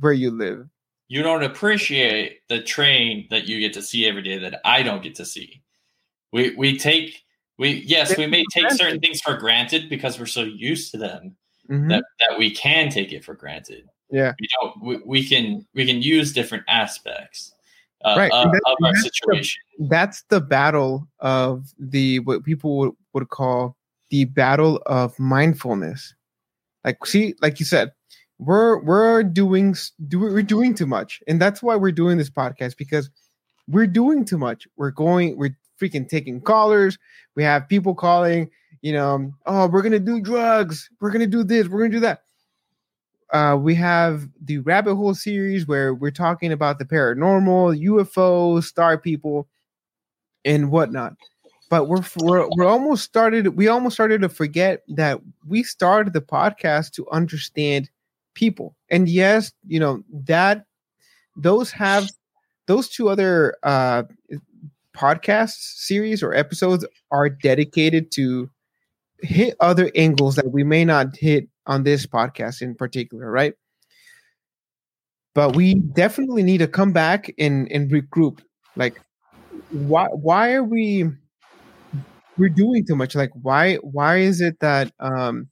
where 0.00 0.12
you 0.12 0.30
live. 0.30 0.68
You 1.12 1.22
don't 1.22 1.42
appreciate 1.42 2.40
the 2.48 2.62
train 2.62 3.26
that 3.28 3.46
you 3.46 3.60
get 3.60 3.74
to 3.74 3.82
see 3.82 4.06
every 4.08 4.22
day 4.22 4.38
that 4.38 4.62
I 4.64 4.82
don't 4.82 5.02
get 5.02 5.14
to 5.16 5.26
see. 5.26 5.60
We 6.32 6.54
we 6.56 6.78
take 6.78 7.22
we 7.58 7.82
yes 7.86 8.16
we 8.16 8.26
may 8.26 8.44
take 8.50 8.70
certain 8.70 8.98
things 8.98 9.20
for 9.20 9.36
granted 9.36 9.90
because 9.90 10.18
we're 10.18 10.24
so 10.24 10.40
used 10.42 10.90
to 10.92 10.96
them 10.96 11.36
Mhm. 11.68 11.90
that, 11.90 12.04
that 12.20 12.38
we 12.38 12.50
can 12.50 12.88
take 12.88 13.12
it 13.12 13.26
for 13.26 13.34
granted. 13.34 13.86
Yeah. 14.10 14.32
We 14.40 14.48
don't. 14.58 14.82
We, 14.82 14.96
we 15.04 15.22
can 15.28 15.66
we 15.74 15.84
can 15.84 16.00
use 16.00 16.32
different 16.32 16.64
aspects 16.66 17.52
uh, 18.06 18.14
Right, 18.16 18.32
of, 18.32 18.50
that- 18.50 18.62
of 18.64 18.76
our 18.82 18.92
that's 18.94 19.04
the- 19.04 19.10
situation. 19.10 19.60
That's 19.80 20.22
the 20.30 20.40
battle 20.40 21.06
of 21.20 21.66
the 21.78 22.20
what 22.20 22.42
people 22.42 22.78
would, 22.78 22.92
would 23.12 23.28
call 23.28 23.76
the 24.08 24.24
battle 24.24 24.80
of 24.86 25.18
mindfulness. 25.18 26.14
Like, 26.86 27.04
see, 27.04 27.34
like 27.42 27.60
you 27.60 27.66
said, 27.66 27.92
we're 28.44 28.82
we're 28.82 29.22
doing 29.22 29.76
do 30.08 30.18
we're 30.18 30.42
doing 30.42 30.74
too 30.74 30.86
much, 30.86 31.22
and 31.28 31.40
that's 31.40 31.62
why 31.62 31.76
we're 31.76 31.92
doing 31.92 32.18
this 32.18 32.30
podcast 32.30 32.76
because 32.76 33.10
we're 33.68 33.86
doing 33.86 34.24
too 34.24 34.38
much. 34.38 34.66
We're 34.76 34.90
going, 34.90 35.36
we're 35.36 35.56
freaking 35.80 36.08
taking 36.08 36.40
callers. 36.40 36.98
We 37.36 37.42
have 37.44 37.68
people 37.68 37.94
calling. 37.94 38.50
You 38.80 38.94
know, 38.94 39.32
oh, 39.46 39.68
we're 39.68 39.82
gonna 39.82 40.00
do 40.00 40.20
drugs. 40.20 40.90
We're 41.00 41.10
gonna 41.10 41.26
do 41.26 41.44
this. 41.44 41.68
We're 41.68 41.80
gonna 41.80 41.90
do 41.90 42.00
that. 42.00 42.22
Uh, 43.32 43.56
we 43.56 43.74
have 43.76 44.28
the 44.44 44.58
rabbit 44.58 44.96
hole 44.96 45.14
series 45.14 45.66
where 45.66 45.94
we're 45.94 46.10
talking 46.10 46.52
about 46.52 46.78
the 46.78 46.84
paranormal, 46.84 47.80
UFOs, 47.82 48.64
star 48.64 48.98
people, 48.98 49.48
and 50.44 50.70
whatnot. 50.70 51.14
But 51.70 51.88
we're 51.88 52.02
we're 52.16 52.48
we're 52.56 52.66
almost 52.66 53.04
started. 53.04 53.56
We 53.56 53.68
almost 53.68 53.94
started 53.94 54.20
to 54.22 54.28
forget 54.28 54.82
that 54.88 55.20
we 55.46 55.62
started 55.62 56.12
the 56.12 56.20
podcast 56.20 56.90
to 56.94 57.08
understand 57.10 57.88
people. 58.34 58.76
And 58.90 59.08
yes, 59.08 59.52
you 59.66 59.80
know 59.80 60.02
that 60.26 60.64
those 61.36 61.72
have 61.72 62.08
those 62.66 62.88
two 62.88 63.08
other 63.08 63.56
uh 63.62 64.04
podcast 64.96 65.56
series 65.58 66.22
or 66.22 66.34
episodes 66.34 66.86
are 67.10 67.28
dedicated 67.28 68.10
to 68.12 68.50
hit 69.20 69.56
other 69.60 69.90
angles 69.94 70.36
that 70.36 70.50
we 70.52 70.64
may 70.64 70.84
not 70.84 71.16
hit 71.16 71.48
on 71.66 71.84
this 71.84 72.06
podcast 72.06 72.60
in 72.62 72.74
particular, 72.74 73.30
right? 73.30 73.54
But 75.34 75.56
we 75.56 75.74
definitely 75.74 76.42
need 76.42 76.58
to 76.58 76.68
come 76.68 76.92
back 76.92 77.32
and 77.38 77.70
and 77.72 77.90
regroup. 77.90 78.40
Like, 78.76 79.00
why 79.70 80.08
why 80.12 80.52
are 80.52 80.64
we 80.64 81.08
we're 82.36 82.48
doing 82.48 82.84
too 82.86 82.96
much? 82.96 83.14
Like, 83.14 83.30
why 83.34 83.76
why 83.76 84.18
is 84.18 84.40
it 84.40 84.58
that 84.60 84.92
um 85.00 85.48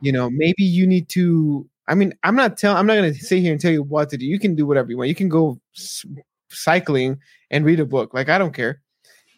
you 0.00 0.12
know 0.12 0.30
maybe 0.30 0.64
you 0.64 0.86
need 0.86 1.08
to? 1.10 1.68
I 1.88 1.94
mean, 1.94 2.12
I'm 2.22 2.36
not 2.36 2.56
telling. 2.58 2.78
I'm 2.78 2.86
not 2.86 2.96
gonna 2.96 3.14
sit 3.14 3.40
here 3.40 3.52
and 3.52 3.60
tell 3.60 3.72
you 3.72 3.82
what 3.82 4.10
to 4.10 4.16
do. 4.18 4.26
You 4.26 4.38
can 4.38 4.54
do 4.54 4.66
whatever 4.66 4.90
you 4.90 4.98
want. 4.98 5.08
You 5.08 5.14
can 5.14 5.28
go 5.28 5.60
s- 5.76 6.04
cycling 6.50 7.18
and 7.50 7.64
read 7.64 7.80
a 7.80 7.86
book. 7.86 8.14
Like, 8.14 8.28
I 8.28 8.38
don't 8.38 8.54
care 8.54 8.82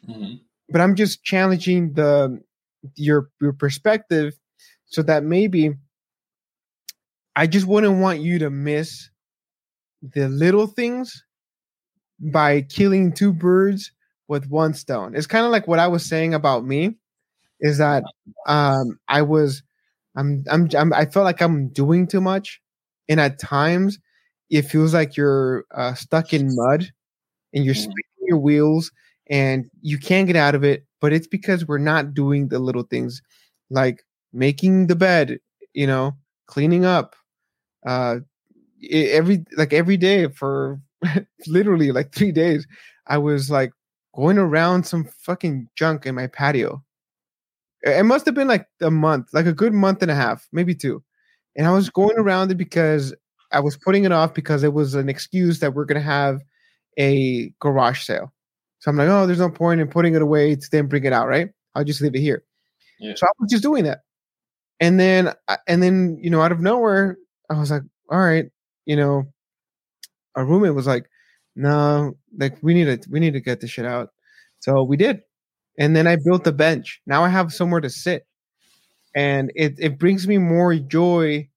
Mhm. 0.08 0.40
but 0.68 0.80
I'm 0.80 0.94
just 0.94 1.22
challenging 1.24 1.92
the 1.94 2.40
your 2.96 3.30
your 3.40 3.52
perspective 3.52 4.34
so 4.86 5.02
that 5.02 5.24
maybe 5.24 5.74
I 7.36 7.46
just 7.46 7.66
wouldn't 7.66 8.00
want 8.00 8.20
you 8.20 8.38
to 8.40 8.50
miss 8.50 9.10
the 10.02 10.28
little 10.28 10.66
things 10.66 11.24
by 12.20 12.62
killing 12.62 13.12
two 13.12 13.32
birds 13.32 13.92
with 14.28 14.48
one 14.48 14.74
stone. 14.74 15.14
It's 15.14 15.26
kind 15.26 15.44
of 15.44 15.52
like 15.52 15.66
what 15.66 15.78
I 15.78 15.88
was 15.88 16.04
saying 16.04 16.34
about 16.34 16.64
me 16.64 16.96
is 17.60 17.78
that 17.78 18.04
um 18.46 18.98
I 19.08 19.22
was 19.22 19.62
I'm, 20.16 20.44
I'm 20.50 20.68
I'm 20.76 20.92
I 20.92 21.06
felt 21.06 21.24
like 21.24 21.40
I'm 21.42 21.68
doing 21.68 22.06
too 22.06 22.20
much 22.20 22.60
and 23.08 23.20
at 23.20 23.38
times 23.38 23.98
it 24.50 24.62
feels 24.62 24.92
like 24.94 25.16
you're 25.16 25.64
uh, 25.74 25.94
stuck 25.94 26.32
in 26.32 26.54
mud 26.56 26.90
and 27.54 27.64
you're 27.64 27.74
Mhm. 27.74 27.78
spinning 27.78 28.26
your 28.28 28.38
wheels 28.38 28.92
and 29.30 29.70
you 29.82 29.98
can't 29.98 30.26
get 30.26 30.36
out 30.36 30.54
of 30.54 30.64
it 30.64 30.84
but 31.00 31.12
it's 31.12 31.26
because 31.28 31.66
we're 31.66 31.78
not 31.78 32.14
doing 32.14 32.48
the 32.48 32.58
little 32.58 32.82
things 32.84 33.22
like 33.70 34.02
making 34.32 34.86
the 34.88 34.96
bed 34.96 35.38
you 35.74 35.86
know 35.86 36.16
cleaning 36.46 36.84
up 36.84 37.14
uh 37.86 38.16
every 38.90 39.44
like 39.56 39.72
every 39.72 39.96
day 39.96 40.28
for 40.28 40.80
literally 41.46 41.92
like 41.92 42.12
3 42.14 42.32
days 42.32 42.66
i 43.06 43.18
was 43.18 43.50
like 43.50 43.72
going 44.14 44.38
around 44.38 44.84
some 44.86 45.04
fucking 45.04 45.68
junk 45.76 46.06
in 46.06 46.14
my 46.14 46.26
patio 46.26 46.82
it 47.82 48.04
must 48.04 48.26
have 48.26 48.34
been 48.34 48.48
like 48.48 48.66
a 48.80 48.90
month 48.90 49.28
like 49.32 49.46
a 49.46 49.52
good 49.52 49.72
month 49.72 50.02
and 50.02 50.10
a 50.10 50.14
half 50.14 50.48
maybe 50.52 50.74
two 50.74 51.02
and 51.56 51.66
i 51.66 51.70
was 51.70 51.90
going 51.90 52.16
around 52.18 52.50
it 52.50 52.56
because 52.56 53.14
i 53.52 53.60
was 53.60 53.76
putting 53.76 54.04
it 54.04 54.12
off 54.12 54.34
because 54.34 54.62
it 54.62 54.72
was 54.72 54.94
an 54.94 55.08
excuse 55.08 55.60
that 55.60 55.74
we're 55.74 55.84
going 55.84 56.00
to 56.00 56.06
have 56.06 56.40
a 56.98 57.52
garage 57.60 58.02
sale 58.02 58.32
so 58.80 58.90
I'm 58.90 58.96
like, 58.96 59.08
oh, 59.08 59.26
there's 59.26 59.38
no 59.38 59.50
point 59.50 59.80
in 59.80 59.88
putting 59.88 60.14
it 60.14 60.22
away 60.22 60.56
to 60.56 60.70
then 60.70 60.86
bring 60.86 61.04
it 61.04 61.12
out, 61.12 61.28
right? 61.28 61.50
I'll 61.74 61.84
just 61.84 62.00
leave 62.00 62.14
it 62.14 62.20
here. 62.20 62.44
Yeah. 62.98 63.12
So 63.14 63.26
I 63.26 63.30
was 63.38 63.50
just 63.50 63.62
doing 63.62 63.84
that, 63.84 64.00
and 64.80 64.98
then 64.98 65.32
and 65.68 65.82
then 65.82 66.18
you 66.20 66.30
know, 66.30 66.40
out 66.40 66.52
of 66.52 66.60
nowhere, 66.60 67.16
I 67.50 67.58
was 67.58 67.70
like, 67.70 67.82
all 68.10 68.18
right, 68.18 68.46
you 68.86 68.96
know, 68.96 69.24
our 70.34 70.44
roommate 70.44 70.74
was 70.74 70.86
like, 70.86 71.08
no, 71.56 72.16
like 72.36 72.58
we 72.62 72.74
need 72.74 73.02
to 73.02 73.10
we 73.10 73.20
need 73.20 73.34
to 73.34 73.40
get 73.40 73.60
this 73.60 73.70
shit 73.70 73.86
out. 73.86 74.10
So 74.60 74.82
we 74.82 74.96
did, 74.96 75.20
and 75.80 75.96
then 75.96 76.06
I 76.06 76.16
built 76.24 76.46
a 76.46 76.52
bench. 76.52 77.00
Now 77.06 77.24
I 77.24 77.28
have 77.28 77.52
somewhere 77.52 77.80
to 77.80 77.90
sit, 77.90 78.24
and 79.16 79.50
it 79.56 79.74
it 79.78 79.98
brings 79.98 80.28
me 80.28 80.38
more 80.38 80.76
joy 80.76 81.48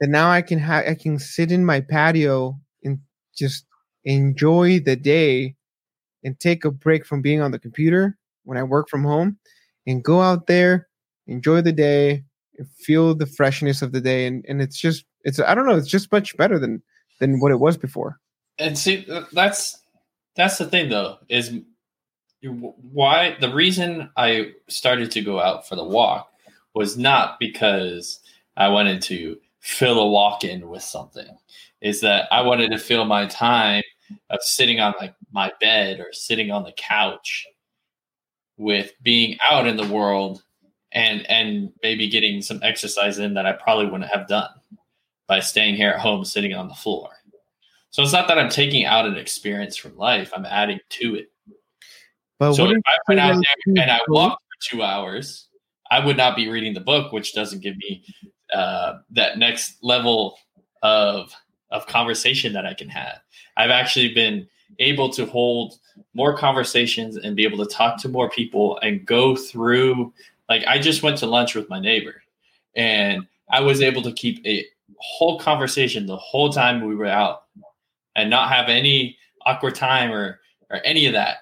that 0.00 0.08
now 0.08 0.30
I 0.30 0.42
can 0.42 0.60
have 0.60 0.86
I 0.86 0.94
can 0.94 1.18
sit 1.18 1.50
in 1.50 1.64
my 1.64 1.80
patio 1.80 2.60
and 2.84 3.00
just 3.36 3.64
enjoy 4.04 4.78
the 4.78 4.94
day 4.94 5.56
and 6.22 6.38
take 6.38 6.64
a 6.64 6.70
break 6.70 7.04
from 7.04 7.22
being 7.22 7.40
on 7.40 7.50
the 7.50 7.58
computer 7.58 8.16
when 8.44 8.58
I 8.58 8.62
work 8.62 8.88
from 8.88 9.04
home 9.04 9.38
and 9.86 10.04
go 10.04 10.20
out 10.20 10.46
there, 10.46 10.88
enjoy 11.26 11.60
the 11.60 11.72
day, 11.72 12.24
feel 12.78 13.14
the 13.14 13.26
freshness 13.26 13.82
of 13.82 13.92
the 13.92 14.00
day. 14.00 14.26
And, 14.26 14.44
and 14.48 14.60
it's 14.60 14.78
just, 14.78 15.04
it's, 15.22 15.38
I 15.38 15.54
don't 15.54 15.66
know, 15.66 15.76
it's 15.76 15.88
just 15.88 16.10
much 16.12 16.36
better 16.36 16.58
than, 16.58 16.82
than 17.20 17.40
what 17.40 17.52
it 17.52 17.60
was 17.60 17.76
before. 17.76 18.18
And 18.58 18.76
see, 18.76 19.06
that's 19.32 19.80
that's 20.34 20.58
the 20.58 20.66
thing 20.66 20.88
though 20.88 21.18
is 21.28 21.52
why 22.42 23.36
the 23.40 23.52
reason 23.52 24.10
I 24.16 24.52
started 24.68 25.10
to 25.12 25.22
go 25.22 25.40
out 25.40 25.68
for 25.68 25.76
the 25.76 25.84
walk 25.84 26.32
was 26.74 26.96
not 26.96 27.38
because 27.40 28.20
I 28.56 28.68
wanted 28.68 29.02
to 29.02 29.38
fill 29.60 30.00
a 30.00 30.08
walk 30.08 30.44
in 30.44 30.68
with 30.68 30.82
something. 30.82 31.28
Is 31.80 32.00
that 32.00 32.28
I 32.32 32.42
wanted 32.42 32.70
to 32.70 32.78
fill 32.78 33.04
my 33.04 33.26
time 33.26 33.82
of 34.30 34.42
sitting 34.42 34.80
on 34.80 34.94
like 35.00 35.14
my 35.32 35.52
bed 35.60 36.00
or 36.00 36.12
sitting 36.12 36.50
on 36.50 36.64
the 36.64 36.72
couch 36.72 37.46
with 38.56 38.92
being 39.02 39.38
out 39.48 39.66
in 39.66 39.76
the 39.76 39.86
world 39.86 40.42
and 40.92 41.28
and 41.30 41.72
maybe 41.82 42.08
getting 42.08 42.42
some 42.42 42.60
exercise 42.62 43.18
in 43.18 43.34
that 43.34 43.46
I 43.46 43.52
probably 43.52 43.86
wouldn't 43.86 44.10
have 44.10 44.26
done 44.26 44.50
by 45.26 45.40
staying 45.40 45.76
here 45.76 45.90
at 45.90 46.00
home 46.00 46.24
sitting 46.24 46.54
on 46.54 46.68
the 46.68 46.74
floor. 46.74 47.10
So 47.90 48.02
it's 48.02 48.12
not 48.12 48.28
that 48.28 48.38
I'm 48.38 48.50
taking 48.50 48.84
out 48.84 49.06
an 49.06 49.16
experience 49.16 49.76
from 49.76 49.96
life, 49.96 50.32
I'm 50.34 50.46
adding 50.46 50.80
to 50.88 51.14
it. 51.16 51.30
But 52.38 52.54
so 52.54 52.66
if 52.66 52.82
I 52.86 52.98
went 53.08 53.20
out 53.20 53.34
there 53.34 53.82
and 53.82 53.90
I 53.90 54.00
walked 54.08 54.42
for 54.42 54.76
two 54.76 54.82
hours, 54.82 55.48
I 55.90 56.04
would 56.04 56.16
not 56.16 56.36
be 56.36 56.48
reading 56.48 56.74
the 56.74 56.80
book, 56.80 57.12
which 57.12 57.34
doesn't 57.34 57.62
give 57.62 57.76
me 57.76 58.04
uh, 58.54 58.98
that 59.10 59.38
next 59.38 59.78
level 59.82 60.38
of 60.82 61.32
of 61.70 61.86
conversation 61.86 62.52
that 62.54 62.64
I 62.64 62.74
can 62.74 62.88
have. 62.88 63.18
I've 63.56 63.70
actually 63.70 64.14
been 64.14 64.46
able 64.78 65.10
to 65.10 65.26
hold 65.26 65.74
more 66.14 66.36
conversations 66.36 67.16
and 67.16 67.36
be 67.36 67.44
able 67.44 67.58
to 67.58 67.74
talk 67.74 68.00
to 68.02 68.08
more 68.08 68.30
people 68.30 68.78
and 68.82 69.04
go 69.04 69.34
through. 69.36 70.12
Like 70.48 70.64
I 70.66 70.78
just 70.78 71.02
went 71.02 71.18
to 71.18 71.26
lunch 71.26 71.54
with 71.54 71.68
my 71.68 71.80
neighbor, 71.80 72.22
and 72.76 73.26
I 73.50 73.60
was 73.60 73.82
able 73.82 74.02
to 74.02 74.12
keep 74.12 74.46
a 74.46 74.64
whole 74.98 75.38
conversation 75.40 76.06
the 76.06 76.16
whole 76.16 76.50
time 76.50 76.86
we 76.86 76.94
were 76.94 77.06
out, 77.06 77.44
and 78.14 78.30
not 78.30 78.50
have 78.50 78.68
any 78.68 79.18
awkward 79.44 79.74
time 79.74 80.12
or 80.12 80.40
or 80.70 80.80
any 80.84 81.06
of 81.06 81.14
that 81.14 81.38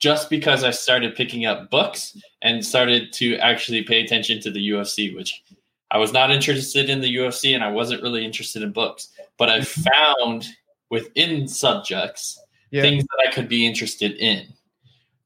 just 0.00 0.30
because 0.30 0.64
I 0.64 0.70
started 0.70 1.14
picking 1.14 1.46
up 1.46 1.70
books 1.70 2.16
and 2.42 2.64
started 2.64 3.12
to 3.14 3.36
actually 3.36 3.82
pay 3.82 4.02
attention 4.02 4.40
to 4.40 4.50
the 4.50 4.70
UFC, 4.70 5.14
which 5.14 5.42
I 5.90 5.98
was 5.98 6.12
not 6.12 6.30
interested 6.30 6.88
in 6.88 7.00
the 7.00 7.16
UFC 7.16 7.54
and 7.54 7.62
I 7.62 7.70
wasn't 7.70 8.02
really 8.02 8.24
interested 8.24 8.62
in 8.62 8.72
books, 8.72 9.10
but 9.36 9.48
I 9.50 9.60
found 9.62 10.48
within 10.88 11.46
subjects 11.46 12.40
Yeah. 12.70 12.82
things 12.82 13.04
that 13.04 13.28
I 13.28 13.30
could 13.32 13.48
be 13.48 13.66
interested 13.66 14.12
in. 14.12 14.46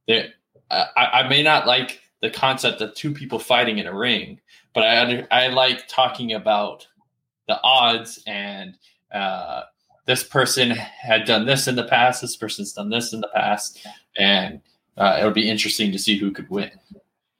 There, 0.08 0.28
I, 0.70 0.86
I 0.96 1.28
may 1.28 1.42
not 1.42 1.66
like 1.66 2.00
the 2.20 2.30
concept 2.30 2.80
of 2.80 2.94
two 2.94 3.12
people 3.12 3.38
fighting 3.38 3.78
in 3.78 3.86
a 3.86 3.94
ring, 3.94 4.40
but 4.74 4.82
I 4.82 5.00
under, 5.00 5.26
I 5.30 5.48
like 5.48 5.86
talking 5.86 6.32
about 6.32 6.86
the 7.46 7.60
odds 7.62 8.22
and 8.26 8.74
uh, 9.12 9.62
this 10.06 10.24
person 10.24 10.70
had 10.70 11.26
done 11.26 11.46
this 11.46 11.68
in 11.68 11.76
the 11.76 11.84
past, 11.84 12.22
this 12.22 12.36
person's 12.36 12.72
done 12.72 12.90
this 12.90 13.12
in 13.12 13.20
the 13.20 13.30
past, 13.34 13.86
and 14.16 14.60
uh, 14.96 15.16
it'll 15.18 15.32
be 15.32 15.48
interesting 15.48 15.92
to 15.92 15.98
see 15.98 16.18
who 16.18 16.30
could 16.30 16.48
win. 16.50 16.70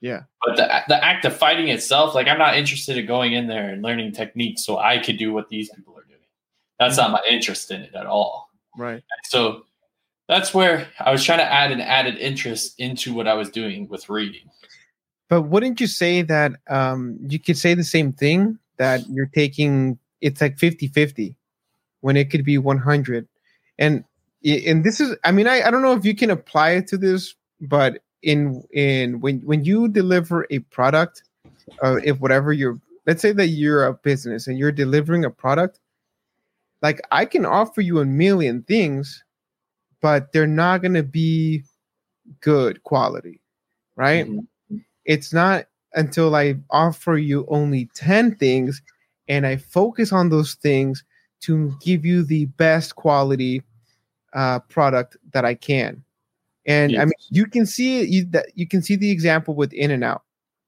Yeah. 0.01 0.25
But 0.45 0.57
the 0.57 0.83
the 0.89 1.05
act 1.05 1.25
of 1.25 1.37
fighting 1.37 1.69
itself, 1.69 2.15
like 2.15 2.29
I'm 2.29 2.39
not 2.39 2.57
interested 2.57 2.99
in 2.99 3.07
going 3.07 3.33
in 3.33 3.47
there 3.47 3.71
and 3.71 3.83
learning 3.83 4.13
techniques 4.13 4.65
so 4.65 4.79
I 4.79 4.99
could 4.99 5.17
do 5.17 5.33
what 5.33 5.49
these 5.49 5.71
people 5.71 5.95
are 5.97 6.05
doing. 6.05 6.21
That's 6.79 6.97
not 6.97 7.11
my 7.11 7.23
interest 7.31 7.71
in 7.71 7.81
it 7.81 7.95
at 7.95 8.07
all. 8.07 8.51
Right. 8.77 9.03
So 9.25 9.65
that's 10.29 10.53
where 10.53 10.89
I 11.01 11.11
was 11.11 11.25
trying 11.25 11.39
to 11.39 11.51
add 11.51 11.73
an 11.73 11.81
added 11.81 12.17
interest 12.17 12.79
into 12.79 13.15
what 13.15 13.29
I 13.29 13.35
was 13.35 13.51
doing 13.51 13.89
with 13.89 14.09
reading. 14.09 14.51
But 15.29 15.43
wouldn't 15.43 15.81
you 15.81 15.87
say 15.87 16.23
that 16.23 16.53
um, 16.69 17.19
you 17.27 17.39
could 17.39 17.57
say 17.57 17.75
the 17.75 17.85
same 17.85 18.13
thing 18.13 18.59
that 18.77 19.09
you're 19.09 19.31
taking 19.35 19.99
it's 20.21 20.41
like 20.41 20.57
50-50 20.57 21.35
when 22.01 22.17
it 22.17 22.31
could 22.31 22.45
be 22.45 22.57
100 22.57 23.29
and 23.79 24.05
and 24.45 24.85
this 24.85 25.01
is 25.01 25.17
i 25.25 25.33
mean 25.33 25.47
I, 25.47 25.63
I 25.63 25.71
don't 25.71 25.83
know 25.83 25.93
if 25.93 26.05
you 26.05 26.15
can 26.15 26.31
apply 26.31 26.71
it 26.71 26.87
to 26.89 26.99
this 26.99 27.35
but 27.61 28.03
in 28.23 28.63
in 28.73 29.21
when 29.21 29.41
when 29.41 29.65
you 29.65 29.89
deliver 29.89 30.47
a 30.51 30.59
product 30.61 31.23
uh, 31.83 31.97
if 32.05 32.21
whatever 32.21 32.53
you're 32.53 32.79
let's 33.07 33.23
say 33.23 33.33
that 33.33 33.49
you're 33.49 33.85
a 33.87 33.95
business 33.95 34.47
and 34.47 34.59
you're 34.59 34.73
delivering 34.73 35.25
a 35.25 35.31
product 35.31 35.81
like 36.83 37.01
i 37.13 37.25
can 37.25 37.47
offer 37.47 37.81
you 37.81 38.01
a 38.01 38.05
million 38.05 38.63
things 38.63 39.25
but 40.01 40.33
they're 40.33 40.47
not 40.47 40.83
going 40.83 40.95
to 40.95 41.03
be 41.03 41.63
good 42.41 42.83
quality 42.83 43.41
right 43.97 44.27
mm-hmm. 44.27 44.77
it's 45.05 45.33
not 45.33 45.67
until 45.95 46.35
i 46.35 46.55
offer 46.71 47.17
you 47.17 47.47
only 47.49 47.89
10 47.95 48.35
things 48.37 48.83
and 49.29 49.47
i 49.47 49.57
focus 49.57 50.13
on 50.13 50.29
those 50.29 50.55
things 50.55 51.05
to 51.41 51.75
give 51.83 52.07
you 52.07 52.23
the 52.23 52.47
best 52.47 52.97
quality 52.97 53.63
uh, 54.35 54.59
product 54.61 55.17
that 55.33 55.45
i 55.45 55.55
can 55.55 56.05
and 56.67 56.93
yes. 56.93 57.01
I 57.01 57.05
mean, 57.05 57.13
you 57.31 57.47
can 57.47 57.67
see 57.67 58.05
you 58.05 58.25
that 58.31 58.47
you 58.55 58.67
can 58.67 58.83
see 58.83 58.97
the 58.97 59.11
example 59.11 59.55
with 59.55 59.73
In 59.73 59.91
and 59.91 60.03
Out. 60.03 60.23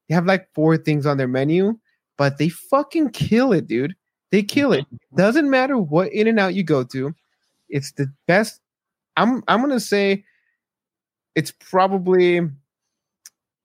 They 0.08 0.14
have 0.14 0.26
like 0.26 0.52
four 0.54 0.76
things 0.76 1.06
on 1.06 1.16
their 1.16 1.28
menu, 1.28 1.78
but 2.18 2.38
they 2.38 2.48
fucking 2.48 3.10
kill 3.10 3.52
it, 3.52 3.66
dude. 3.66 3.94
They 4.30 4.42
kill 4.42 4.72
it. 4.72 4.84
Doesn't 5.16 5.50
matter 5.50 5.78
what 5.78 6.12
In 6.12 6.26
and 6.26 6.38
Out 6.38 6.54
you 6.54 6.64
go 6.64 6.84
to, 6.84 7.14
it's 7.68 7.92
the 7.92 8.12
best. 8.26 8.60
I'm 9.16 9.42
I'm 9.48 9.60
gonna 9.60 9.80
say 9.80 10.24
it's 11.34 11.50
probably 11.50 12.42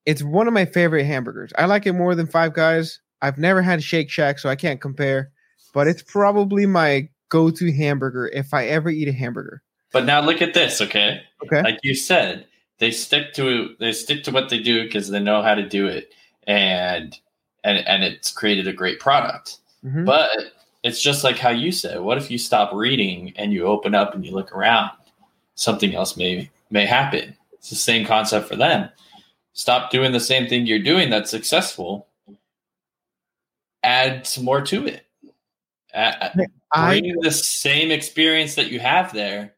it's 0.06 0.24
one 0.24 0.48
of 0.48 0.54
my 0.54 0.66
favorite 0.66 1.06
hamburgers. 1.06 1.52
I 1.58 1.66
like 1.66 1.86
it 1.86 1.94
more 1.94 2.16
than 2.16 2.28
Five 2.28 2.54
Guys. 2.54 3.00
I've 3.22 3.38
never 3.38 3.62
had 3.62 3.84
Shake 3.84 4.10
Shack, 4.10 4.40
so 4.40 4.50
I 4.50 4.56
can't 4.56 4.82
compare, 4.82 5.32
but 5.74 5.88
it's 5.88 6.02
probably 6.02 6.66
my 6.66 7.08
go-to 7.30 7.72
hamburger 7.72 8.28
if 8.30 8.54
I 8.54 8.66
ever 8.66 8.90
eat 8.90 9.08
a 9.08 9.14
hamburger. 9.14 9.62
But 9.92 10.06
now 10.06 10.22
look 10.22 10.42
at 10.42 10.54
this, 10.54 10.82
okay? 10.82 11.22
Okay. 11.44 11.62
Like 11.62 11.80
you 11.84 11.96
said, 11.96 12.48
they 12.80 12.92
stick 12.92 13.34
to 13.34 13.76
they 13.80 13.92
stick 13.92 14.24
to 14.24 14.32
what 14.32 14.50
they 14.50 14.60
do 14.60 14.84
because 14.84 15.10
they 15.10 15.20
know 15.20 15.42
how 15.42 15.54
to 15.54 15.68
do 15.68 15.88
it, 15.88 16.14
and 16.48 17.18
and 17.64 17.88
and 17.88 18.04
it's 18.04 18.32
created 18.32 18.68
a 18.68 18.74
great 18.74 19.00
product. 19.00 19.58
Mm-hmm. 19.86 20.06
But 20.06 20.30
it's 20.84 21.02
just 21.02 21.24
like 21.24 21.38
how 21.38 21.50
you 21.50 21.72
said. 21.72 22.00
What 22.00 22.18
if 22.18 22.32
you 22.32 22.38
stop 22.38 22.74
reading 22.74 23.34
and 23.36 23.54
you 23.54 23.66
open 23.66 23.94
up 23.94 24.16
and 24.16 24.26
you 24.26 24.32
look 24.32 24.52
around? 24.52 24.92
Something 25.56 25.94
else 25.94 26.18
may 26.18 26.50
may 26.70 26.86
happen. 26.86 27.36
It's 27.54 27.70
the 27.70 27.76
same 27.76 28.06
concept 28.06 28.48
for 28.48 28.56
them. 28.56 28.90
Stop 29.54 29.92
doing 29.92 30.12
the 30.12 30.20
same 30.20 30.48
thing 30.48 30.66
you're 30.66 30.80
doing 30.80 31.10
that's 31.10 31.30
successful. 31.30 32.08
Add 33.84 34.26
some 34.26 34.46
more 34.46 34.62
to 34.62 34.88
it. 34.88 35.06
Add, 35.94 36.34
bring 36.74 37.20
the 37.22 37.32
same 37.32 37.92
experience 37.92 38.56
that 38.56 38.72
you 38.72 38.80
have 38.80 39.14
there 39.14 39.54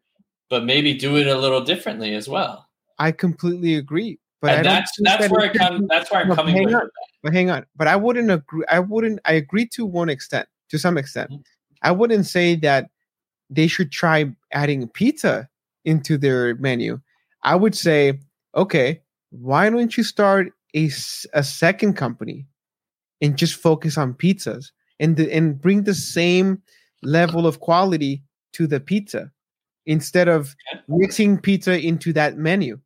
but 0.53 0.65
maybe 0.65 0.93
do 0.93 1.17
it 1.17 1.25
a 1.25 1.35
little 1.35 1.61
differently 1.61 2.13
as 2.13 2.29
well. 2.29 2.69
I 2.99 3.11
completely 3.11 3.73
agree. 3.73 4.19
But 4.39 4.57
and 4.57 4.65
that's 4.67 4.91
that's 4.99 5.23
that 5.23 5.31
where 5.31 5.49
I 5.49 5.51
come. 5.51 5.87
That's 5.87 6.11
where 6.11 6.21
I'm 6.21 6.35
coming. 6.35 6.55
Hang 6.55 6.75
on, 6.75 6.89
but 7.23 7.33
hang 7.33 7.49
on. 7.49 7.65
But 7.75 7.87
I 7.87 7.95
wouldn't 7.95 8.29
agree. 8.29 8.63
I 8.69 8.79
wouldn't. 8.79 9.19
I 9.25 9.33
agree 9.33 9.65
to 9.69 9.83
one 9.83 10.09
extent, 10.09 10.47
to 10.69 10.77
some 10.77 10.95
extent. 10.99 11.31
Mm-hmm. 11.31 11.41
I 11.81 11.89
wouldn't 11.89 12.27
say 12.27 12.55
that 12.57 12.91
they 13.49 13.65
should 13.65 13.91
try 13.91 14.31
adding 14.51 14.87
pizza 14.89 15.49
into 15.85 16.19
their 16.19 16.53
menu. 16.57 17.01
I 17.41 17.55
would 17.55 17.73
say, 17.73 18.19
okay, 18.55 19.01
why 19.31 19.71
don't 19.71 19.97
you 19.97 20.03
start 20.03 20.53
a, 20.75 20.91
a 21.33 21.43
second 21.43 21.93
company 21.93 22.45
and 23.21 23.39
just 23.39 23.55
focus 23.55 23.97
on 23.97 24.13
pizzas 24.13 24.71
and 24.99 25.17
the, 25.17 25.33
and 25.33 25.59
bring 25.59 25.83
the 25.83 25.95
same 25.95 26.61
level 27.01 27.47
of 27.47 27.59
quality 27.59 28.21
to 28.53 28.67
the 28.67 28.79
pizza 28.79 29.31
instead 29.85 30.27
of 30.27 30.55
mixing 30.87 31.37
pizza 31.37 31.79
into 31.79 32.13
that 32.13 32.37
menu. 32.37 32.79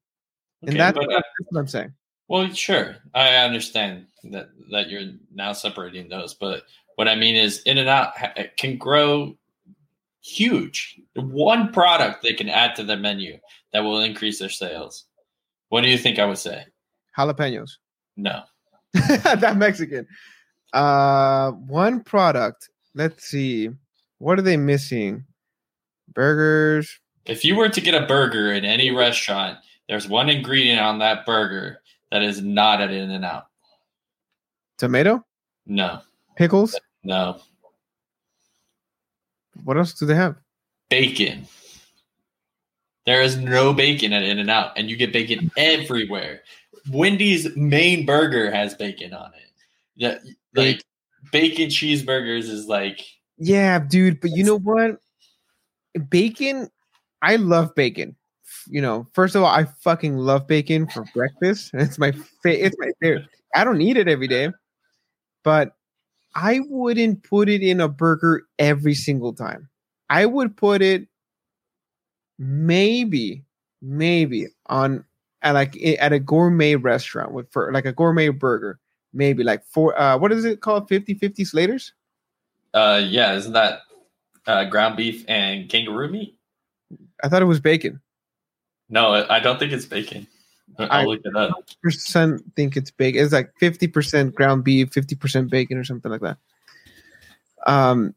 Okay, 0.64 0.72
and 0.72 0.80
that's, 0.80 0.98
but, 0.98 1.06
uh, 1.12 1.16
that's 1.16 1.52
what 1.52 1.60
I'm 1.60 1.68
saying. 1.68 1.94
Well, 2.28 2.52
sure, 2.54 2.98
I 3.14 3.36
understand 3.36 4.08
that 4.32 4.50
that 4.72 4.90
you're 4.90 5.14
now 5.34 5.54
separating 5.54 6.10
those, 6.10 6.34
but 6.34 6.64
what 6.96 7.08
I 7.08 7.16
mean 7.16 7.36
is, 7.36 7.62
In 7.64 7.78
and 7.78 7.88
Out 7.88 8.14
can 8.58 8.78
grow 8.78 9.38
huge. 10.22 11.00
One 11.16 11.72
product 11.72 12.24
they 12.24 12.34
can 12.34 12.50
add 12.50 12.76
to 12.76 12.84
their 12.84 12.98
menu 12.98 13.38
that 13.72 13.82
will 13.82 14.02
increase 14.02 14.40
their 14.40 14.50
sales. 14.50 15.06
What 15.70 15.82
do 15.82 15.90
you 15.90 15.98
think 15.98 16.20
I 16.20 16.26
would 16.26 16.38
say? 16.38 16.66
Jalapenos. 17.18 17.72
No. 18.16 18.44
that 18.94 19.58
Mexican. 19.58 20.08
Uh, 20.74 21.52
one 21.52 22.02
product. 22.02 22.70
Let's 22.94 23.26
see. 23.26 23.70
What 24.18 24.40
are 24.40 24.44
they 24.44 24.58
missing? 24.58 25.24
Burgers. 26.18 27.00
If 27.28 27.46
you 27.46 27.56
were 27.56 27.70
to 27.70 27.80
get 27.80 27.94
a 27.94 28.08
burger 28.08 28.52
in 28.52 28.66
any 28.66 28.90
restaurant, 28.90 29.60
there's 29.88 30.10
one 30.10 30.30
ingredient 30.30 30.82
on 30.82 30.98
that 31.00 31.28
burger 31.28 31.80
that 32.12 32.24
is 32.24 32.42
not 32.42 32.82
at 32.82 32.92
In 32.92 33.12
and 33.12 33.24
Out. 33.24 33.46
Tomato? 34.78 35.24
No. 35.68 36.02
Pickles? 36.36 36.78
No. 37.04 37.40
What 39.64 39.78
else 39.78 39.94
do 39.94 40.08
they 40.08 40.16
have? 40.16 40.36
Bacon. 40.90 41.46
There 43.06 43.22
is 43.22 43.38
no 43.38 43.72
bacon 43.72 44.12
at 44.12 44.24
In 44.24 44.40
and 44.40 44.50
Out, 44.50 44.72
and 44.76 44.90
you 44.90 44.98
get 44.98 45.14
bacon 45.14 45.52
everywhere. 45.56 46.42
Wendy's 46.90 47.56
main 47.56 48.08
burger 48.08 48.50
has 48.50 48.74
bacon 48.74 49.14
on 49.14 49.34
it. 49.36 49.52
Yeah, 49.96 50.18
like 50.56 50.84
bacon 51.32 51.68
cheeseburgers 51.68 52.50
is 52.50 52.66
like 52.66 53.06
Yeah, 53.38 53.80
dude, 53.80 54.20
but 54.20 54.32
you 54.32 54.44
know 54.44 54.58
what? 54.58 55.00
Bacon, 55.98 56.70
I 57.22 57.36
love 57.38 57.76
bacon. 57.76 58.16
You 58.68 58.82
know, 58.82 59.08
first 59.14 59.36
of 59.36 59.44
all, 59.44 59.50
I 59.50 59.66
fucking 59.66 60.18
love 60.18 60.48
bacon 60.48 60.88
for 60.88 61.04
breakfast. 61.14 61.72
It's 61.74 61.98
my 61.98 62.12
fa- 62.12 62.66
it's 62.66 62.76
my 62.80 62.92
favorite. 63.02 63.26
I 63.56 63.64
don't 63.64 63.82
eat 63.82 63.98
it 63.98 64.08
every 64.08 64.28
day, 64.28 64.52
but 65.44 65.76
I 66.36 66.62
wouldn't 66.70 67.24
put 67.24 67.50
it 67.50 67.62
in 67.62 67.82
a 67.82 67.88
burger 67.88 68.44
every 68.60 68.94
single 68.94 69.34
time. 69.34 69.70
I 70.10 70.26
would 70.26 70.56
put 70.56 70.82
it 70.82 71.08
maybe, 72.40 73.44
maybe 73.82 74.48
on 74.68 75.04
at 75.42 75.54
like 75.54 75.78
at 76.00 76.14
a 76.14 76.20
gourmet 76.20 76.76
restaurant 76.76 77.32
with 77.32 77.52
for 77.52 77.72
like 77.72 77.86
a 77.86 77.92
gourmet 77.94 78.30
burger, 78.30 78.80
maybe 79.14 79.44
like 79.44 79.64
four. 79.66 80.00
Uh, 80.00 80.18
what 80.18 80.32
is 80.32 80.46
it 80.46 80.62
called? 80.62 80.88
50 80.88 81.16
50 81.16 81.44
Slaters. 81.44 81.94
Uh, 82.74 83.02
yeah, 83.04 83.34
isn't 83.34 83.54
that 83.54 83.82
uh, 84.48 84.66
ground 84.66 84.98
beef 84.98 85.24
and 85.28 85.70
kangaroo 85.70 86.10
meat. 86.10 86.38
I 87.24 87.30
thought 87.30 87.42
it 87.42 87.46
was 87.46 87.60
bacon. 87.60 88.02
No, 88.90 89.26
I 89.30 89.40
don't 89.40 89.60
think 89.60 89.74
it's 89.74 89.86
bacon. 89.86 90.28
I'll 90.80 90.92
I 90.92 91.06
look 91.06 91.22
it 91.24 91.36
up. 91.36 91.52
Percent 91.84 92.42
think 92.56 92.78
it's 92.78 92.92
bacon. 92.92 93.24
It's 93.24 93.34
like 93.34 93.52
fifty 93.60 93.88
percent 93.88 94.36
ground 94.36 94.64
beef, 94.64 94.92
fifty 94.92 95.16
percent 95.16 95.50
bacon, 95.50 95.78
or 95.78 95.84
something 95.84 96.12
like 96.12 96.22
that. 96.22 96.38
Um, 97.66 98.16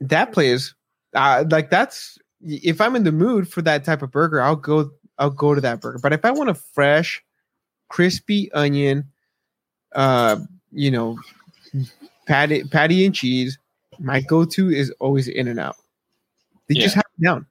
that 0.00 0.32
plays 0.32 0.74
uh, 1.14 1.44
like 1.50 1.70
that's 1.70 2.18
if 2.40 2.80
I'm 2.80 2.96
in 2.96 3.04
the 3.04 3.12
mood 3.12 3.50
for 3.50 3.62
that 3.62 3.84
type 3.84 4.02
of 4.02 4.10
burger, 4.10 4.40
I'll 4.40 4.56
go. 4.56 4.90
I'll 5.18 5.30
go 5.30 5.54
to 5.54 5.60
that 5.60 5.80
burger. 5.80 5.98
But 6.00 6.12
if 6.12 6.24
I 6.24 6.30
want 6.30 6.50
a 6.50 6.54
fresh, 6.54 7.22
crispy 7.88 8.50
onion, 8.52 9.04
uh, 9.94 10.36
you 10.70 10.90
know, 10.90 11.18
patty, 12.26 12.62
patty 12.64 13.04
and 13.04 13.14
cheese, 13.14 13.58
my 13.98 14.20
go-to 14.20 14.70
is 14.70 14.90
always 15.00 15.28
In 15.28 15.48
and 15.48 15.60
Out. 15.60 15.76
They 16.68 16.76
yeah. 16.76 16.82
just 16.82 16.94
have 16.96 17.04
it 17.18 17.24
down. 17.24 17.46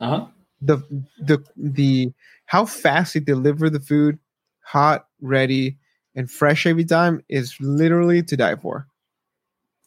Uh-huh. 0.00 0.26
The 0.62 0.78
the 1.20 1.44
the 1.56 2.12
how 2.46 2.66
fast 2.66 3.14
they 3.14 3.20
deliver 3.20 3.70
the 3.70 3.80
food, 3.80 4.18
hot, 4.60 5.06
ready, 5.20 5.76
and 6.14 6.30
fresh 6.30 6.66
every 6.66 6.84
time 6.84 7.22
is 7.28 7.56
literally 7.60 8.22
to 8.22 8.36
die 8.36 8.56
for. 8.56 8.86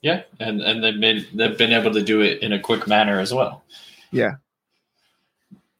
Yeah, 0.01 0.21
and 0.39 0.61
and 0.61 0.83
they've 0.83 0.99
been 0.99 1.25
they've 1.33 1.57
been 1.57 1.73
able 1.73 1.91
to 1.93 2.01
do 2.01 2.21
it 2.21 2.41
in 2.41 2.53
a 2.53 2.59
quick 2.59 2.87
manner 2.87 3.19
as 3.19 3.33
well. 3.33 3.63
Yeah, 4.11 4.35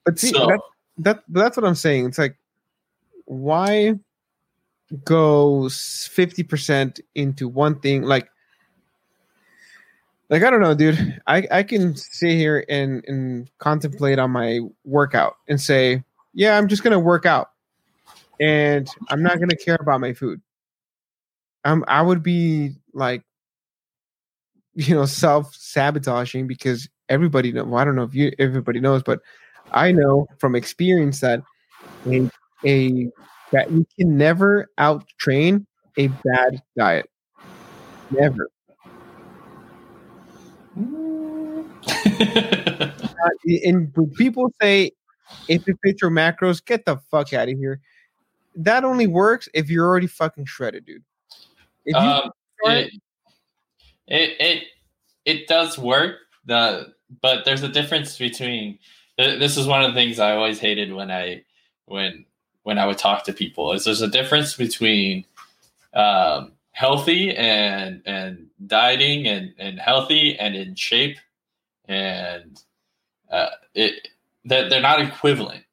but 0.06 0.20
see 0.20 0.30
so, 0.30 0.48
that, 0.48 0.60
that 0.98 1.24
that's 1.30 1.56
what 1.56 1.66
I'm 1.66 1.76
saying. 1.76 2.06
It's 2.06 2.18
like 2.18 2.36
why 3.26 3.94
go 5.06 5.70
fifty 5.70 6.44
percent 6.44 7.00
into 7.16 7.48
one 7.48 7.80
thing? 7.80 8.02
Like 8.04 8.30
like 10.30 10.44
I 10.44 10.50
don't 10.50 10.62
know, 10.62 10.76
dude. 10.76 11.22
I 11.28 11.48
I 11.52 11.64
can 11.64 11.96
sit 11.96 12.32
here 12.32 12.66
and 12.70 13.04
and 13.08 13.50
contemplate 13.58 14.20
on 14.20 14.32
my 14.32 14.60
workout 14.84 15.38
and 15.48 15.60
say, 15.60 16.04
yeah, 16.34 16.58
I'm 16.58 16.68
just 16.68 16.84
gonna 16.84 17.00
work 17.00 17.26
out, 17.26 17.50
and 18.40 18.88
I'm 19.10 19.24
not 19.24 19.40
gonna 19.40 19.56
care 19.56 19.78
about 19.80 20.02
my 20.02 20.14
food. 20.14 20.42
I'm 21.66 21.84
I 21.88 22.02
would 22.02 22.22
be 22.24 22.74
like, 22.94 23.24
you 24.76 24.96
know, 24.96 25.06
self 25.06 25.56
sabotaging 25.56 26.48
because 26.48 26.88
everybody 27.10 27.52
know. 27.52 27.64
Well, 27.64 27.82
I 27.82 27.86
don't 27.86 27.96
know 27.96 28.04
if 28.04 28.14
you 28.14 28.32
everybody 28.40 28.80
knows, 28.80 29.04
but 29.04 29.20
I 29.72 29.92
know 29.92 30.28
from 30.38 30.56
experience 30.56 31.22
that 31.22 31.42
a 32.08 32.30
a 32.66 33.10
that 33.52 33.72
you 33.72 33.86
can 34.00 34.18
never 34.18 34.70
out 34.78 35.08
train 35.18 35.66
a 35.98 36.08
bad 36.08 36.62
diet. 36.78 37.10
Never. 38.12 38.50
Uh, 42.20 43.32
and 43.66 43.92
when 43.96 44.10
people 44.12 44.50
say 44.62 44.92
if 45.50 45.68
you 45.68 45.78
fits 45.84 46.02
your 46.02 46.12
macros, 46.12 46.64
get 46.64 46.86
the 46.86 46.98
fuck 47.12 47.34
out 47.34 47.50
of 47.50 47.58
here. 47.58 47.82
That 48.56 48.84
only 48.84 49.08
works 49.08 49.50
if 49.54 49.70
you're 49.70 49.86
already 49.86 50.08
fucking 50.08 50.46
shredded, 50.46 50.86
dude. 50.86 51.04
If 51.86 51.96
you 51.96 52.10
um, 52.10 52.32
start- 52.62 52.78
it, 52.78 52.92
it 54.08 54.36
it 54.40 54.64
it 55.26 55.48
does 55.48 55.78
work. 55.78 56.18
The 56.46 56.94
but 57.22 57.46
there's 57.46 57.64
a 57.64 57.70
difference 57.70 58.18
between. 58.18 58.80
This 59.18 59.58
is 59.58 59.68
one 59.68 59.84
of 59.84 59.94
the 59.94 60.00
things 60.00 60.18
I 60.20 60.36
always 60.36 60.60
hated 60.60 60.94
when 60.94 61.12
I 61.12 61.44
when 61.86 62.26
when 62.64 62.78
I 62.78 62.86
would 62.86 62.98
talk 62.98 63.26
to 63.26 63.34
people. 63.34 63.74
Is 63.74 63.84
there's 63.84 64.02
a 64.02 64.08
difference 64.08 64.56
between 64.56 65.26
um, 65.94 66.54
healthy 66.72 67.36
and 67.36 68.02
and 68.06 68.48
dieting 68.66 69.28
and 69.28 69.54
and 69.58 69.80
healthy 69.80 70.38
and 70.38 70.56
in 70.56 70.76
shape, 70.76 71.18
and 71.90 72.62
uh, 73.32 73.48
it 73.74 74.08
that 74.46 74.70
they're 74.70 74.82
not 74.82 75.02
equivalent. 75.02 75.66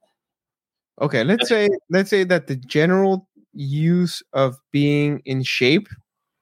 okay, 1.01 1.23
let's 1.23 1.49
say 1.49 1.69
let's 1.91 2.11
say 2.11 2.25
that 2.25 2.49
the 2.49 2.57
general 2.57 3.29
use 3.53 4.23
of 4.33 4.57
being 4.73 5.23
in 5.25 5.43
shape 5.43 5.89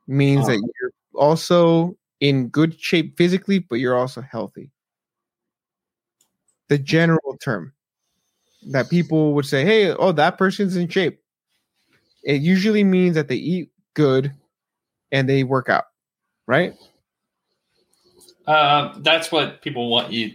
means 0.06 0.48
Uh-huh. 0.48 0.52
that 0.52 0.70
you're 0.80 0.92
also 1.14 1.96
in 2.20 2.48
good 2.48 2.80
shape 2.80 3.16
physically, 3.18 3.58
but 3.58 3.76
you're 3.76 3.96
also 3.98 4.20
healthy. 4.22 4.70
The 6.68 6.78
general 6.78 7.36
term 7.42 7.72
that 8.70 8.88
people 8.88 9.34
would 9.34 9.44
say, 9.44 9.64
"Hey, 9.64 9.90
oh, 9.90 10.12
that 10.12 10.38
person's 10.38 10.76
in 10.76 10.88
shape." 10.88 11.20
It 12.22 12.40
usually 12.40 12.84
means 12.84 13.16
that 13.16 13.28
they 13.28 13.36
eat 13.36 13.70
good 13.94 14.32
and 15.12 15.28
they 15.28 15.44
work 15.44 15.68
out, 15.68 15.84
right? 16.46 16.74
Uh, 18.46 18.94
that's 18.98 19.32
what 19.32 19.62
people 19.62 19.88
want 19.88 20.12
you. 20.12 20.32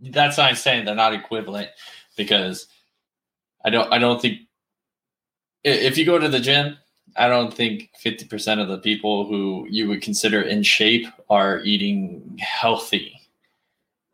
That's 0.00 0.38
not 0.38 0.56
saying 0.56 0.84
they're 0.84 0.94
not 0.94 1.14
equivalent 1.14 1.68
because 2.16 2.66
I 3.64 3.70
don't. 3.70 3.92
I 3.92 3.98
don't 3.98 4.20
think 4.20 4.40
if 5.62 5.98
you 5.98 6.06
go 6.06 6.18
to 6.18 6.28
the 6.28 6.40
gym, 6.40 6.78
I 7.16 7.28
don't 7.28 7.52
think 7.52 7.90
fifty 7.98 8.24
percent 8.24 8.60
of 8.60 8.68
the 8.68 8.78
people 8.78 9.26
who 9.26 9.66
you 9.68 9.88
would 9.88 10.02
consider 10.02 10.40
in 10.40 10.62
shape 10.62 11.06
are 11.28 11.60
eating 11.60 12.38
healthy. 12.40 13.20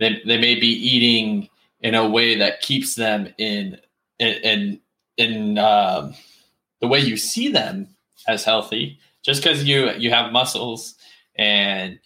They 0.01 0.21
they 0.27 0.39
may 0.39 0.59
be 0.59 0.69
eating 0.69 1.49
in 1.81 1.95
a 1.95 2.09
way 2.09 2.37
that 2.37 2.61
keeps 2.61 2.95
them 2.97 3.33
in 3.39 3.79
in 4.19 4.81
in, 5.17 5.59
um, 5.59 6.15
the 6.81 6.89
way 6.89 6.99
you 6.99 7.17
see 7.17 7.49
them 7.49 7.89
as 8.27 8.45
healthy. 8.45 8.99
Just 9.23 9.43
because 9.43 9.65
you 9.65 9.91
you 9.93 10.11
have 10.11 10.33
muscles 10.33 10.95
and 11.37 11.99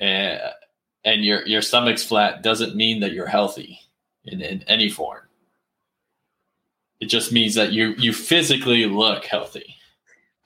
uh, 0.00 0.38
and 1.04 1.24
your 1.24 1.46
your 1.46 1.62
stomach's 1.62 2.04
flat 2.04 2.42
doesn't 2.42 2.76
mean 2.76 3.00
that 3.00 3.12
you're 3.12 3.26
healthy 3.26 3.80
in, 4.24 4.40
in 4.40 4.62
any 4.64 4.88
form. 4.88 5.22
It 7.00 7.06
just 7.06 7.32
means 7.32 7.54
that 7.54 7.72
you 7.72 7.94
you 7.98 8.12
physically 8.12 8.86
look 8.86 9.24
healthy. 9.24 9.76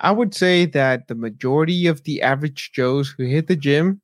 I 0.00 0.12
would 0.12 0.34
say 0.34 0.66
that 0.66 1.09
the 1.09 1.14
majority 1.14 1.86
of 1.86 2.02
the 2.05 2.22
average 2.22 2.72
Joes 2.72 3.09
who 3.16 3.24
hit 3.24 3.46
the 3.46 3.57
gym 3.57 4.00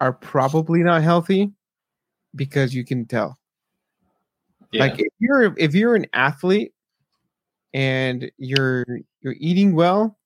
are 0.00 0.12
probably 0.12 0.80
not 0.80 1.02
healthy 1.02 1.52
because 2.34 2.74
you 2.74 2.84
can 2.84 3.06
tell. 3.06 3.38
Yeah. 4.72 4.82
Like 4.82 5.00
if 5.00 5.12
you're 5.18 5.54
if 5.58 5.74
you're 5.74 5.94
an 5.94 6.06
athlete 6.12 6.72
and 7.72 8.30
you're 8.36 8.84
you're 9.22 9.36
eating 9.38 9.74
well, 9.74 10.18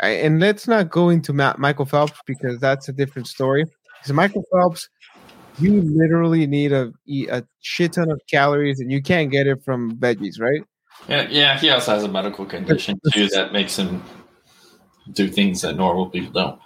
and 0.00 0.40
let's 0.40 0.68
not 0.68 0.90
go 0.90 1.08
into 1.08 1.32
Michael 1.32 1.86
Phelps 1.86 2.20
because 2.26 2.60
that's 2.60 2.88
a 2.88 2.92
different 2.92 3.28
story. 3.28 3.64
Because 3.98 4.12
Michael 4.12 4.44
Phelps, 4.52 4.88
you 5.58 5.82
literally 5.82 6.46
need 6.46 6.68
to 6.68 6.92
eat 7.06 7.28
a 7.28 7.46
shit 7.60 7.94
ton 7.94 8.10
of 8.10 8.20
calories, 8.30 8.80
and 8.80 8.90
you 8.90 9.02
can't 9.02 9.30
get 9.30 9.46
it 9.46 9.62
from 9.64 9.96
veggies, 9.96 10.40
right? 10.40 10.62
yeah, 11.08 11.28
yeah. 11.28 11.58
He 11.58 11.70
also 11.70 11.94
has 11.94 12.04
a 12.04 12.08
medical 12.08 12.44
condition 12.44 13.00
too 13.12 13.28
that 13.28 13.52
makes 13.52 13.76
him 13.76 14.02
do 15.12 15.28
things 15.28 15.62
that 15.62 15.76
normal 15.76 16.08
people 16.10 16.32
don't. 16.32 16.60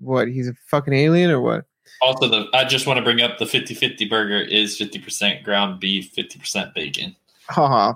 What? 0.00 0.28
He's 0.28 0.48
a 0.48 0.54
fucking 0.66 0.92
alien 0.92 1.30
or 1.30 1.40
what? 1.40 1.64
Also, 2.02 2.28
the 2.28 2.48
I 2.52 2.64
just 2.64 2.86
want 2.86 2.98
to 2.98 3.02
bring 3.02 3.20
up 3.20 3.38
the 3.38 3.44
50-50 3.44 4.08
burger 4.10 4.40
is 4.40 4.78
50% 4.78 5.42
ground 5.42 5.80
beef, 5.80 6.14
50% 6.14 6.74
bacon. 6.74 7.16
Oh, 7.56 7.94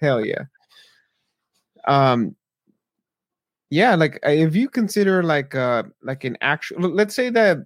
hell 0.00 0.24
yeah. 0.24 0.44
Um, 1.86 2.34
yeah, 3.70 3.94
like 3.94 4.18
if 4.22 4.54
you 4.54 4.68
consider 4.68 5.22
like 5.22 5.54
uh 5.54 5.84
like 6.02 6.24
an 6.24 6.36
actual, 6.40 6.88
let's 6.88 7.14
say 7.14 7.30
that 7.30 7.58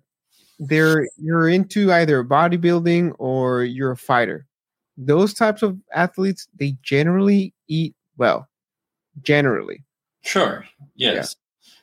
they're 0.61 1.09
you're 1.17 1.49
into 1.49 1.93
either 1.93 2.23
bodybuilding 2.23 3.15
or 3.19 3.65
you're 3.65 3.93
a 3.93 3.97
fighter. 3.97 4.47
Those 4.97 5.33
types 5.35 5.63
of 5.63 5.79
athletes, 5.95 6.47
they 6.59 6.77
generally 6.83 7.55
eat 7.69 7.95
well. 8.19 8.49
Generally, 9.23 9.85
Sure. 10.23 10.65
Yes. 10.95 11.35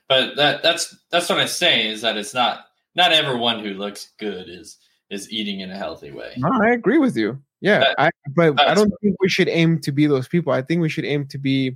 But 0.08 0.36
that 0.38 0.64
that's 0.64 0.96
that's 1.12 1.28
what 1.28 1.40
I'm 1.40 1.48
saying 1.48 1.92
is 1.92 2.02
that 2.02 2.16
it's 2.18 2.34
not 2.34 2.68
not 2.96 3.12
everyone 3.12 3.60
who 3.64 3.72
looks 3.74 4.14
good 4.20 4.48
is 4.48 4.78
is 5.10 5.30
eating 5.32 5.60
in 5.62 5.72
a 5.72 5.78
healthy 5.78 6.12
way. 6.12 6.34
no, 6.38 6.50
I 6.64 6.70
agree 6.72 6.98
with 7.00 7.18
you. 7.18 7.42
Yeah, 7.60 7.80
That- 7.80 7.96
I 7.98 8.10
but 8.36 8.60
I 8.62 8.74
don't 8.76 8.94
think 9.02 9.16
we 9.20 9.28
should 9.30 9.50
aim 9.50 9.80
to 9.82 9.92
be 9.92 10.06
those 10.06 10.28
people. 10.28 10.54
I 10.54 10.62
think 10.62 10.82
we 10.82 10.90
should 10.90 11.06
aim 11.06 11.26
to 11.28 11.38
be 11.40 11.76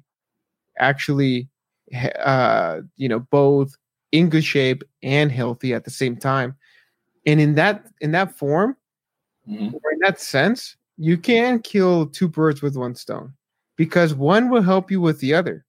actually, 0.77 1.49
uh, 2.23 2.81
you 2.97 3.09
know, 3.09 3.19
both 3.19 3.75
in 4.11 4.29
good 4.29 4.43
shape 4.43 4.83
and 5.01 5.31
healthy 5.31 5.73
at 5.73 5.83
the 5.85 5.89
same 5.91 6.15
time. 6.15 6.55
And 7.25 7.39
in 7.39 7.55
that 7.55 7.85
in 8.01 8.11
that 8.11 8.37
form, 8.37 8.75
Mhm. 9.47 9.73
or 9.73 9.91
in 9.91 9.99
that 9.99 10.19
sense, 10.19 10.75
you 10.97 11.17
can 11.17 11.59
kill 11.59 12.07
two 12.07 12.27
birds 12.27 12.61
with 12.61 12.75
one 12.75 12.95
stone 12.95 13.33
because 13.75 14.13
one 14.13 14.49
will 14.49 14.61
help 14.61 14.91
you 14.91 15.01
with 15.01 15.19
the 15.19 15.33
other. 15.33 15.65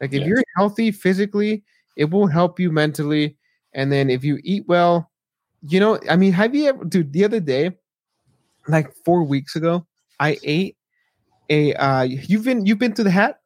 Like 0.00 0.12
if 0.12 0.20
Yeah. 0.20 0.26
you're 0.28 0.44
healthy 0.56 0.90
physically, 0.90 1.64
it 1.96 2.10
will 2.10 2.26
help 2.26 2.60
you 2.60 2.70
mentally. 2.70 3.36
And 3.72 3.90
then 3.90 4.10
if 4.10 4.24
you 4.24 4.38
eat 4.44 4.66
well, 4.68 5.10
you 5.62 5.80
know, 5.80 5.98
I 6.08 6.16
mean, 6.16 6.32
have 6.32 6.54
you 6.54 6.66
ever, 6.68 6.84
dude, 6.84 7.12
the 7.12 7.24
other 7.24 7.40
day, 7.40 7.76
like 8.68 8.92
four 9.04 9.24
weeks 9.24 9.56
ago, 9.56 9.86
I 10.20 10.38
ate 10.42 10.76
a, 11.48 11.74
uh, 11.74 12.02
you've 12.02 12.44
been, 12.44 12.66
you've 12.66 12.78
been 12.78 12.94
to 12.94 13.04
the 13.04 13.10
hat? 13.10 13.40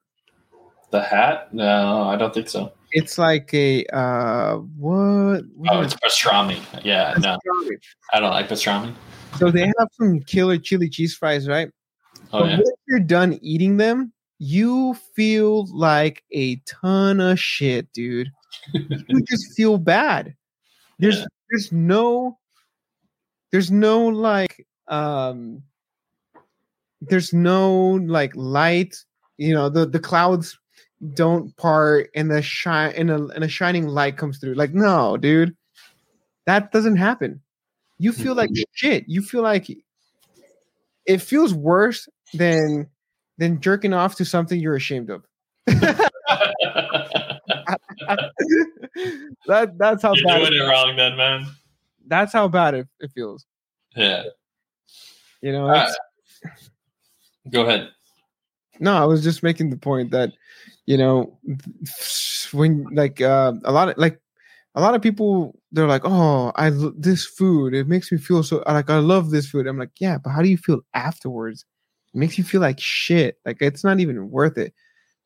The 0.90 1.02
hat? 1.02 1.52
No, 1.54 2.02
I 2.08 2.16
don't 2.16 2.34
think 2.34 2.48
so. 2.48 2.72
It's 2.92 3.18
like 3.18 3.52
a, 3.54 3.84
uh, 3.86 4.56
what? 4.56 5.42
what 5.54 5.72
Oh, 5.72 5.80
it's 5.82 5.94
pastrami. 5.94 6.60
Yeah, 6.84 7.12
it? 7.12 7.20
no, 7.20 7.38
I 8.12 8.20
don't 8.20 8.30
like 8.30 8.48
pastrami. 8.48 8.94
So 9.38 9.50
they 9.50 9.66
have 9.78 9.88
some 9.92 10.20
killer 10.20 10.58
chili 10.58 10.88
cheese 10.88 11.14
fries, 11.16 11.46
right? 11.48 11.70
Oh 12.32 12.40
but 12.40 12.50
yeah. 12.50 12.56
when 12.56 12.72
you're 12.88 13.00
done 13.00 13.38
eating 13.42 13.76
them, 13.76 14.12
you 14.38 14.94
feel 15.14 15.66
like 15.76 16.24
a 16.32 16.56
ton 16.66 17.20
of 17.20 17.38
shit, 17.38 17.92
dude. 17.92 18.30
you 18.72 19.22
just 19.28 19.54
feel 19.56 19.78
bad. 19.78 20.34
There's 20.98 21.18
Yeah. 21.18 21.26
there's 21.50 21.72
no 21.72 22.38
there's 23.52 23.70
no 23.70 24.06
like 24.06 24.66
um 24.88 25.62
there's 27.00 27.32
no 27.32 27.92
like 28.04 28.34
light, 28.36 28.96
you 29.38 29.54
know, 29.54 29.68
the 29.68 29.86
the 29.86 30.00
clouds 30.00 30.58
don't 31.14 31.56
part 31.56 32.10
and 32.14 32.30
the 32.30 32.42
shine 32.42 32.92
and 32.96 33.10
a 33.10 33.26
and 33.28 33.44
a 33.44 33.48
shining 33.48 33.88
light 33.88 34.16
comes 34.16 34.38
through. 34.38 34.54
Like, 34.54 34.74
no, 34.74 35.16
dude. 35.16 35.56
That 36.46 36.72
doesn't 36.72 36.96
happen. 36.96 37.42
You 37.98 38.12
feel 38.12 38.34
like 38.34 38.50
mm-hmm. 38.50 38.62
shit. 38.72 39.04
You 39.06 39.22
feel 39.22 39.42
like 39.42 39.68
it 41.06 41.18
feels 41.18 41.54
worse 41.54 42.08
than 42.34 42.88
than 43.38 43.60
jerking 43.60 43.92
off 43.92 44.16
to 44.16 44.24
something 44.24 44.58
you're 44.58 44.76
ashamed 44.76 45.10
of. 45.10 45.24
that 49.46 49.72
that's 49.78 50.02
how 50.02 50.14
You're 50.14 50.26
bad 50.26 50.38
doing 50.40 50.52
it, 50.52 50.56
it 50.56 50.68
wrong 50.68 50.96
then, 50.96 51.16
man. 51.16 51.46
that's 52.06 52.32
how 52.32 52.48
bad 52.48 52.74
it, 52.74 52.88
it 53.00 53.10
feels. 53.14 53.46
Yeah. 53.96 54.24
You 55.42 55.52
know, 55.52 55.86
Go 57.50 57.66
ahead. 57.66 57.90
No, 58.80 58.96
I 58.96 59.04
was 59.04 59.22
just 59.22 59.42
making 59.42 59.70
the 59.70 59.76
point 59.76 60.10
that 60.10 60.32
you 60.86 60.96
know 60.96 61.38
when 62.52 62.84
like 62.92 63.20
uh, 63.20 63.52
a 63.64 63.72
lot 63.72 63.90
of 63.90 63.98
like 63.98 64.20
a 64.74 64.80
lot 64.80 64.94
of 64.94 65.02
people 65.02 65.58
they're 65.72 65.86
like, 65.86 66.02
"Oh, 66.04 66.52
I 66.56 66.70
this 66.96 67.26
food 67.26 67.74
it 67.74 67.88
makes 67.88 68.10
me 68.10 68.18
feel 68.18 68.42
so 68.42 68.62
like 68.66 68.90
I 68.90 68.98
love 68.98 69.30
this 69.30 69.48
food." 69.48 69.66
I'm 69.66 69.78
like, 69.78 69.92
"Yeah, 70.00 70.18
but 70.18 70.30
how 70.30 70.42
do 70.42 70.48
you 70.48 70.58
feel 70.58 70.80
afterwards? 70.94 71.64
It 72.14 72.18
makes 72.18 72.38
you 72.38 72.44
feel 72.44 72.60
like 72.60 72.80
shit. 72.80 73.38
Like 73.44 73.58
it's 73.60 73.84
not 73.84 74.00
even 74.00 74.30
worth 74.30 74.58
it." 74.58 74.74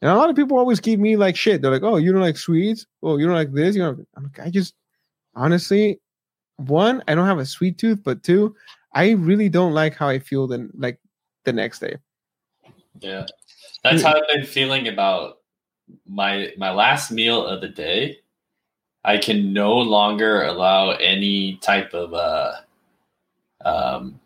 And 0.03 0.11
a 0.11 0.17
lot 0.17 0.31
of 0.31 0.37
people 0.37 0.59
always 0.59 0.81
keep 0.81 1.01
me 1.01 1.17
like 1.17 1.37
shit. 1.37 1.63
They're 1.63 1.71
like, 1.71 1.83
"Oh, 1.83 1.97
you 1.97 2.13
don't 2.13 2.21
like 2.21 2.37
sweets? 2.37 2.87
Oh, 3.03 3.17
you 3.19 3.27
don't 3.27 3.37
like 3.37 3.53
this? 3.53 3.77
You 3.77 3.83
know?" 3.83 3.97
I'm 4.17 4.25
like, 4.25 4.41
I 4.41 4.51
just 4.51 4.75
honestly, 5.35 6.01
one, 6.57 7.03
I 7.09 7.15
don't 7.15 7.27
have 7.27 7.39
a 7.39 7.47
sweet 7.47 7.79
tooth, 7.79 8.03
but 8.05 8.23
two, 8.23 8.55
I 8.95 9.13
really 9.13 9.49
don't 9.49 9.73
like 9.73 9.95
how 9.95 10.09
I 10.09 10.19
feel 10.19 10.47
then 10.47 10.71
like 10.75 11.01
the 11.45 11.53
next 11.53 11.81
day. 11.81 11.97
Yeah, 13.01 13.27
that's 13.85 14.03
how 14.03 14.14
I've 14.14 14.28
been 14.35 14.47
feeling 14.47 14.89
about 14.89 15.39
my 16.09 16.53
my 16.57 16.72
last 16.72 17.11
meal 17.11 17.47
of 17.47 17.61
the 17.61 17.68
day. 17.68 18.18
I 19.05 19.18
can 19.18 19.53
no 19.53 19.74
longer 19.74 20.43
allow 20.43 20.93
any 20.93 21.57
type 21.59 21.93
of 21.93 22.14
uh 22.14 22.53
um 23.64 24.20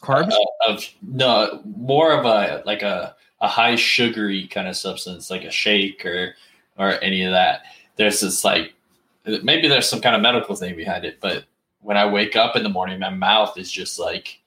Carbs? 0.00 0.32
uh, 0.32 0.72
of 0.72 0.84
no 1.02 1.62
more 1.64 2.12
of 2.12 2.24
a 2.24 2.62
like 2.66 2.82
a 2.82 3.14
a 3.40 3.48
high 3.48 3.76
sugary 3.76 4.46
kind 4.46 4.68
of 4.68 4.76
substance 4.76 5.30
like 5.30 5.44
a 5.44 5.50
shake 5.50 6.04
or 6.04 6.34
or 6.78 7.02
any 7.02 7.24
of 7.24 7.32
that. 7.32 7.62
There's 7.96 8.20
this 8.20 8.44
like 8.44 8.74
maybe 9.24 9.68
there's 9.68 9.88
some 9.88 10.00
kind 10.00 10.16
of 10.16 10.22
medical 10.22 10.56
thing 10.56 10.76
behind 10.76 11.04
it, 11.04 11.18
but 11.20 11.44
when 11.80 11.96
I 11.96 12.06
wake 12.06 12.36
up 12.36 12.56
in 12.56 12.62
the 12.62 12.68
morning, 12.68 12.98
my 13.00 13.10
mouth 13.10 13.58
is 13.58 13.70
just 13.70 13.98
like 13.98 14.40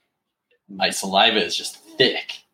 my 0.70 0.90
saliva 0.90 1.44
is 1.44 1.56
just 1.56 1.78
thick. 1.98 2.45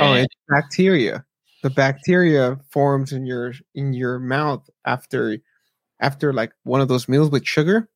Oh, 0.00 0.14
it's 0.14 0.34
bacteria. 0.48 1.24
The 1.62 1.70
bacteria 1.70 2.58
forms 2.70 3.12
in 3.12 3.26
your 3.26 3.52
in 3.74 3.92
your 3.92 4.18
mouth 4.18 4.68
after 4.84 5.38
after 6.00 6.32
like 6.32 6.52
one 6.62 6.80
of 6.80 6.88
those 6.88 7.08
meals 7.08 7.30
with 7.30 7.46
sugar. 7.46 7.88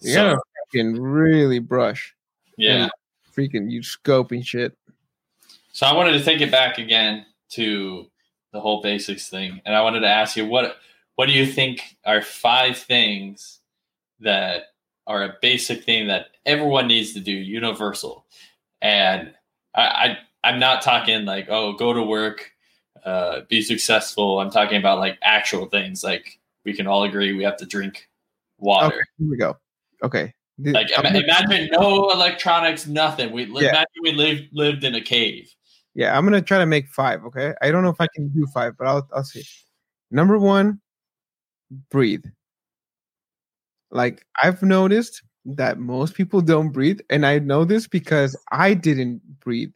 You 0.00 0.12
so, 0.12 0.22
gotta 0.22 0.40
fucking 0.72 1.00
really 1.00 1.58
brush. 1.58 2.14
yeah. 2.56 2.88
Freaking 3.36 3.70
you 3.70 3.82
scope 3.82 4.32
and 4.32 4.46
shit. 4.46 4.76
So 5.72 5.86
I 5.86 5.94
wanted 5.94 6.12
to 6.12 6.24
take 6.24 6.40
it 6.40 6.50
back 6.50 6.78
again 6.78 7.26
to 7.50 8.06
the 8.52 8.60
whole 8.60 8.80
basics 8.80 9.28
thing, 9.28 9.60
and 9.66 9.74
I 9.74 9.82
wanted 9.82 10.00
to 10.00 10.08
ask 10.08 10.36
you 10.36 10.46
what 10.46 10.76
what 11.16 11.26
do 11.26 11.32
you 11.32 11.46
think 11.46 11.96
are 12.04 12.22
five 12.22 12.78
things 12.78 13.60
that 14.20 14.64
are 15.06 15.22
a 15.22 15.34
basic 15.42 15.84
thing 15.84 16.08
that 16.08 16.28
everyone 16.46 16.86
needs 16.86 17.12
to 17.12 17.20
do, 17.20 17.32
universal, 17.32 18.24
and 18.80 19.34
I, 19.74 19.82
I 19.82 20.18
I'm 20.46 20.60
not 20.60 20.82
talking 20.82 21.24
like 21.24 21.48
oh 21.50 21.72
go 21.72 21.92
to 21.92 22.02
work, 22.02 22.52
uh, 23.04 23.40
be 23.48 23.62
successful. 23.62 24.38
I'm 24.40 24.50
talking 24.50 24.78
about 24.78 24.98
like 25.00 25.18
actual 25.22 25.66
things 25.66 26.04
like 26.04 26.38
we 26.64 26.72
can 26.72 26.86
all 26.86 27.02
agree 27.02 27.32
we 27.32 27.42
have 27.44 27.56
to 27.56 27.66
drink 27.66 28.08
water. 28.58 28.86
Okay, 28.86 29.04
here 29.18 29.28
we 29.30 29.36
go. 29.36 29.56
Okay. 30.04 30.32
Like 30.58 30.88
I'm 30.96 31.04
ima- 31.04 31.20
gonna- 31.20 31.24
imagine 31.24 31.68
no 31.72 32.10
electronics, 32.10 32.86
nothing. 32.86 33.32
We 33.32 33.44
Yeah. 33.44 33.70
imagine 33.70 33.86
we 34.02 34.12
lived 34.12 34.48
lived 34.52 34.84
in 34.84 34.94
a 34.94 35.00
cave. 35.00 35.52
Yeah, 35.94 36.16
I'm 36.16 36.24
gonna 36.24 36.40
try 36.40 36.58
to 36.58 36.66
make 36.66 36.88
five. 36.88 37.24
Okay, 37.24 37.52
I 37.60 37.70
don't 37.70 37.82
know 37.82 37.90
if 37.90 38.00
I 38.00 38.06
can 38.14 38.28
do 38.28 38.46
five, 38.54 38.76
but 38.78 38.86
I'll 38.86 39.08
I'll 39.12 39.24
see. 39.24 39.44
Number 40.10 40.38
one, 40.38 40.80
breathe. 41.90 42.24
Like 43.90 44.24
I've 44.42 44.62
noticed 44.62 45.22
that 45.44 45.78
most 45.78 46.14
people 46.14 46.40
don't 46.40 46.70
breathe, 46.70 47.00
and 47.10 47.26
I 47.26 47.38
know 47.40 47.64
this 47.64 47.86
because 47.86 48.36
I 48.52 48.74
didn't 48.74 49.20
breathe. 49.40 49.72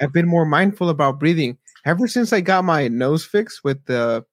I've 0.00 0.12
been 0.12 0.26
more 0.28 0.46
mindful 0.46 0.88
about 0.88 1.18
breathing 1.20 1.58
ever 1.84 2.08
since 2.08 2.32
I 2.32 2.40
got 2.40 2.64
my 2.64 2.88
nose 2.88 3.24
fixed 3.24 3.62
with 3.64 3.84
the 3.86 4.24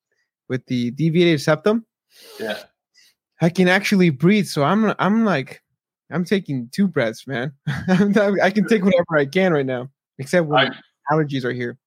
with 0.50 0.66
the 0.68 0.92
deviated 0.92 1.42
septum. 1.42 1.86
Yeah. 2.40 2.58
I 3.42 3.50
can 3.50 3.68
actually 3.68 4.10
breathe, 4.10 4.48
so 4.48 4.64
I'm 4.64 4.94
I'm 5.00 5.26
like 5.26 5.62
I'm 6.12 6.24
taking 6.26 6.70
two 6.74 6.88
breaths, 6.88 7.28
man. 7.28 7.52
I 7.68 8.50
can 8.52 8.66
take 8.68 8.84
whatever 8.84 9.18
I 9.18 9.26
can 9.26 9.54
right 9.54 9.66
now, 9.66 9.90
except 10.18 10.48
when 10.48 10.74
allergies 11.12 11.44
are 11.44 11.52
here. 11.52 11.78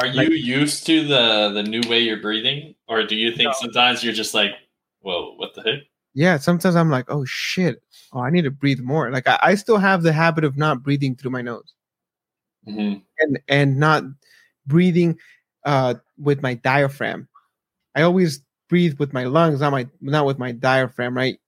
are 0.00 0.06
you 0.06 0.14
Like- 0.14 0.30
used 0.30 0.86
to 0.86 1.06
the 1.06 1.50
the 1.54 1.62
new 1.62 1.82
way 1.88 2.00
you're 2.00 2.20
breathing, 2.20 2.74
or 2.88 3.04
do 3.06 3.14
you 3.16 3.30
think 3.32 3.48
No. 3.48 3.52
sometimes 3.60 4.02
you're 4.02 4.14
just 4.14 4.34
like, 4.34 4.52
"Whoa, 5.00 5.34
what 5.36 5.54
the 5.54 5.62
heck?" 5.62 5.80
yeah 6.16 6.36
sometimes 6.36 6.76
i'm 6.76 6.90
like 6.90 7.06
oh 7.08 7.24
shit 7.26 7.82
oh 8.12 8.20
i 8.20 8.30
need 8.30 8.42
to 8.42 8.50
breathe 8.52 8.78
more 8.78 9.10
like 9.10 9.26
i, 9.26 9.36
I 9.42 9.54
still 9.56 9.78
have 9.78 10.04
the 10.04 10.12
habit 10.12 10.44
of 10.44 10.56
not 10.56 10.80
breathing 10.80 11.16
through 11.16 11.32
my 11.32 11.42
nose 11.42 11.74
hmm 12.64 12.94
and 13.20 13.38
and 13.48 13.78
not 13.78 14.02
breathing 14.66 15.18
uh 15.64 15.94
with 16.18 16.42
my 16.42 16.54
diaphragm. 16.54 17.28
I 17.94 18.02
always 18.02 18.42
breathe 18.68 18.98
with 18.98 19.12
my 19.12 19.24
lungs 19.24 19.60
not 19.60 19.72
my 19.72 19.86
not 20.00 20.26
with 20.26 20.38
my 20.38 20.52
diaphragm 20.52 21.16
right? 21.16 21.38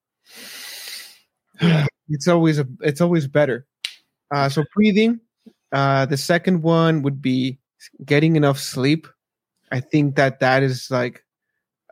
Yeah. 1.61 1.87
it's 2.09 2.29
always 2.29 2.59
a 2.59 2.67
it's 2.81 3.01
always 3.01 3.27
better. 3.27 3.67
Uh 4.35 4.49
so 4.49 4.65
breathing 4.75 5.21
uh 5.73 6.07
the 6.07 6.17
second 6.17 6.63
one 6.63 7.03
would 7.03 7.23
be 7.23 7.59
getting 8.05 8.37
enough 8.37 8.59
sleep. 8.59 9.07
I 9.73 9.81
think 9.81 10.17
that 10.17 10.41
that 10.41 10.63
is 10.63 10.91
like 10.91 11.25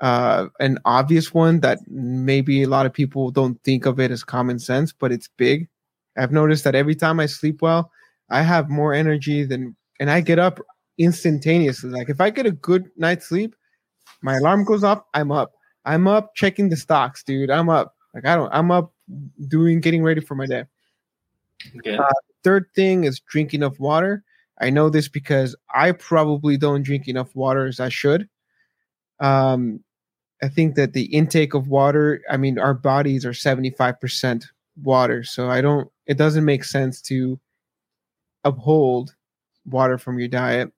uh, 0.01 0.49
an 0.61 0.79
obvious 0.85 1.33
one 1.35 1.61
that 1.61 1.79
maybe 1.89 2.63
a 2.63 2.69
lot 2.69 2.87
of 2.87 2.93
people 2.93 3.31
don't 3.31 3.63
think 3.63 3.87
of 3.87 4.01
it 4.01 4.11
as 4.11 4.25
common 4.25 4.59
sense, 4.59 4.93
but 4.93 5.13
it's 5.13 5.29
big. 5.39 5.69
I've 6.19 6.33
noticed 6.33 6.65
that 6.65 6.75
every 6.75 6.95
time 6.95 7.21
I 7.21 7.27
sleep 7.27 7.63
well, 7.63 7.91
I 8.35 8.43
have 8.43 8.69
more 8.69 8.93
energy 8.93 9.45
than, 9.45 9.77
and 10.01 10.11
I 10.11 10.21
get 10.21 10.41
up 10.41 10.59
instantaneously. 10.99 11.91
Like 11.91 12.09
if 12.09 12.21
I 12.21 12.31
get 12.31 12.47
a 12.47 12.51
good 12.51 12.91
night's 12.97 13.29
sleep, 13.29 13.55
my 14.23 14.37
alarm 14.37 14.65
goes 14.65 14.83
off, 14.83 15.05
I'm 15.15 15.31
up. 15.31 15.53
I'm 15.85 16.09
up 16.09 16.35
checking 16.35 16.69
the 16.69 16.77
stocks, 16.77 17.23
dude. 17.23 17.49
I'm 17.49 17.69
up. 17.69 17.95
Like 18.13 18.27
I 18.27 18.35
don't, 18.35 18.53
I'm 18.53 18.73
up 18.73 18.93
doing, 19.47 19.81
getting 19.81 20.03
ready 20.03 20.21
for 20.21 20.35
my 20.35 20.47
day. 20.47 20.65
Okay. 21.79 21.97
Uh, 21.97 22.09
Third 22.43 22.67
thing 22.75 23.05
is 23.05 23.21
drink 23.21 23.55
enough 23.55 23.79
water. 23.79 24.25
I 24.61 24.71
know 24.71 24.91
this 24.91 25.09
because 25.09 25.55
I 25.73 25.93
probably 25.93 26.57
don't 26.57 26.83
drink 26.83 27.07
enough 27.07 27.37
water 27.37 27.67
as 27.67 27.79
I 27.79 27.89
should. 27.89 28.29
Um, 29.21 29.85
I 30.43 30.49
think 30.49 30.75
that 30.75 30.93
the 30.93 31.05
intake 31.05 31.55
of 31.55 31.69
water, 31.69 32.21
I 32.29 32.37
mean, 32.37 32.59
our 32.59 32.75
bodies 32.75 33.25
are 33.25 33.31
75% 33.31 34.45
water. 34.83 35.23
So 35.23 35.49
I 35.49 35.61
don't, 35.61 35.89
it 36.07 36.19
doesn't 36.19 36.45
make 36.45 36.65
sense 36.65 37.01
to 37.03 37.39
uphold 38.45 39.15
water 39.67 39.99
from 39.99 40.19
your 40.19 40.29
diet. 40.29 40.71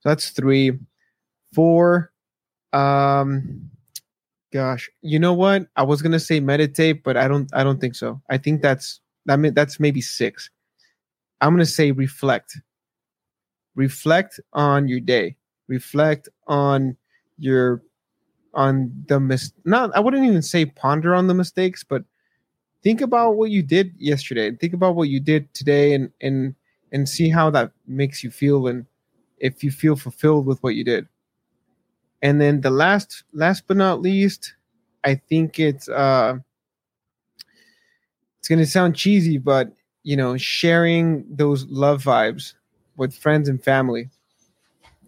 So 0.00 0.08
that's 0.08 0.30
three. 0.30 0.78
Four, 1.52 2.12
um, 2.72 3.70
gosh, 4.52 4.90
you 5.00 5.18
know 5.18 5.32
what? 5.32 5.66
I 5.76 5.84
was 5.84 6.02
gonna 6.02 6.20
say 6.20 6.40
meditate, 6.40 7.02
but 7.02 7.16
I 7.16 7.28
don't, 7.28 7.48
I 7.54 7.64
don't 7.64 7.80
think 7.80 7.94
so. 7.94 8.20
I 8.28 8.36
think 8.36 8.60
that's, 8.60 9.00
that 9.24 9.38
mean, 9.38 9.54
that's 9.54 9.80
maybe 9.80 10.00
six. 10.00 10.50
I'm 11.40 11.52
gonna 11.52 11.66
say 11.66 11.92
reflect. 11.92 12.58
Reflect 13.74 14.40
on 14.52 14.88
your 14.88 15.00
day. 15.00 15.36
Reflect 15.68 16.28
on 16.46 16.96
your 17.38 17.82
on 18.54 18.90
the 19.08 19.20
mis 19.20 19.52
not 19.64 19.94
I 19.94 20.00
wouldn't 20.00 20.24
even 20.24 20.42
say 20.42 20.64
ponder 20.64 21.14
on 21.14 21.26
the 21.26 21.34
mistakes, 21.34 21.84
but 21.84 22.04
think 22.82 23.00
about 23.00 23.36
what 23.36 23.50
you 23.50 23.62
did 23.62 23.92
yesterday. 23.98 24.50
Think 24.56 24.72
about 24.72 24.96
what 24.96 25.08
you 25.08 25.20
did 25.20 25.52
today 25.54 25.92
and 25.94 26.10
and 26.20 26.54
and 26.96 27.06
see 27.06 27.28
how 27.28 27.50
that 27.50 27.72
makes 27.86 28.24
you 28.24 28.30
feel 28.30 28.68
and 28.68 28.86
if 29.36 29.62
you 29.62 29.70
feel 29.70 29.96
fulfilled 29.96 30.46
with 30.46 30.62
what 30.62 30.74
you 30.74 30.82
did. 30.82 31.06
And 32.22 32.40
then 32.40 32.62
the 32.62 32.70
last 32.70 33.22
last 33.34 33.64
but 33.66 33.76
not 33.76 34.00
least, 34.00 34.54
I 35.04 35.16
think 35.16 35.60
it's 35.60 35.90
uh 35.90 36.38
it's 38.38 38.48
gonna 38.48 38.64
sound 38.64 38.96
cheesy, 38.96 39.36
but 39.36 39.72
you 40.04 40.16
know, 40.16 40.38
sharing 40.38 41.26
those 41.28 41.66
love 41.66 42.02
vibes 42.02 42.54
with 42.96 43.14
friends 43.14 43.46
and 43.46 43.62
family. 43.62 44.08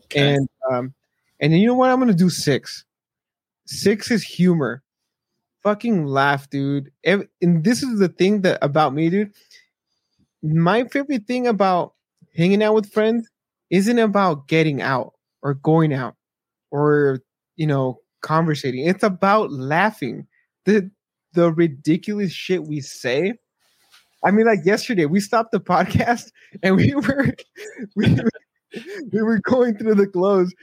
Okay. 0.05 0.35
And 0.35 0.49
um 0.71 0.93
and 1.41 1.59
you 1.59 1.67
know 1.67 1.75
what? 1.75 1.89
I'm 1.89 1.99
gonna 1.99 2.13
do 2.13 2.29
six. 2.29 2.85
Six 3.65 4.11
is 4.11 4.23
humor. 4.23 4.83
Fucking 5.63 6.05
laugh, 6.05 6.51
dude. 6.51 6.93
And 7.03 7.27
this 7.41 7.83
is 7.83 7.99
the 7.99 8.09
thing 8.11 8.43
that 8.43 8.59
about 8.61 8.93
me, 8.93 9.09
dude. 9.09 9.33
My 10.43 10.85
favorite 10.85 11.27
thing 11.27 11.47
about 11.47 11.95
hanging 12.37 12.63
out 12.63 12.75
with 12.75 12.93
friends 12.93 13.29
isn't 13.71 13.99
about 13.99 14.49
getting 14.49 14.81
out 14.81 15.15
or 15.43 15.55
going 15.55 15.93
out 15.93 16.15
or 16.71 17.21
you 17.57 17.67
know 17.67 18.01
conversating. 18.23 18.87
It's 18.87 19.03
about 19.03 19.53
laughing. 19.53 20.27
The 20.65 20.91
the 21.33 21.53
ridiculous 21.53 22.33
shit 22.33 22.65
we 22.65 22.81
say. 22.81 23.35
I 24.25 24.33
mean, 24.33 24.47
like 24.47 24.61
yesterday, 24.65 25.07
we 25.07 25.21
stopped 25.21 25.53
the 25.53 25.61
podcast 25.61 26.31
and 26.63 26.77
we 26.77 26.95
were 26.95 27.35
we, 27.97 28.19
we 29.13 29.23
were 29.23 29.39
going 29.41 29.77
through 29.77 29.95
the 29.95 30.07
clothes 30.07 30.55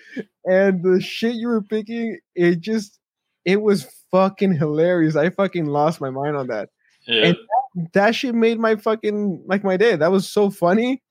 and 0.45 0.83
the 0.83 1.01
shit 1.01 1.35
you 1.35 1.47
were 1.47 1.61
picking, 1.61 2.19
it 2.35 2.59
just 2.59 2.99
it 3.45 3.61
was 3.61 3.87
fucking 4.11 4.55
hilarious. 4.55 5.15
I 5.15 5.29
fucking 5.29 5.65
lost 5.67 6.01
my 6.01 6.09
mind 6.09 6.35
on 6.35 6.47
that. 6.47 6.69
Yeah. 7.07 7.29
That 7.29 7.37
shit 8.11 8.35
made 8.35 8.59
my 8.59 8.75
fucking 8.75 9.43
like 9.45 9.63
my 9.63 9.77
day. 9.77 9.95
That 9.95 10.11
was 10.11 10.29
so 10.29 10.49
funny. 10.49 11.01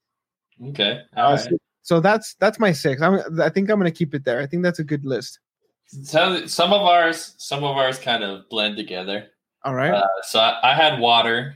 okay. 0.69 1.01
All 1.15 1.33
right. 1.33 1.47
So 1.81 1.99
that's 1.99 2.35
that's 2.39 2.59
my 2.59 2.71
six. 2.71 3.01
I'm 3.01 3.19
I 3.39 3.49
think 3.49 3.69
I'm 3.69 3.77
gonna 3.77 3.91
keep 3.91 4.15
it 4.15 4.25
there. 4.25 4.41
I 4.41 4.47
think 4.47 4.63
that's 4.63 4.79
a 4.79 4.83
good 4.83 5.05
list. 5.05 5.39
So 5.87 6.45
some 6.47 6.73
of 6.73 6.81
ours, 6.81 7.35
some 7.37 7.63
of 7.63 7.77
ours 7.77 7.99
kind 7.99 8.23
of 8.23 8.49
blend 8.49 8.75
together. 8.75 9.27
All 9.63 9.75
right. 9.75 9.93
Uh, 9.93 10.07
so 10.23 10.39
I, 10.39 10.71
I 10.71 10.73
had 10.73 10.99
water, 10.99 11.55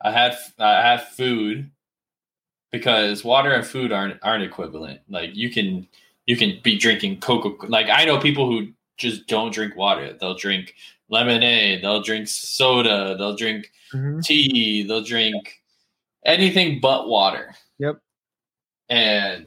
I 0.00 0.12
had 0.12 0.36
I 0.58 0.82
had 0.82 1.02
food, 1.08 1.70
because 2.70 3.24
water 3.24 3.52
and 3.52 3.66
food 3.66 3.92
aren't 3.92 4.18
aren't 4.22 4.44
equivalent. 4.44 5.00
Like 5.08 5.34
you 5.34 5.50
can 5.50 5.88
you 6.26 6.36
can 6.36 6.60
be 6.62 6.78
drinking 6.78 7.20
Coca. 7.20 7.66
Like 7.66 7.88
I 7.90 8.04
know 8.04 8.18
people 8.18 8.46
who 8.48 8.68
just 8.96 9.26
don't 9.26 9.52
drink 9.52 9.76
water. 9.76 10.16
They'll 10.20 10.36
drink 10.36 10.74
lemonade. 11.08 11.82
They'll 11.82 12.02
drink 12.02 12.28
soda. 12.28 13.16
They'll 13.18 13.36
drink 13.36 13.70
Mhm. 13.92 14.22
tea. 14.24 14.82
They'll 14.82 15.02
drink 15.02 15.60
anything 16.24 16.80
but 16.80 17.08
water. 17.08 17.54
Yep. 17.78 18.00
And 18.88 19.46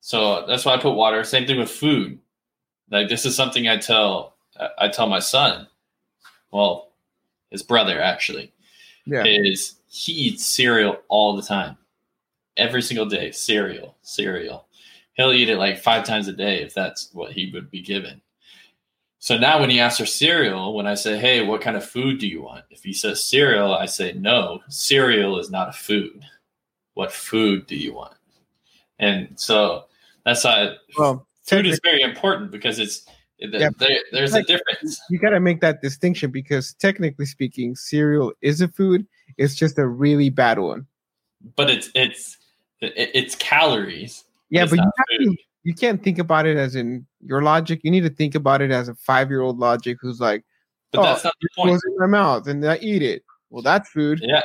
so 0.00 0.46
that's 0.46 0.64
why 0.64 0.74
I 0.74 0.78
put 0.78 0.92
water. 0.94 1.22
Same 1.24 1.46
thing 1.46 1.58
with 1.58 1.70
food. 1.70 2.18
Like 2.90 3.08
this 3.08 3.24
is 3.26 3.34
something 3.36 3.68
I 3.68 3.76
tell 3.76 4.36
I 4.78 4.88
tell 4.88 5.06
my 5.06 5.20
son. 5.20 5.68
Well, 6.50 6.90
his 7.50 7.62
brother 7.62 8.00
actually 8.00 8.52
Yeah. 9.06 9.24
is 9.24 9.76
he 9.88 10.12
eats 10.12 10.44
cereal 10.44 11.00
all 11.08 11.36
the 11.36 11.42
time, 11.42 11.76
every 12.56 12.82
single 12.82 13.06
day. 13.06 13.30
Cereal, 13.30 13.96
cereal. 14.02 14.66
He'll 15.14 15.32
eat 15.32 15.48
it 15.48 15.58
like 15.58 15.78
five 15.78 16.04
times 16.04 16.26
a 16.28 16.32
day 16.32 16.60
if 16.62 16.74
that's 16.74 17.12
what 17.14 17.32
he 17.32 17.50
would 17.52 17.70
be 17.70 17.80
given. 17.82 18.20
So 19.20 19.36
now 19.36 19.60
when 19.60 19.70
he 19.70 19.80
asks 19.80 19.98
for 19.98 20.06
cereal, 20.06 20.74
when 20.74 20.86
I 20.86 20.94
say, 20.94 21.18
"Hey, 21.18 21.44
what 21.44 21.60
kind 21.60 21.76
of 21.76 21.84
food 21.84 22.18
do 22.18 22.28
you 22.28 22.42
want?" 22.42 22.64
If 22.70 22.84
he 22.84 22.92
says 22.92 23.22
cereal, 23.24 23.74
I 23.74 23.86
say, 23.86 24.12
"No, 24.12 24.60
cereal 24.68 25.38
is 25.38 25.50
not 25.50 25.68
a 25.70 25.72
food. 25.72 26.22
What 26.94 27.12
food 27.12 27.66
do 27.66 27.76
you 27.76 27.94
want?" 27.94 28.14
And 28.98 29.28
so 29.38 29.86
that's 30.24 30.44
why 30.44 30.76
Well, 30.96 31.26
food 31.44 31.66
is 31.66 31.80
very 31.82 32.02
important 32.02 32.50
because 32.50 32.78
it's 32.78 33.06
Yeah. 33.40 33.70
there, 33.78 33.98
there's 34.12 34.34
a 34.34 34.42
difference. 34.42 35.00
you 35.10 35.18
got 35.18 35.30
to 35.30 35.40
make 35.40 35.60
that 35.60 35.80
distinction 35.82 36.30
because 36.30 36.74
technically 36.74 37.26
speaking, 37.26 37.76
cereal 37.76 38.32
is 38.40 38.60
a 38.60 38.68
food. 38.68 39.06
It's 39.36 39.54
just 39.54 39.78
a 39.78 39.86
really 39.86 40.30
bad 40.30 40.58
one. 40.58 40.86
but 41.56 41.70
it's 41.70 41.90
it's 41.94 42.36
it's 42.80 43.34
calories. 43.36 44.24
Yeah, 44.50 44.64
but 44.64 44.78
you, 44.78 44.82
have 44.82 45.06
to, 45.20 45.36
you 45.68 45.74
can't 45.74 46.02
think 46.02 46.18
about 46.18 46.46
it 46.46 46.56
as 46.56 46.76
in 46.76 47.04
your 47.22 47.42
logic. 47.42 47.80
You 47.82 47.90
need 47.90 48.00
to 48.00 48.08
think 48.08 48.34
about 48.34 48.62
it 48.62 48.70
as 48.70 48.88
a 48.88 48.94
five 48.94 49.28
year 49.28 49.42
old 49.42 49.58
logic 49.58 49.98
who's 50.00 50.18
like, 50.18 50.42
But 50.92 51.00
Oh, 51.00 51.02
that's 51.02 51.24
not 51.24 51.34
the 51.42 51.48
point. 51.54 51.72
goes 51.72 51.82
in 51.86 51.94
my 51.98 52.06
mouth 52.06 52.48
and 52.48 52.64
I 52.64 52.78
eat 52.78 53.02
it. 53.02 53.22
Well, 53.50 53.62
that's 53.62 53.90
food. 53.90 54.20
Yeah. 54.22 54.40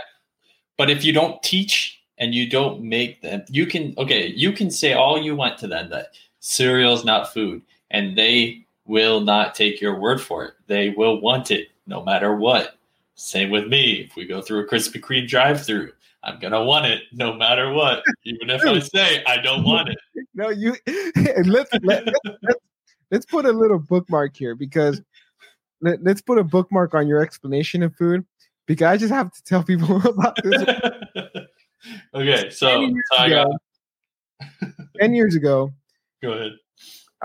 But 0.77 0.89
if 0.89 1.05
you 1.05 1.13
don't 1.13 1.41
teach 1.41 2.01
and 2.17 2.35
you 2.35 2.49
don't 2.49 2.83
make 2.83 3.21
them, 3.21 3.41
you 3.47 3.65
can 3.65 3.93
okay, 3.97 4.33
you 4.35 4.51
can 4.51 4.69
say 4.69 4.91
all 4.91 5.17
you 5.17 5.33
want 5.33 5.57
to 5.59 5.67
them 5.67 5.89
that 5.91 6.07
cereal 6.41 6.93
is 6.93 7.05
not 7.05 7.33
food, 7.33 7.61
and 7.91 8.17
they 8.17 8.65
will 8.85 9.21
not 9.21 9.55
take 9.55 9.79
your 9.79 9.97
word 9.97 10.19
for 10.19 10.43
it. 10.43 10.55
They 10.67 10.89
will 10.89 11.21
want 11.21 11.51
it 11.51 11.69
no 11.87 12.03
matter 12.03 12.35
what. 12.35 12.75
Same 13.15 13.49
with 13.49 13.67
me. 13.67 14.05
If 14.09 14.17
we 14.17 14.25
go 14.25 14.41
through 14.41 14.65
a 14.65 14.67
Krispy 14.67 14.99
Kreme 14.99 15.25
drive 15.25 15.65
through, 15.65 15.93
I'm 16.23 16.39
gonna 16.39 16.63
want 16.63 16.85
it 16.85 17.01
no 17.11 17.33
matter 17.33 17.71
what. 17.71 18.03
Even 18.25 18.49
if 18.49 18.61
I 18.65 18.79
say 18.79 19.23
I 19.25 19.37
don't 19.37 19.63
want 19.71 19.89
it. 19.89 19.97
No, 20.33 20.49
you. 20.49 20.75
let's 21.45 21.69
let, 21.83 22.05
let's 22.41 22.59
let's 23.11 23.25
put 23.25 23.45
a 23.45 23.51
little 23.51 23.79
bookmark 23.79 24.35
here 24.35 24.55
because 24.55 25.01
let, 25.81 26.01
let's 26.03 26.21
put 26.21 26.37
a 26.37 26.43
bookmark 26.43 26.93
on 26.93 27.07
your 27.07 27.21
explanation 27.21 27.83
of 27.83 27.93
food 27.95 28.25
because 28.67 28.85
I 28.85 28.97
just 28.97 29.13
have 29.13 29.31
to 29.33 29.43
tell 29.43 29.63
people 29.63 29.97
about 30.07 30.37
this. 30.43 30.63
okay, 32.13 32.49
so, 32.49 32.67
Ten 32.69 32.81
years 32.91 33.03
so 33.11 33.17
I 33.17 33.29
got 33.29 33.47
ago- 33.47 33.57
Ten 34.99 35.13
years 35.13 35.35
ago, 35.35 35.71
go 36.21 36.31
ahead. 36.31 36.51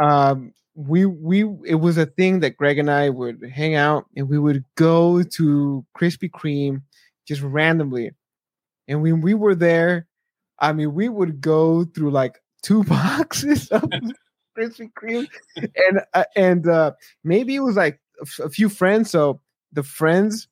um, 0.01 0.53
we 0.75 1.07
we 1.07 1.43
it 1.67 1.77
was 1.77 1.99
a 1.99 2.07
thing 2.07 2.41
that 2.41 2.57
Greg 2.57 2.79
and 2.79 2.91
I 2.91 3.09
would 3.11 3.43
hang 3.53 3.75
out 3.75 4.07
and 4.17 4.29
we 4.29 4.39
would 4.39 4.65
go 4.77 5.23
to 5.23 5.85
Krispy 5.97 6.31
Kreme 6.31 6.83
just 7.27 7.43
randomly, 7.43 8.11
and 8.89 9.03
when 9.03 9.21
we 9.21 9.35
were 9.35 9.55
there, 9.55 10.07
I 10.59 10.73
mean, 10.73 10.95
we 10.95 11.09
would 11.09 11.41
go 11.41 11.85
through 11.85 12.11
like 12.11 12.41
two 12.63 12.83
boxes 12.85 13.69
of 13.69 13.83
Krispy 14.59 14.91
Kreme, 15.01 15.29
and 15.57 16.01
uh, 16.15 16.25
and 16.35 16.69
uh, 16.69 16.93
maybe 17.23 17.55
it 17.55 17.61
was 17.61 17.77
like 17.77 18.01
a 18.21 18.23
f- 18.23 18.47
a 18.47 18.51
few 18.51 18.69
friends. 18.69 19.11
So 19.11 19.41
the 19.73 19.83
friends 19.85 20.49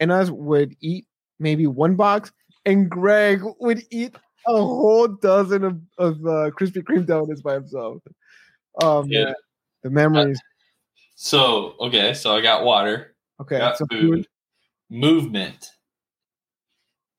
and 0.00 0.12
us 0.12 0.30
would 0.30 0.74
eat 0.80 1.06
maybe 1.38 1.66
one 1.66 1.94
box, 1.96 2.30
and 2.66 2.90
Greg 2.90 3.40
would 3.60 3.82
eat 3.90 4.14
a 4.46 4.52
whole 4.52 5.08
dozen 5.08 5.64
of, 5.64 5.80
of 5.98 6.14
uh, 6.26 6.50
Krispy 6.50 6.82
Kreme 6.82 7.06
donuts 7.06 7.40
by 7.42 7.54
himself. 7.54 8.02
Oh 8.82 9.04
Yeah. 9.08 9.24
man, 9.24 9.34
the 9.82 9.90
memories. 9.90 10.40
So 11.16 11.74
okay, 11.80 12.14
so 12.14 12.36
I 12.36 12.40
got 12.40 12.64
water. 12.64 13.14
Okay, 13.40 13.58
got 13.58 13.78
food, 13.78 13.88
food. 13.90 14.26
movement. 14.90 15.70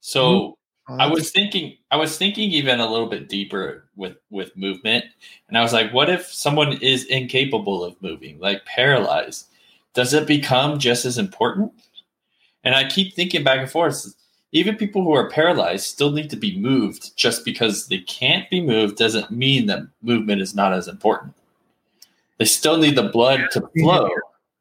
So 0.02 0.58
Oh, 0.90 0.96
I 0.98 1.06
was 1.06 1.30
thinking, 1.30 1.78
I 1.92 1.98
was 1.98 2.18
thinking 2.18 2.52
even 2.52 2.80
a 2.80 2.90
little 2.90 3.08
bit 3.08 3.30
deeper 3.30 3.86
with 3.96 4.18
with 4.32 4.58
movement, 4.58 5.06
and 5.48 5.56
I 5.56 5.62
was 5.62 5.72
like, 5.72 5.94
what 5.94 6.10
if 6.10 6.26
someone 6.26 6.74
is 6.82 7.06
incapable 7.06 7.84
of 7.84 8.02
moving, 8.02 8.40
like 8.40 8.66
paralyzed? 8.66 9.48
Does 9.94 10.16
it 10.16 10.26
become 10.26 10.80
just 10.80 11.06
as 11.06 11.20
important? 11.20 11.74
And 12.64 12.74
I 12.74 12.90
keep 12.90 13.14
thinking 13.14 13.44
back 13.44 13.60
and 13.60 13.70
forth. 13.70 14.16
Even 14.52 14.78
people 14.78 15.04
who 15.04 15.14
are 15.14 15.30
paralyzed 15.30 15.86
still 15.86 16.12
need 16.12 16.32
to 16.32 16.36
be 16.36 16.58
moved. 16.58 17.16
Just 17.16 17.46
because 17.46 17.88
they 17.88 18.00
can't 18.00 18.50
be 18.50 18.60
moved 18.60 18.98
doesn't 18.98 19.30
mean 19.30 19.68
that 19.68 19.84
movement 20.02 20.42
is 20.42 20.56
not 20.56 20.74
as 20.74 20.88
important. 20.88 21.36
They 22.40 22.46
still 22.46 22.78
need 22.78 22.96
the 22.96 23.04
blood 23.04 23.42
to 23.52 23.70
flow. 23.78 24.10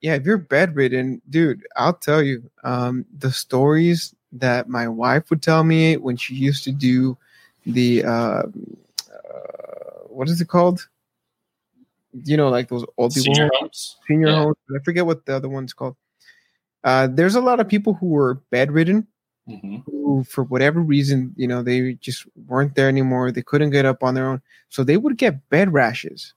yeah, 0.02 0.14
if 0.16 0.26
you're 0.26 0.36
bedridden, 0.36 1.22
dude, 1.30 1.66
I'll 1.76 1.94
tell 1.94 2.22
you, 2.22 2.50
um, 2.64 3.06
the 3.18 3.32
stories 3.32 4.14
that 4.32 4.68
my 4.68 4.88
wife 4.88 5.30
would 5.30 5.42
tell 5.42 5.64
me 5.64 5.96
when 5.96 6.16
she 6.16 6.34
used 6.34 6.64
to 6.64 6.72
do 6.72 7.16
the 7.66 8.04
uh, 8.04 8.08
uh 8.12 8.44
what 10.08 10.28
is 10.28 10.40
it 10.40 10.48
called? 10.48 10.88
You 12.24 12.36
know, 12.36 12.48
like 12.48 12.68
those 12.68 12.84
old 12.96 13.14
people 13.14 13.34
Senior 13.34 13.50
homes, 13.58 13.96
senior 14.06 14.28
Yeah. 14.28 14.36
homes. 14.36 14.56
I 14.74 14.82
forget 14.84 15.06
what 15.06 15.24
the 15.26 15.36
other 15.36 15.48
one's 15.48 15.72
called. 15.72 15.96
Uh, 16.84 17.06
there's 17.06 17.34
a 17.34 17.40
lot 17.40 17.60
of 17.60 17.68
people 17.68 17.94
who 17.94 18.06
were 18.08 18.34
bedridden 18.50 19.06
hmm 19.46 19.76
who, 19.86 20.24
for 20.24 20.44
whatever 20.44 20.80
reason, 20.80 21.34
you 21.36 21.46
know, 21.46 21.62
they 21.62 21.94
just 21.94 22.26
weren't 22.46 22.74
there 22.74 22.88
anymore. 22.88 23.30
They 23.32 23.42
couldn't 23.42 23.70
get 23.70 23.86
up 23.86 24.02
on 24.02 24.14
their 24.14 24.26
own, 24.28 24.42
so 24.68 24.84
they 24.84 24.96
would 24.96 25.16
get 25.16 25.48
bed 25.50 25.72
rashes. 25.72 26.34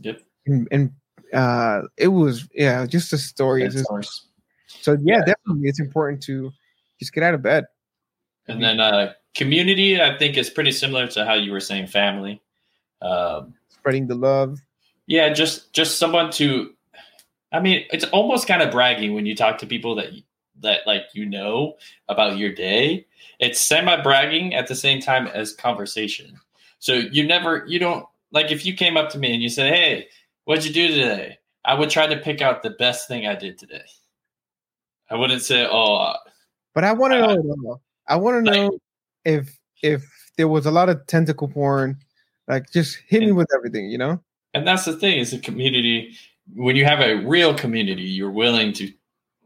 Yep. 0.00 0.20
And, 0.46 0.68
and 0.70 0.92
uh, 1.32 1.82
it 1.96 2.08
was 2.08 2.48
yeah, 2.54 2.86
just 2.86 3.12
a 3.12 3.18
story. 3.18 3.68
Just- 3.68 3.88
so 4.66 4.92
yeah, 5.02 5.18
Yeah. 5.18 5.24
definitely, 5.24 5.68
it's 5.68 5.80
important 5.80 6.22
to 6.24 6.52
just 6.98 7.12
get 7.12 7.22
out 7.22 7.34
of 7.34 7.42
bed. 7.42 7.64
And 8.48 8.62
then 8.62 8.80
uh, 8.80 9.12
community, 9.34 10.00
I 10.00 10.16
think, 10.16 10.36
is 10.36 10.48
pretty 10.50 10.72
similar 10.72 11.06
to 11.08 11.24
how 11.24 11.34
you 11.34 11.52
were 11.52 11.60
saying 11.60 11.88
family. 11.88 12.40
Um, 13.02 13.54
Spreading 13.68 14.06
the 14.06 14.14
love. 14.14 14.58
yeah, 15.06 15.32
just 15.32 15.72
just 15.72 15.98
someone 15.98 16.30
to. 16.32 16.72
I 17.52 17.60
mean, 17.60 17.84
it's 17.92 18.04
almost 18.06 18.46
kind 18.46 18.60
of 18.62 18.70
bragging 18.70 19.14
when 19.14 19.24
you 19.26 19.34
talk 19.34 19.58
to 19.58 19.66
people 19.66 19.94
that 19.96 20.10
that 20.60 20.80
like 20.86 21.04
you 21.12 21.24
know 21.26 21.76
about 22.08 22.38
your 22.38 22.52
day. 22.52 23.06
It's 23.38 23.60
semi 23.60 24.02
bragging 24.02 24.54
at 24.54 24.66
the 24.66 24.74
same 24.74 25.00
time 25.00 25.26
as 25.28 25.54
conversation. 25.54 26.38
So 26.80 26.94
you 26.94 27.24
never, 27.26 27.64
you 27.66 27.78
don't 27.78 28.06
like 28.32 28.50
if 28.50 28.64
you 28.66 28.74
came 28.74 28.96
up 28.96 29.10
to 29.10 29.18
me 29.18 29.32
and 29.32 29.42
you 29.42 29.48
said, 29.48 29.72
"Hey, 29.72 30.08
what'd 30.44 30.64
you 30.64 30.72
do 30.72 30.88
today?" 30.88 31.38
I 31.64 31.74
would 31.74 31.90
try 31.90 32.06
to 32.06 32.16
pick 32.16 32.40
out 32.40 32.62
the 32.62 32.70
best 32.70 33.08
thing 33.08 33.26
I 33.26 33.34
did 33.34 33.58
today. 33.58 33.84
I 35.10 35.16
wouldn't 35.16 35.42
say, 35.42 35.66
"Oh, 35.70 36.14
But 36.78 36.84
I 36.84 36.92
want 36.92 37.12
to 37.12 37.18
Uh, 37.24 37.34
know. 37.34 37.72
it. 37.74 37.80
I 38.06 38.14
want 38.14 38.46
to 38.46 38.52
know 38.52 38.78
if 39.24 39.58
if 39.82 40.04
there 40.36 40.46
was 40.46 40.64
a 40.64 40.70
lot 40.70 40.88
of 40.88 41.04
tentacle 41.08 41.48
porn. 41.48 41.98
Like, 42.46 42.70
just 42.70 42.98
hit 43.08 43.20
me 43.22 43.32
with 43.32 43.48
everything, 43.52 43.90
you 43.90 43.98
know. 43.98 44.22
and 44.54 44.64
that's 44.64 44.84
the 44.84 44.92
thing 44.96 45.18
is 45.18 45.32
a 45.32 45.40
community 45.40 46.14
when 46.54 46.76
you 46.76 46.84
have 46.84 47.00
a 47.00 47.16
real 47.26 47.52
community 47.52 48.02
you're 48.02 48.30
willing 48.30 48.72
to 48.74 48.92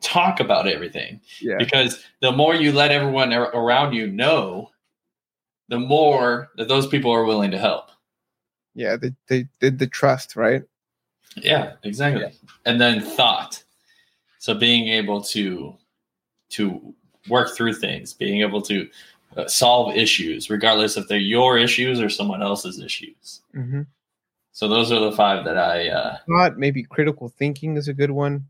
talk 0.03 0.41
about 0.41 0.69
everything 0.69 1.21
Yeah. 1.41 1.57
because 1.59 2.05
the 2.21 2.33
more 2.33 2.55
you 2.55 2.71
let 2.71 2.91
everyone 2.91 3.33
around 3.33 3.95
you 3.95 4.07
know 4.09 4.71
the 5.69 5.79
more 5.79 6.51
that 6.59 6.69
those 6.69 6.87
people 6.87 7.11
are 7.13 7.25
willing 7.25 7.51
to 7.53 7.59
help 7.59 7.91
Yeah. 8.75 8.97
They 8.97 9.13
they 9.29 9.49
did 9.59 9.79
the 9.79 9.87
trust, 9.87 10.37
right? 10.37 10.63
yeah 11.37 11.77
exactly 11.83 12.31
and 12.67 12.79
then 12.79 13.01
thought 13.01 13.65
so 14.39 14.53
being 14.55 14.89
able 14.89 15.23
to 15.35 15.75
to 16.51 16.95
work 17.29 17.55
through 17.57 17.75
things 17.75 18.13
being 18.13 18.41
able 18.43 18.61
to 18.63 18.89
uh, 19.37 19.47
solve 19.49 19.95
issues 19.97 20.51
regardless 20.51 20.97
if 20.97 21.07
they're 21.09 21.19
your 21.19 21.57
issues 21.59 22.01
or 22.01 22.09
someone 22.09 22.43
else's 22.43 22.81
issues 22.81 23.41
Mm-hmm. 23.55 23.83
so 24.53 24.69
those 24.69 24.91
are 24.93 25.01
the 25.01 25.13
five 25.13 25.45
that 25.45 25.57
i 25.59 25.89
uh 25.89 26.17
Thought 26.29 26.59
maybe 26.59 26.83
critical 26.83 27.29
thinking 27.29 27.77
is 27.77 27.89
a 27.89 27.95
good 27.95 28.11
one. 28.11 28.47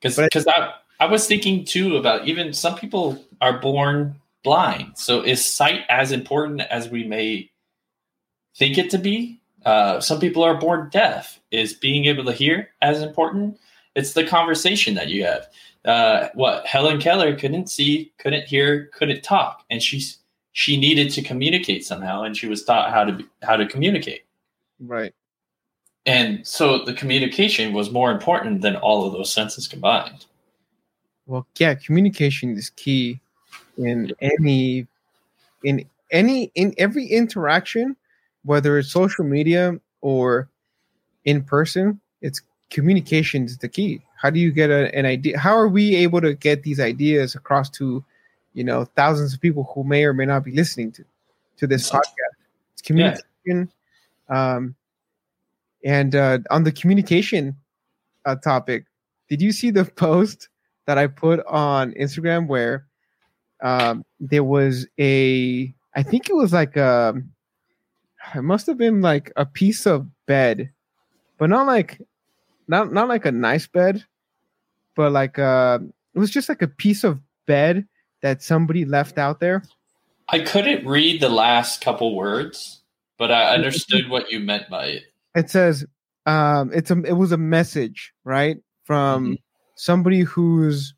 because 0.00 0.18
I- 0.18 0.24
because 0.26 0.46
I, 0.46 0.72
I 1.00 1.06
was 1.06 1.26
thinking 1.26 1.64
too 1.64 1.96
about 1.96 2.28
even 2.28 2.52
some 2.52 2.76
people 2.76 3.22
are 3.40 3.58
born 3.58 4.14
blind 4.44 4.92
so 4.96 5.20
is 5.22 5.44
sight 5.44 5.80
as 5.88 6.12
important 6.12 6.60
as 6.62 6.88
we 6.88 7.04
may 7.04 7.50
think 8.56 8.78
it 8.78 8.90
to 8.90 8.98
be 8.98 9.38
Uh, 9.64 10.00
some 10.00 10.18
people 10.18 10.42
are 10.42 10.58
born 10.58 10.88
deaf. 10.90 11.38
Is 11.52 11.72
being 11.72 12.06
able 12.06 12.24
to 12.24 12.32
hear 12.32 12.70
as 12.80 13.00
important? 13.00 13.60
It's 13.94 14.12
the 14.12 14.26
conversation 14.26 14.94
that 14.96 15.06
you 15.08 15.22
have. 15.24 15.46
Uh, 15.84 16.28
what 16.34 16.64
Helen 16.66 17.00
Keller 17.00 17.36
couldn't 17.36 17.68
see, 17.68 18.12
couldn't 18.18 18.46
hear, 18.46 18.86
couldn't 18.94 19.22
talk, 19.22 19.64
and 19.70 19.82
she's 19.82 20.18
she 20.52 20.76
needed 20.76 21.10
to 21.10 21.22
communicate 21.22 21.84
somehow, 21.84 22.22
and 22.22 22.36
she 22.36 22.46
was 22.46 22.64
taught 22.64 22.90
how 22.90 23.04
to 23.04 23.12
be, 23.12 23.26
how 23.42 23.56
to 23.56 23.66
communicate. 23.66 24.24
Right. 24.78 25.14
And 26.04 26.46
so 26.46 26.84
the 26.84 26.92
communication 26.92 27.72
was 27.72 27.90
more 27.90 28.10
important 28.10 28.60
than 28.60 28.76
all 28.76 29.06
of 29.06 29.12
those 29.12 29.32
senses 29.32 29.68
combined. 29.68 30.26
Well, 31.26 31.46
yeah, 31.58 31.74
communication 31.74 32.56
is 32.56 32.70
key 32.70 33.20
in 33.78 34.12
any 34.20 34.86
in 35.64 35.84
any 36.10 36.50
in 36.54 36.74
every 36.78 37.06
interaction, 37.06 37.96
whether 38.44 38.78
it's 38.78 38.90
social 38.90 39.24
media 39.24 39.80
or 40.00 40.48
in 41.24 41.42
person, 41.42 42.00
it's 42.20 42.42
communication 42.70 43.44
is 43.44 43.58
the 43.58 43.68
key. 43.68 44.02
How 44.22 44.30
do 44.30 44.38
you 44.38 44.52
get 44.52 44.70
a, 44.70 44.94
an 44.94 45.04
idea? 45.04 45.36
How 45.36 45.52
are 45.56 45.66
we 45.66 45.96
able 45.96 46.20
to 46.20 46.32
get 46.32 46.62
these 46.62 46.78
ideas 46.78 47.34
across 47.34 47.68
to, 47.70 48.04
you 48.54 48.62
know, 48.62 48.84
thousands 48.94 49.34
of 49.34 49.40
people 49.40 49.68
who 49.74 49.82
may 49.82 50.04
or 50.04 50.14
may 50.14 50.24
not 50.24 50.44
be 50.44 50.52
listening 50.52 50.92
to 50.92 51.04
to 51.56 51.66
this 51.66 51.90
podcast? 51.90 52.04
It's 52.72 52.82
communication. 52.82 53.24
Yeah. 53.44 54.54
Um, 54.54 54.76
and 55.84 56.14
uh, 56.14 56.38
on 56.50 56.62
the 56.62 56.70
communication 56.70 57.56
uh, 58.24 58.36
topic, 58.36 58.84
did 59.28 59.42
you 59.42 59.50
see 59.50 59.72
the 59.72 59.84
post 59.96 60.48
that 60.86 60.98
I 60.98 61.08
put 61.08 61.44
on 61.46 61.90
Instagram 61.94 62.46
where 62.46 62.86
um, 63.60 64.04
there 64.20 64.44
was 64.44 64.86
a, 65.00 65.74
I 65.96 66.02
think 66.04 66.30
it 66.30 66.36
was 66.36 66.52
like 66.52 66.76
a, 66.76 67.20
it 68.36 68.42
must 68.42 68.68
have 68.68 68.78
been 68.78 69.00
like 69.00 69.32
a 69.34 69.44
piece 69.44 69.84
of 69.84 70.06
bed, 70.26 70.70
but 71.38 71.50
not 71.50 71.66
like, 71.66 72.00
not 72.68 72.92
not 72.92 73.08
like 73.08 73.26
a 73.26 73.32
nice 73.32 73.66
bed, 73.66 74.04
but 74.96 75.12
like 75.12 75.38
uh, 75.38 75.78
it 76.14 76.18
was 76.18 76.30
just 76.30 76.48
like 76.48 76.62
a 76.62 76.68
piece 76.68 77.04
of 77.04 77.20
bed 77.46 77.86
that 78.22 78.42
somebody 78.42 78.84
left 78.84 79.18
out 79.18 79.40
there. 79.40 79.62
I 80.28 80.40
couldn't 80.40 80.86
read 80.86 81.20
the 81.20 81.28
last 81.28 81.80
couple 81.80 82.14
words, 82.14 82.82
but 83.18 83.30
I 83.30 83.54
understood 83.54 84.08
what 84.08 84.30
you 84.30 84.40
meant 84.40 84.70
by 84.70 84.86
it 84.86 85.04
it 85.34 85.50
says 85.50 85.84
um 86.26 86.70
it's 86.72 86.90
a 86.90 87.02
it 87.02 87.14
was 87.14 87.32
a 87.32 87.36
message 87.36 88.12
right 88.24 88.58
from 88.84 89.24
mm-hmm. 89.24 89.34
somebody 89.76 90.20
who's 90.20 90.94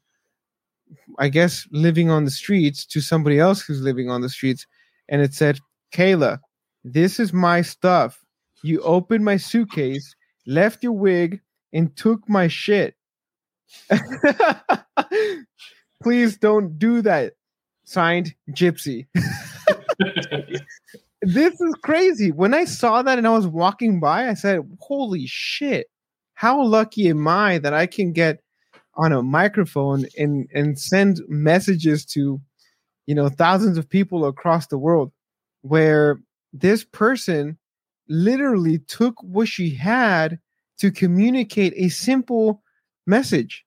i 1.18 1.28
guess 1.28 1.66
living 1.70 2.11
on 2.11 2.24
the 2.24 2.30
streets 2.30 2.84
to 2.84 3.01
somebody 3.01 3.38
else 3.38 3.62
who's 3.62 3.80
living 3.80 4.11
on 4.11 4.20
the 4.20 4.28
streets 4.28 4.66
and 5.09 5.22
it 5.22 5.32
said 5.32 5.59
kayla 5.92 6.38
this 6.84 7.18
is 7.18 7.32
my 7.32 7.62
stuff 7.62 8.20
you 8.62 8.80
opened 8.80 9.24
my 9.24 9.36
suitcase 9.36 10.14
left 10.47 10.82
your 10.82 10.92
wig 10.92 11.40
and 11.72 11.97
took 11.97 12.28
my 12.28 12.47
shit 12.47 12.95
please 16.02 16.36
don't 16.36 16.78
do 16.78 17.02
that 17.02 17.34
signed 17.84 18.34
gypsy 18.50 19.06
this 21.24 21.60
is 21.60 21.74
crazy. 21.82 22.30
When 22.30 22.54
I 22.54 22.64
saw 22.64 23.02
that 23.02 23.18
and 23.18 23.26
I 23.26 23.30
was 23.30 23.46
walking 23.46 24.00
by, 24.00 24.28
I 24.28 24.34
said, 24.34 24.60
"Holy 24.80 25.26
shit! 25.26 25.86
How 26.34 26.62
lucky 26.62 27.08
am 27.08 27.26
I 27.26 27.58
that 27.58 27.74
I 27.74 27.86
can 27.86 28.12
get 28.12 28.40
on 28.94 29.12
a 29.12 29.22
microphone 29.22 30.06
and 30.18 30.48
and 30.54 30.78
send 30.78 31.20
messages 31.28 32.04
to, 32.06 32.40
you 33.06 33.14
know, 33.14 33.28
thousands 33.28 33.78
of 33.78 33.88
people 33.88 34.26
across 34.26 34.66
the 34.66 34.78
world, 34.78 35.12
where 35.62 36.20
this 36.52 36.84
person 36.84 37.58
literally 38.08 38.78
took 38.78 39.14
what 39.22 39.48
she 39.48 39.74
had 39.74 40.38
to 40.78 40.90
communicate 40.90 41.72
a 41.76 41.88
simple 41.88 42.62
message. 43.07 43.64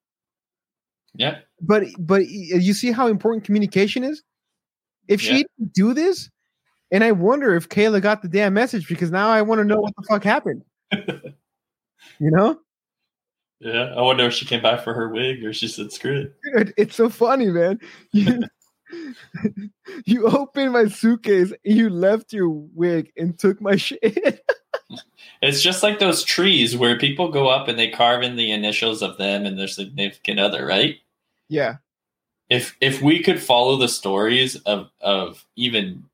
Yeah. 1.13 1.39
But 1.61 1.85
but 1.99 2.27
you 2.27 2.73
see 2.73 2.91
how 2.91 3.07
important 3.07 3.43
communication 3.43 4.03
is. 4.03 4.23
If 5.07 5.23
yeah. 5.23 5.29
she 5.29 5.35
didn't 5.57 5.73
do 5.73 5.93
this, 5.93 6.29
and 6.91 7.03
I 7.03 7.11
wonder 7.11 7.55
if 7.55 7.69
Kayla 7.69 8.01
got 8.01 8.21
the 8.21 8.27
damn 8.27 8.53
message 8.53 8.88
because 8.88 9.11
now 9.11 9.29
I 9.29 9.41
want 9.41 9.59
to 9.59 9.65
know 9.65 9.79
what 9.79 9.93
the 9.95 10.03
fuck 10.03 10.23
happened. 10.23 10.63
you 10.91 11.31
know? 12.19 12.59
Yeah, 13.59 13.93
I 13.97 14.01
wonder 14.01 14.25
if 14.25 14.33
she 14.33 14.45
came 14.45 14.61
back 14.61 14.83
for 14.83 14.93
her 14.93 15.09
wig 15.09 15.43
or 15.43 15.51
she 15.51 15.67
said 15.67 15.91
screw 15.91 16.21
it. 16.21 16.35
Dude, 16.43 16.73
it's 16.77 16.95
so 16.95 17.09
funny, 17.09 17.47
man. 17.47 17.79
You, 20.05 20.27
opened 20.27 20.73
my 20.73 20.85
suitcase, 20.85 21.53
you 21.63 21.89
left 21.89 22.33
your 22.33 22.49
wig 22.49 23.11
and 23.17 23.38
took 23.38 23.59
my 23.61 23.75
shit. 23.77 24.45
it's 25.41 25.61
just 25.61 25.83
like 25.83 25.99
those 25.99 26.23
trees 26.23 26.77
where 26.77 26.97
people 26.97 27.29
go 27.29 27.47
up 27.47 27.67
and 27.67 27.77
they 27.77 27.89
carve 27.89 28.23
in 28.23 28.35
the 28.35 28.51
initials 28.51 29.01
of 29.01 29.17
them 29.17 29.45
and 29.45 29.57
their 29.57 29.67
significant 29.67 30.39
other, 30.39 30.65
right? 30.65 30.97
Yeah. 31.49 31.77
If 32.49 32.77
if 32.79 33.01
we 33.01 33.21
could 33.21 33.41
follow 33.41 33.75
the 33.75 33.89
stories 33.89 34.55
of 34.57 34.89
of 35.01 35.45
even 35.55 36.05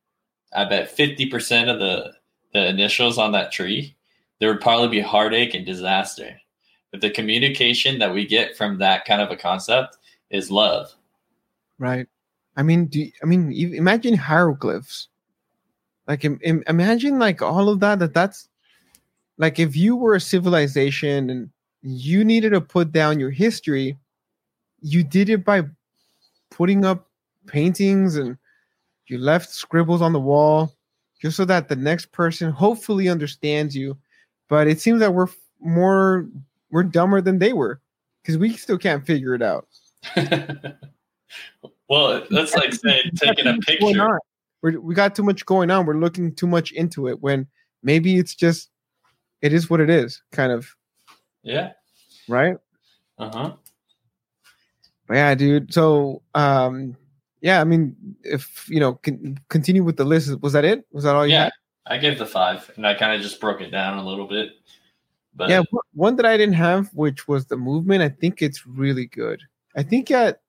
I 0.56 0.66
bet 0.66 0.96
50% 0.96 1.72
of 1.72 1.80
the, 1.80 2.14
the 2.54 2.68
initials 2.68 3.18
on 3.18 3.32
that 3.32 3.52
tree, 3.52 3.96
there 4.40 4.50
would 4.50 4.62
probably 4.62 4.90
be 4.90 5.02
heartache 5.02 5.54
and 5.54 5.66
disaster. 5.66 6.40
But 6.92 7.02
the 7.02 7.10
communication 7.10 8.00
that 8.00 8.14
we 8.14 8.26
get 8.28 8.56
from 8.56 8.78
that 8.78 9.06
kind 9.06 9.22
of 9.22 9.32
a 9.32 9.36
concept 9.36 9.98
is 10.30 10.52
love. 10.52 10.94
Right. 11.80 12.08
I 12.56 12.64
mean, 12.64 12.86
do 12.86 13.00
you, 13.00 13.12
I 13.22 13.26
mean, 13.26 13.52
imagine 13.52 14.16
hieroglyphs. 14.16 15.08
Like, 16.08 16.26
Im, 16.26 16.64
imagine 16.68 17.18
like 17.18 17.42
all 17.42 17.70
of 17.70 17.80
that. 17.80 18.00
That 18.00 18.14
that's 18.14 18.50
like 19.38 19.60
if 19.60 19.76
you 19.76 19.96
were 19.96 20.16
a 20.16 20.22
civilization 20.22 21.30
and 21.30 21.50
you 21.82 22.24
needed 22.24 22.52
to 22.52 22.62
put 22.62 22.92
down 22.92 23.20
your 23.20 23.32
history, 23.32 23.98
you 24.82 25.04
did 25.04 25.30
it 25.30 25.46
by 25.46 25.64
putting 26.50 26.86
up 26.86 27.10
paintings 27.48 28.16
and 28.16 28.38
you 29.08 29.18
left 29.18 29.50
scribbles 29.50 30.02
on 30.02 30.14
the 30.14 30.20
wall 30.20 30.74
just 31.22 31.38
so 31.38 31.46
that 31.46 31.70
the 31.70 31.76
next 31.76 32.12
person 32.12 32.52
hopefully 32.52 33.10
understands 33.10 33.76
you. 33.76 33.98
But 34.50 34.68
it 34.68 34.80
seems 34.80 35.00
that 35.00 35.14
we're 35.14 35.28
more 35.60 36.28
we're 36.70 36.84
dumber 36.84 37.22
than 37.22 37.40
they 37.40 37.54
were 37.54 37.80
because 38.22 38.38
we 38.38 38.54
still 38.54 38.78
can't 38.78 39.06
figure 39.06 39.34
it 39.34 39.42
out. 39.42 39.68
well, 41.90 42.24
that's 42.30 42.56
like 42.56 42.74
saying 42.74 43.12
taking 43.16 43.48
a 43.48 43.58
picture. 43.58 44.20
We're, 44.62 44.80
we 44.80 44.96
got 44.96 45.16
too 45.16 45.24
much 45.24 45.46
going 45.46 45.70
on. 45.72 45.86
We're 45.86 45.98
looking 45.98 46.34
too 46.34 46.48
much 46.48 46.72
into 46.72 47.08
it 47.08 47.22
when 47.22 47.48
maybe 47.84 48.18
it's 48.18 48.34
just 48.34 48.70
it 49.42 49.52
is 49.52 49.70
what 49.70 49.82
it 49.82 49.90
is, 49.90 50.22
kind 50.32 50.52
of. 50.52 50.74
Yeah. 51.44 51.74
Right. 52.30 52.58
Uh 53.18 53.30
huh. 53.34 53.52
But 55.08 55.16
yeah, 55.16 55.36
dude. 55.36 55.74
So 55.74 56.22
um 56.34 56.96
yeah, 57.42 57.60
I 57.60 57.66
mean, 57.66 57.96
if 58.24 58.68
you 58.70 58.80
know, 58.80 58.94
con- 58.94 59.38
continue 59.50 59.84
with 59.84 59.98
the 59.98 60.06
list. 60.06 60.42
Was 60.42 60.54
that 60.54 60.64
it? 60.64 60.86
Was 60.94 61.04
that 61.04 61.14
all 61.14 61.28
you 61.28 61.34
yeah, 61.34 61.44
had? 61.44 61.54
I 61.86 61.98
gave 61.98 62.18
the 62.18 62.26
five, 62.26 62.72
and 62.78 62.88
I 62.88 62.94
kind 62.94 63.14
of 63.14 63.22
just 63.22 63.42
broke 63.42 63.60
it 63.60 63.70
down 63.70 63.98
a 63.98 64.08
little 64.08 64.28
bit. 64.28 64.52
But 65.36 65.50
yeah, 65.50 65.62
one 65.94 66.16
that 66.16 66.26
I 66.26 66.38
didn't 66.38 66.56
have, 66.56 66.90
which 66.94 67.28
was 67.28 67.46
the 67.48 67.58
movement. 67.58 68.02
I 68.02 68.08
think 68.08 68.42
it's 68.42 68.66
really 68.66 69.08
good. 69.08 69.42
I 69.76 69.84
think 69.84 70.08
that 70.08 70.40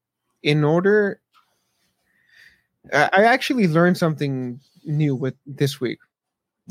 in 0.45 0.63
order, 0.63 1.21
I 2.93 3.25
actually 3.25 3.67
learned 3.69 3.97
something 3.97 4.61
new 4.85 5.15
with 5.15 5.35
this 5.47 5.81
week. 5.81 5.99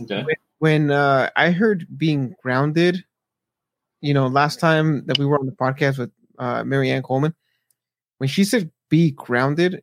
Okay. 0.01 0.24
When, 0.59 0.91
uh, 0.91 1.30
I 1.36 1.51
heard 1.51 1.88
being 1.97 2.36
grounded, 2.41 3.03
you 4.01 4.14
know, 4.14 4.28
last 4.28 4.59
time 4.59 5.05
that 5.07 5.18
we 5.18 5.26
were 5.26 5.39
on 5.39 5.45
the 5.45 5.51
podcast 5.51 5.97
with 5.97 6.11
uh, 6.38 6.64
Marianne 6.64 7.03
Coleman, 7.03 7.34
when 8.18 8.28
she 8.28 8.43
said 8.43 8.72
be 8.89 9.11
grounded, 9.11 9.82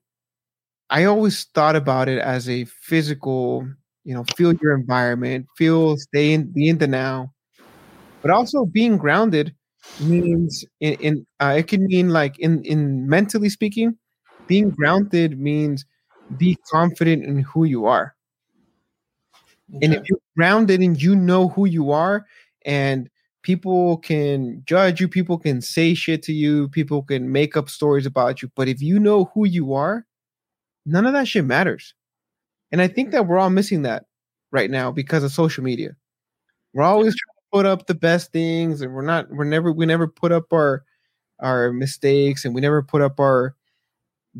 I 0.89 1.05
always 1.05 1.45
thought 1.55 1.77
about 1.77 2.09
it 2.09 2.19
as 2.19 2.49
a 2.49 2.65
physical, 2.65 3.69
you 4.05 4.15
know, 4.15 4.25
feel 4.37 4.53
your 4.55 4.75
environment, 4.75 5.47
feel, 5.57 5.97
stay 5.97 6.33
in, 6.33 6.53
be 6.53 6.69
in 6.69 6.79
the 6.79 6.87
now. 6.87 7.33
But 8.23 8.31
also 8.31 8.65
being 8.67 8.99
grounded 8.99 9.55
means 10.01 10.65
in, 10.81 10.95
in 10.95 11.27
uh, 11.41 11.55
it 11.59 11.69
can 11.69 11.87
mean 11.87 12.11
like 12.11 12.39
in 12.39 12.63
in 12.65 13.09
mentally 13.09 13.49
speaking, 13.49 13.97
being 14.47 14.71
grounded 14.71 15.39
means 15.39 15.87
be 16.37 16.57
confident 16.71 17.25
in 17.25 17.41
who 17.41 17.65
you 17.65 17.87
are. 17.87 18.15
Okay. 19.75 19.87
And 19.87 19.95
if 19.95 20.03
you're 20.09 20.19
grounded 20.37 20.81
and 20.81 21.01
you 21.01 21.15
know 21.15 21.49
who 21.49 21.67
you 21.67 21.93
are, 21.93 22.27
and 22.65 23.09
people 23.43 23.99
can 23.99 24.63
judge 24.65 25.01
you, 25.01 25.09
people 25.09 25.39
can 25.39 25.61
say 25.61 25.95
shit 25.95 26.23
to 26.25 26.33
you, 26.33 26.69
people 26.69 27.03
can 27.03 27.31
make 27.33 27.57
up 27.57 27.71
stories 27.71 28.07
about 28.07 28.43
you, 28.43 28.51
but 28.55 28.69
if 28.69 28.83
you 28.83 28.99
know 28.99 29.31
who 29.35 29.47
you 29.47 29.73
are, 29.75 30.07
none 30.85 31.07
of 31.07 31.13
that 31.13 31.29
shit 31.29 31.45
matters. 31.45 31.95
And 32.73 32.81
I 32.81 32.89
think 32.89 33.11
that 33.11 33.27
we're 33.27 33.39
all 33.39 33.51
missing 33.51 33.83
that 33.83 34.05
right 34.51 34.71
now 34.71 34.91
because 34.91 35.25
of 35.25 35.33
social 35.33 35.65
media. 35.65 35.97
We're 36.73 36.85
always 36.85 37.15
trying 37.17 37.35
to 37.37 37.51
put 37.53 37.67
up 37.67 37.87
the 37.87 37.95
best 37.95 38.33
things 38.33 38.81
and 38.81 38.93
we're 38.95 39.03
not 39.03 39.29
we're 39.31 39.45
never 39.45 39.73
we 39.73 39.87
never 39.87 40.07
put 40.07 40.31
up 40.31 40.53
our 40.53 40.85
our 41.41 41.73
mistakes 41.73 42.45
and 42.45 42.55
we 42.55 42.61
never 42.61 42.83
put 42.83 43.03
up 43.03 43.19
our 43.19 43.57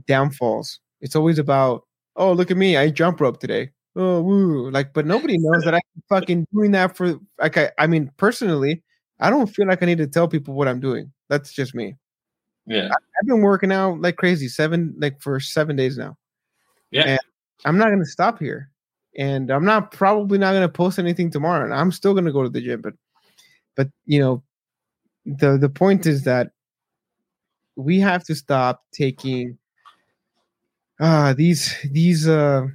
downfalls. 0.07 0.79
It's 1.01 1.17
always 1.17 1.39
about, 1.39 1.85
oh, 2.17 2.33
look 2.33 2.51
at 2.51 2.57
me, 2.57 2.77
I 2.77 2.91
jump 2.91 3.21
rope 3.21 3.41
today. 3.41 3.71
oh 3.97 4.21
woo 4.23 4.71
like 4.71 4.93
but 4.95 5.05
nobody 5.05 5.37
knows 5.37 5.65
that 5.65 5.75
i'm 5.75 5.81
fucking 6.09 6.47
doing 6.55 6.71
that 6.71 6.97
for 6.97 7.19
like 7.41 7.57
I, 7.59 7.73
I 7.77 7.89
mean 7.89 8.09
personally 8.19 8.85
i 9.19 9.29
don't 9.31 9.49
feel 9.49 9.67
like 9.67 9.83
i 9.83 9.87
need 9.87 9.99
to 9.99 10.07
tell 10.07 10.29
people 10.29 10.55
what 10.55 10.69
i'm 10.69 10.79
doing 10.79 11.11
that's 11.29 11.53
just 11.53 11.75
me 11.75 11.97
Yeah. 12.67 12.87
I, 12.93 12.95
i've 12.95 13.27
been 13.27 13.43
working 13.43 13.73
out 13.73 14.01
like 14.01 14.15
crazy 14.17 14.47
seven 14.47 14.95
like 14.97 15.21
for 15.21 15.41
seven 15.41 15.75
days 15.75 15.99
now 15.99 16.17
Yeah. 16.93 17.03
And 17.09 17.21
i'm 17.65 17.79
not 17.79 17.91
gonna 17.91 18.05
stop 18.07 18.39
here 18.39 18.71
and 19.19 19.51
i'm 19.51 19.65
not 19.65 19.91
probably 19.91 20.39
not 20.39 20.53
gonna 20.53 20.69
post 20.69 21.01
anything 21.01 21.29
tomorrow 21.29 21.65
and 21.65 21.75
i'm 21.75 21.91
still 21.91 22.15
gonna 22.15 22.31
go 22.33 22.45
to 22.45 22.49
the 22.49 22.61
gym 22.61 22.81
but 22.81 22.95
but 23.75 23.89
you 24.07 24.21
know 24.21 24.41
the 25.27 25.59
the 25.59 25.69
point 25.69 26.07
is 26.07 26.23
that 26.31 26.53
we 27.75 27.99
have 27.99 28.23
to 28.27 28.37
stop 28.37 28.85
taking 28.95 29.59
uh 31.01 31.33
these 31.35 31.75
these 31.91 32.29
uh 32.29 32.67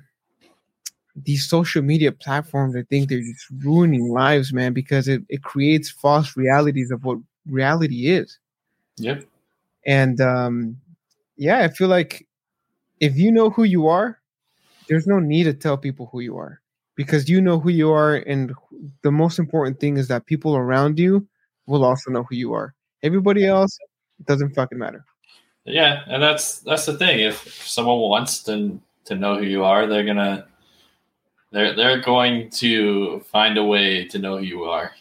these 1.16 1.48
social 1.48 1.82
media 1.82 2.12
platforms 2.12 2.76
i 2.76 2.84
think 2.84 3.08
they're 3.08 3.20
just 3.20 3.48
ruining 3.64 4.10
lives 4.10 4.52
man 4.52 4.74
because 4.74 5.08
it, 5.08 5.24
it 5.30 5.44
creates 5.44 5.90
false 5.90 6.36
realities 6.36 6.92
of 6.92 7.04
what 7.06 7.18
reality 7.48 8.08
is. 8.08 8.40
Yep. 8.98 9.26
and 9.86 10.20
um 10.22 10.78
yeah 11.38 11.60
i 11.60 11.68
feel 11.68 11.88
like 11.90 12.28
if 13.00 13.18
you 13.18 13.32
know 13.32 13.50
who 13.50 13.64
you 13.64 13.88
are 13.88 14.20
there's 14.88 15.08
no 15.08 15.20
need 15.20 15.44
to 15.44 15.54
tell 15.54 15.78
people 15.78 16.08
who 16.12 16.22
you 16.22 16.38
are 16.38 16.62
because 16.96 17.30
you 17.30 17.42
know 17.42 17.60
who 17.60 17.70
you 17.70 17.92
are 17.92 18.16
and 18.16 18.54
the 19.02 19.12
most 19.12 19.38
important 19.38 19.80
thing 19.80 19.98
is 19.98 20.08
that 20.08 20.26
people 20.26 20.56
around 20.56 20.98
you 20.98 21.28
will 21.66 21.84
also 21.84 22.12
know 22.12 22.24
who 22.24 22.36
you 22.36 22.54
are. 22.54 22.74
Everybody 23.04 23.46
else 23.46 23.78
it 24.20 24.26
doesn't 24.26 24.56
fucking 24.56 24.78
matter 24.78 25.04
Yeah, 25.66 26.04
and 26.08 26.22
that's 26.22 26.60
that's 26.60 26.86
the 26.86 26.98
thing. 26.98 27.20
If 27.20 27.66
someone 27.66 28.00
wants 28.00 28.44
to 28.44 28.80
to 29.06 29.16
know 29.16 29.38
who 29.38 29.46
you 29.46 29.64
are, 29.64 29.88
they're 29.88 30.06
gonna 30.06 30.46
they're 31.52 31.76
they're 31.76 32.02
going 32.02 32.50
to 32.52 33.22
find 33.32 33.58
a 33.58 33.64
way 33.64 34.06
to 34.08 34.20
know 34.20 34.38
who 34.38 34.44
you 34.44 34.64
are. 34.66 34.92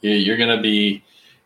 You- 0.00 0.12
You're 0.12 0.36
gonna 0.38 0.60
be 0.60 1.02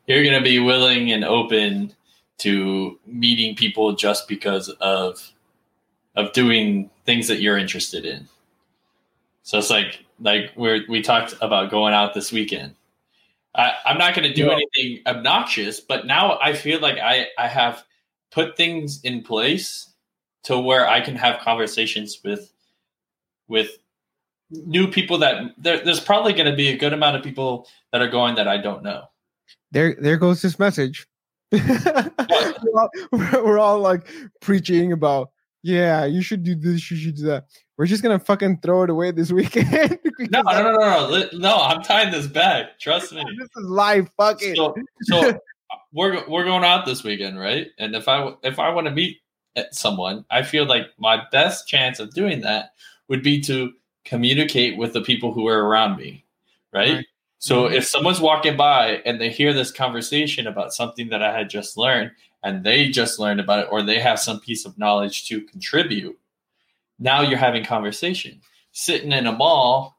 you're 0.07 0.25
gonna 0.25 0.43
be 0.43 0.59
willing 0.59 1.13
and 1.13 1.25
open 1.25 1.93
to 2.39 2.99
meeting 3.07 3.57
people 3.57 3.95
just 3.95 4.29
because 4.29 4.69
of 4.81 5.33
of 6.17 6.33
doing 6.33 6.91
things 7.05 7.29
that 7.29 7.41
you're 7.41 7.59
interested 7.59 8.05
in. 8.05 8.29
So 9.43 9.59
it's 9.59 9.71
like 9.71 10.05
like 10.21 10.53
we 10.57 10.85
we 10.89 11.03
talked 11.03 11.35
about 11.41 11.71
going 11.71 11.95
out 11.95 12.15
this 12.15 12.31
weekend. 12.33 12.75
I, 13.55 13.73
I'm 13.87 13.99
not 13.99 14.15
going 14.15 14.29
to 14.29 14.35
do 14.35 14.47
Yeah. 14.47 14.53
anything 14.77 15.03
obnoxious, 15.07 15.81
but 15.81 16.07
now 16.07 16.39
I 16.41 16.53
feel 16.53 16.81
like 16.81 16.99
I 16.99 17.27
I 17.39 17.49
have 17.49 17.85
put 18.31 18.57
things 18.57 19.01
in 19.05 19.23
place 19.23 19.93
to 20.45 20.59
where 20.59 20.87
I 20.89 21.01
can 21.01 21.17
have 21.17 21.41
conversations 21.41 22.21
with 22.25 22.53
with 23.49 23.79
new 24.51 24.89
people 24.89 25.19
that 25.19 25.53
there, 25.59 25.83
there's 25.85 26.01
probably 26.01 26.33
going 26.33 26.51
to 26.51 26.57
be 26.57 26.69
a 26.69 26.77
good 26.77 26.93
amount 26.93 27.17
of 27.17 27.23
people 27.23 27.67
that 27.93 28.01
are 28.01 28.09
going 28.09 28.35
that 28.37 28.49
I 28.49 28.57
don't 28.59 28.83
know. 28.83 29.05
there 29.73 29.97
there 30.01 30.17
goes 30.17 30.41
this 30.43 30.59
message 30.59 31.07
we're, 31.53 32.11
all, 32.77 32.91
we're- 33.13 33.61
all 33.61 33.79
like 33.81 34.07
preaching 34.41 34.93
about 34.93 35.31
yeah 35.63 36.05
you 36.05 36.23
should 36.23 36.43
do 36.43 36.55
this 36.55 36.91
you 36.91 36.97
should 36.97 37.17
do 37.17 37.23
that 37.25 37.47
we're 37.77 37.87
just 37.87 38.03
gonna 38.03 38.19
fucking 38.19 38.59
throw 38.61 38.83
it 38.85 38.91
away 38.91 39.11
this 39.11 39.33
weekend 39.39 39.99
No, 40.31 40.43
no, 40.43 40.63
no, 40.63 40.73
no, 40.77 41.09
no, 41.11 41.29
no. 41.35 41.57
I'm 41.59 41.81
tying 41.81 42.11
this 42.11 42.27
back. 42.27 42.79
Trust 42.81 43.13
me. 43.13 43.23
this 43.39 43.49
is 43.57 43.71
live 43.71 44.11
fuck 44.17 44.43
it 44.43 44.57
So, 44.57 44.75
so 45.03 45.39
we're 45.93 46.27
we're 46.29 46.45
going 46.45 46.65
out 46.65 46.87
this 46.87 47.05
weekend, 47.05 47.39
right? 47.39 47.69
And 47.79 47.95
if 47.95 48.09
I 48.09 48.35
if 48.43 48.59
I 48.59 48.71
want 48.71 48.87
to 48.87 48.93
meet 48.93 49.19
someone, 49.73 50.25
I 50.31 50.43
feel 50.43 50.67
like 50.67 50.87
my 50.99 51.23
best 51.33 51.67
chance 51.69 51.99
of 51.99 52.15
doing 52.15 52.41
that 52.43 52.75
would 53.09 53.23
be 53.23 53.41
to 53.43 53.73
communicate 54.05 54.77
with 54.79 54.93
the 54.93 55.01
people 55.01 55.33
who 55.33 55.49
are 55.49 55.67
around 55.67 55.97
me, 55.97 56.25
right? 56.73 56.97
Right. 56.97 57.07
So 57.39 57.69
Mhm. 57.69 57.75
if 57.75 57.87
someone's 57.87 58.21
walking 58.21 58.57
by 58.57 59.03
and 59.07 59.21
they 59.21 59.31
hear 59.31 59.53
this 59.53 59.71
conversation 59.71 60.47
about 60.47 60.73
something 60.75 61.09
that 61.11 61.23
I 61.23 61.37
had 61.37 61.51
just 61.51 61.77
learned, 61.77 62.13
and 62.43 62.65
they 62.65 62.89
just 62.89 63.19
learned 63.19 63.41
about 63.41 63.61
it, 63.65 63.69
or 63.71 63.83
they 63.83 64.01
have 64.01 64.19
some 64.21 64.41
piece 64.41 64.65
of 64.65 64.79
knowledge 64.79 65.27
to 65.29 65.41
contribute, 65.43 66.19
now 66.99 67.23
you're 67.23 67.39
having 67.39 67.65
conversation. 67.65 68.41
Sitting 68.73 69.13
in 69.13 69.27
a 69.27 69.33
mall, 69.33 69.99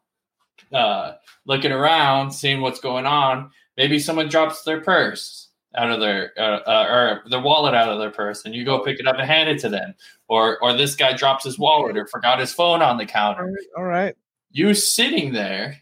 uh, 0.73 1.13
looking 1.45 1.71
around, 1.71 2.31
seeing 2.31 2.61
what's 2.61 2.79
going 2.79 3.05
on. 3.05 3.51
Maybe 3.77 3.99
someone 3.99 4.29
drops 4.29 4.63
their 4.63 4.81
purse 4.81 5.48
out 5.75 5.91
of 5.91 5.99
their 5.99 6.33
uh, 6.37 6.59
uh, 6.65 6.87
or 6.89 7.29
their 7.29 7.41
wallet 7.41 7.75
out 7.75 7.89
of 7.89 7.99
their 7.99 8.09
purse, 8.09 8.45
and 8.45 8.55
you 8.55 8.65
go 8.65 8.79
pick 8.79 8.99
it 8.99 9.07
up 9.07 9.17
and 9.17 9.27
hand 9.27 9.49
it 9.49 9.59
to 9.59 9.69
them. 9.69 9.93
Or 10.27 10.57
or 10.63 10.73
this 10.73 10.95
guy 10.95 11.13
drops 11.13 11.43
his 11.43 11.59
wallet 11.59 11.97
or 11.97 12.07
forgot 12.07 12.39
his 12.39 12.53
phone 12.53 12.81
on 12.81 12.97
the 12.97 13.05
counter. 13.05 13.45
right, 13.45 13.67
all 13.77 13.85
right 13.85 14.15
You 14.51 14.73
sitting 14.73 15.33
there 15.33 15.77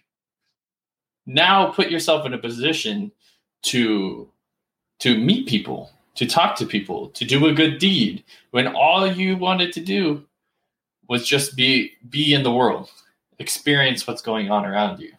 now 1.26 1.72
put 1.72 1.90
yourself 1.90 2.26
in 2.26 2.34
a 2.34 2.38
position 2.38 3.12
to 3.64 4.30
to 5.00 5.18
meet 5.18 5.48
people, 5.48 5.92
to 6.16 6.26
talk 6.26 6.56
to 6.58 6.66
people, 6.66 7.10
to 7.10 7.24
do 7.24 7.46
a 7.48 7.54
good 7.54 7.78
deed 7.78 8.24
when 8.52 8.68
all 8.68 9.06
you 9.06 9.38
wanted 9.38 9.72
to 9.74 9.80
do 9.80 10.26
was 11.08 11.28
just 11.28 11.56
be 11.56 11.94
be 12.10 12.34
in 12.34 12.44
the 12.44 12.52
world, 12.52 12.90
experience 13.40 14.06
what's 14.06 14.22
going 14.22 14.50
on 14.50 14.66
around 14.66 15.00
you. 15.00 15.12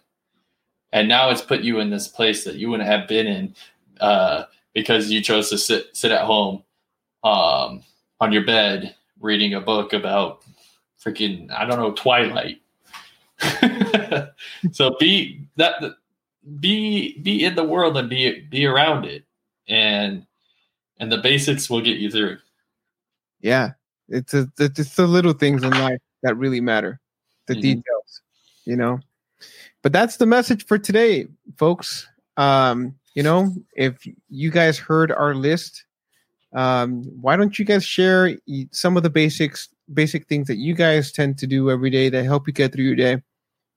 And 0.92 1.08
now 1.08 1.30
it's 1.30 1.42
put 1.42 1.60
you 1.60 1.80
in 1.80 1.90
this 1.90 2.08
place 2.08 2.44
that 2.44 2.56
you 2.56 2.70
wouldn't 2.70 2.88
have 2.88 3.06
been 3.08 3.26
in 3.26 3.54
uh, 4.00 4.44
because 4.78 5.10
you 5.10 5.20
chose 5.20 5.48
to 5.50 5.58
sit 5.58 5.88
sit 5.96 6.12
at 6.12 6.24
home 6.24 6.62
um, 7.24 7.82
on 8.20 8.32
your 8.32 8.44
bed 8.44 8.94
reading 9.20 9.54
a 9.54 9.60
book 9.60 9.92
about 9.92 10.42
freaking 11.04 11.50
I 11.50 11.64
don't 11.64 11.78
know 11.78 11.92
Twilight. 11.92 12.60
so 14.72 14.96
be 14.98 15.40
that 15.56 15.74
be 16.60 17.18
be 17.20 17.44
in 17.44 17.54
the 17.54 17.64
world 17.64 17.96
and 17.96 18.08
be 18.08 18.40
be 18.50 18.66
around 18.66 19.04
it 19.04 19.24
and 19.68 20.24
and 20.98 21.12
the 21.12 21.18
basics 21.18 21.68
will 21.70 21.80
get 21.80 21.98
you 21.98 22.10
through. 22.10 22.38
yeah 23.40 23.70
it's 24.08 24.34
a, 24.34 24.48
it's 24.58 24.96
the 24.96 25.06
little 25.06 25.32
things 25.34 25.62
in 25.62 25.70
life 25.70 26.00
that 26.22 26.36
really 26.36 26.60
matter 26.60 26.98
the 27.46 27.54
Mhm. 27.54 27.60
details 27.62 28.22
you 28.64 28.74
know 28.74 28.98
but 29.82 29.92
that's 29.92 30.16
the 30.16 30.26
message 30.26 30.66
for 30.66 30.78
today 30.78 31.26
folks 31.56 32.08
um 32.36 32.94
you 33.14 33.22
know 33.22 33.54
if 33.74 34.06
you 34.28 34.50
guys 34.50 34.78
heard 34.78 35.10
our 35.12 35.34
list 35.34 35.84
um 36.54 37.04
why 37.20 37.36
don't 37.36 37.58
you 37.58 37.64
guys 37.64 37.84
share 37.84 38.36
some 38.72 38.96
of 38.96 39.02
the 39.02 39.10
basics 39.10 39.68
basic 39.92 40.26
things 40.28 40.48
that 40.48 40.56
you 40.56 40.74
guys 40.74 41.12
tend 41.12 41.38
to 41.38 41.46
do 41.46 41.70
every 41.70 41.90
day 41.90 42.08
that 42.08 42.24
help 42.24 42.46
you 42.46 42.52
get 42.52 42.72
through 42.72 42.84
your 42.84 42.96
day. 42.96 43.22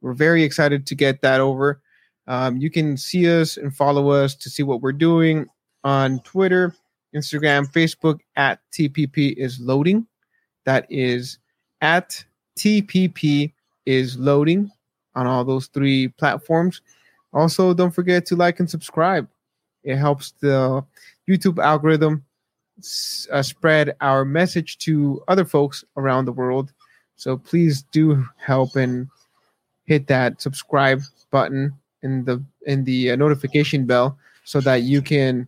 We're 0.02 0.14
very 0.14 0.44
excited 0.44 0.86
to 0.88 0.96
get 0.96 1.22
that 1.22 1.40
over. 1.40 1.82
Um, 2.28 2.58
you 2.58 2.70
can 2.70 2.98
see 2.98 3.30
us 3.30 3.58
and 3.58 3.76
follow 3.76 4.10
us 4.10 4.36
to 4.36 4.50
see 4.50 4.64
what 4.64 4.82
we're 4.82 4.92
doing 4.94 5.48
on 5.84 6.20
twitter 6.20 6.76
instagram 7.16 7.66
facebook 7.72 8.20
at 8.36 8.60
tpp 8.72 9.36
is 9.36 9.60
loading. 9.60 10.06
That 10.66 10.86
is 10.90 11.40
at 11.82 12.24
tpp 12.58 13.52
is 13.88 14.18
loading 14.18 14.72
on 15.16 15.26
all 15.26 15.44
those 15.44 15.68
three 15.68 16.10
platforms 16.10 16.82
also 17.34 17.74
don't 17.74 17.92
forget 17.92 18.26
to 18.28 18.36
like 18.36 18.60
and 18.60 18.70
subscribe. 18.70 19.28
It 19.84 19.98
helps 19.98 20.32
the 20.42 20.84
youtube 21.30 21.64
algorithm 21.64 22.24
uh, 23.32 23.42
spread 23.42 23.96
our 24.02 24.26
message 24.26 24.78
to 24.80 25.24
other 25.28 25.46
folks 25.46 25.84
around 25.98 26.26
the 26.26 26.32
world. 26.32 26.74
So 27.16 27.38
please 27.38 27.84
do 27.84 28.26
help 28.38 28.76
and 28.76 29.08
hit 29.86 30.08
that 30.08 30.42
subscribe 30.42 31.02
button 31.30 31.74
in 32.02 32.26
the 32.26 32.44
in 32.66 32.84
the 32.84 33.12
uh, 33.12 33.16
notification 33.16 33.86
bell 33.86 34.18
so 34.44 34.60
that 34.62 34.84
you 34.84 35.02
can 35.02 35.48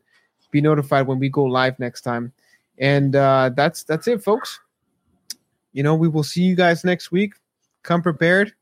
be 0.52 0.62
notified 0.62 1.08
when 1.08 1.20
we 1.20 1.30
go 1.30 1.44
live 1.44 1.80
next 1.80 2.02
time. 2.02 2.32
And 2.78 3.16
uh, 3.16 3.52
that's 3.56 3.84
that's 3.84 4.08
it 4.08 4.24
folks. 4.24 4.60
You 5.72 5.84
know 5.84 5.96
we 5.96 6.08
will 6.08 6.24
see 6.24 6.44
you 6.44 6.56
guys 6.56 6.84
next 6.84 7.12
week. 7.12 7.34
Come 7.82 8.02
prepared 8.02 8.54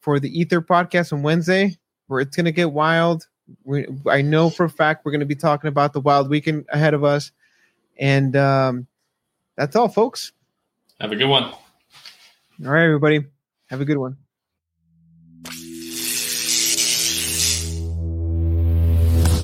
for 0.00 0.20
the 0.20 0.38
ether 0.38 0.60
podcast 0.60 1.12
on 1.12 1.22
wednesday 1.22 1.76
where 2.06 2.20
it's 2.20 2.36
going 2.36 2.46
to 2.46 2.52
get 2.52 2.72
wild. 2.72 3.26
We, 3.64 3.86
i 4.08 4.22
know 4.22 4.50
for 4.50 4.64
a 4.64 4.70
fact 4.70 5.04
we're 5.04 5.12
going 5.12 5.20
to 5.20 5.26
be 5.26 5.36
talking 5.36 5.68
about 5.68 5.92
the 5.92 6.00
wild 6.00 6.28
weekend 6.28 6.66
ahead 6.70 6.94
of 6.94 7.04
us. 7.04 7.30
And 7.98 8.34
um, 8.36 8.86
that's 9.56 9.76
all 9.76 9.88
folks. 9.88 10.32
Have 11.00 11.12
a 11.12 11.16
good 11.16 11.28
one. 11.28 11.44
all 11.44 11.60
right 12.58 12.84
everybody. 12.84 13.24
Have 13.68 13.80
a 13.80 13.84
good 13.84 13.98
one 13.98 14.16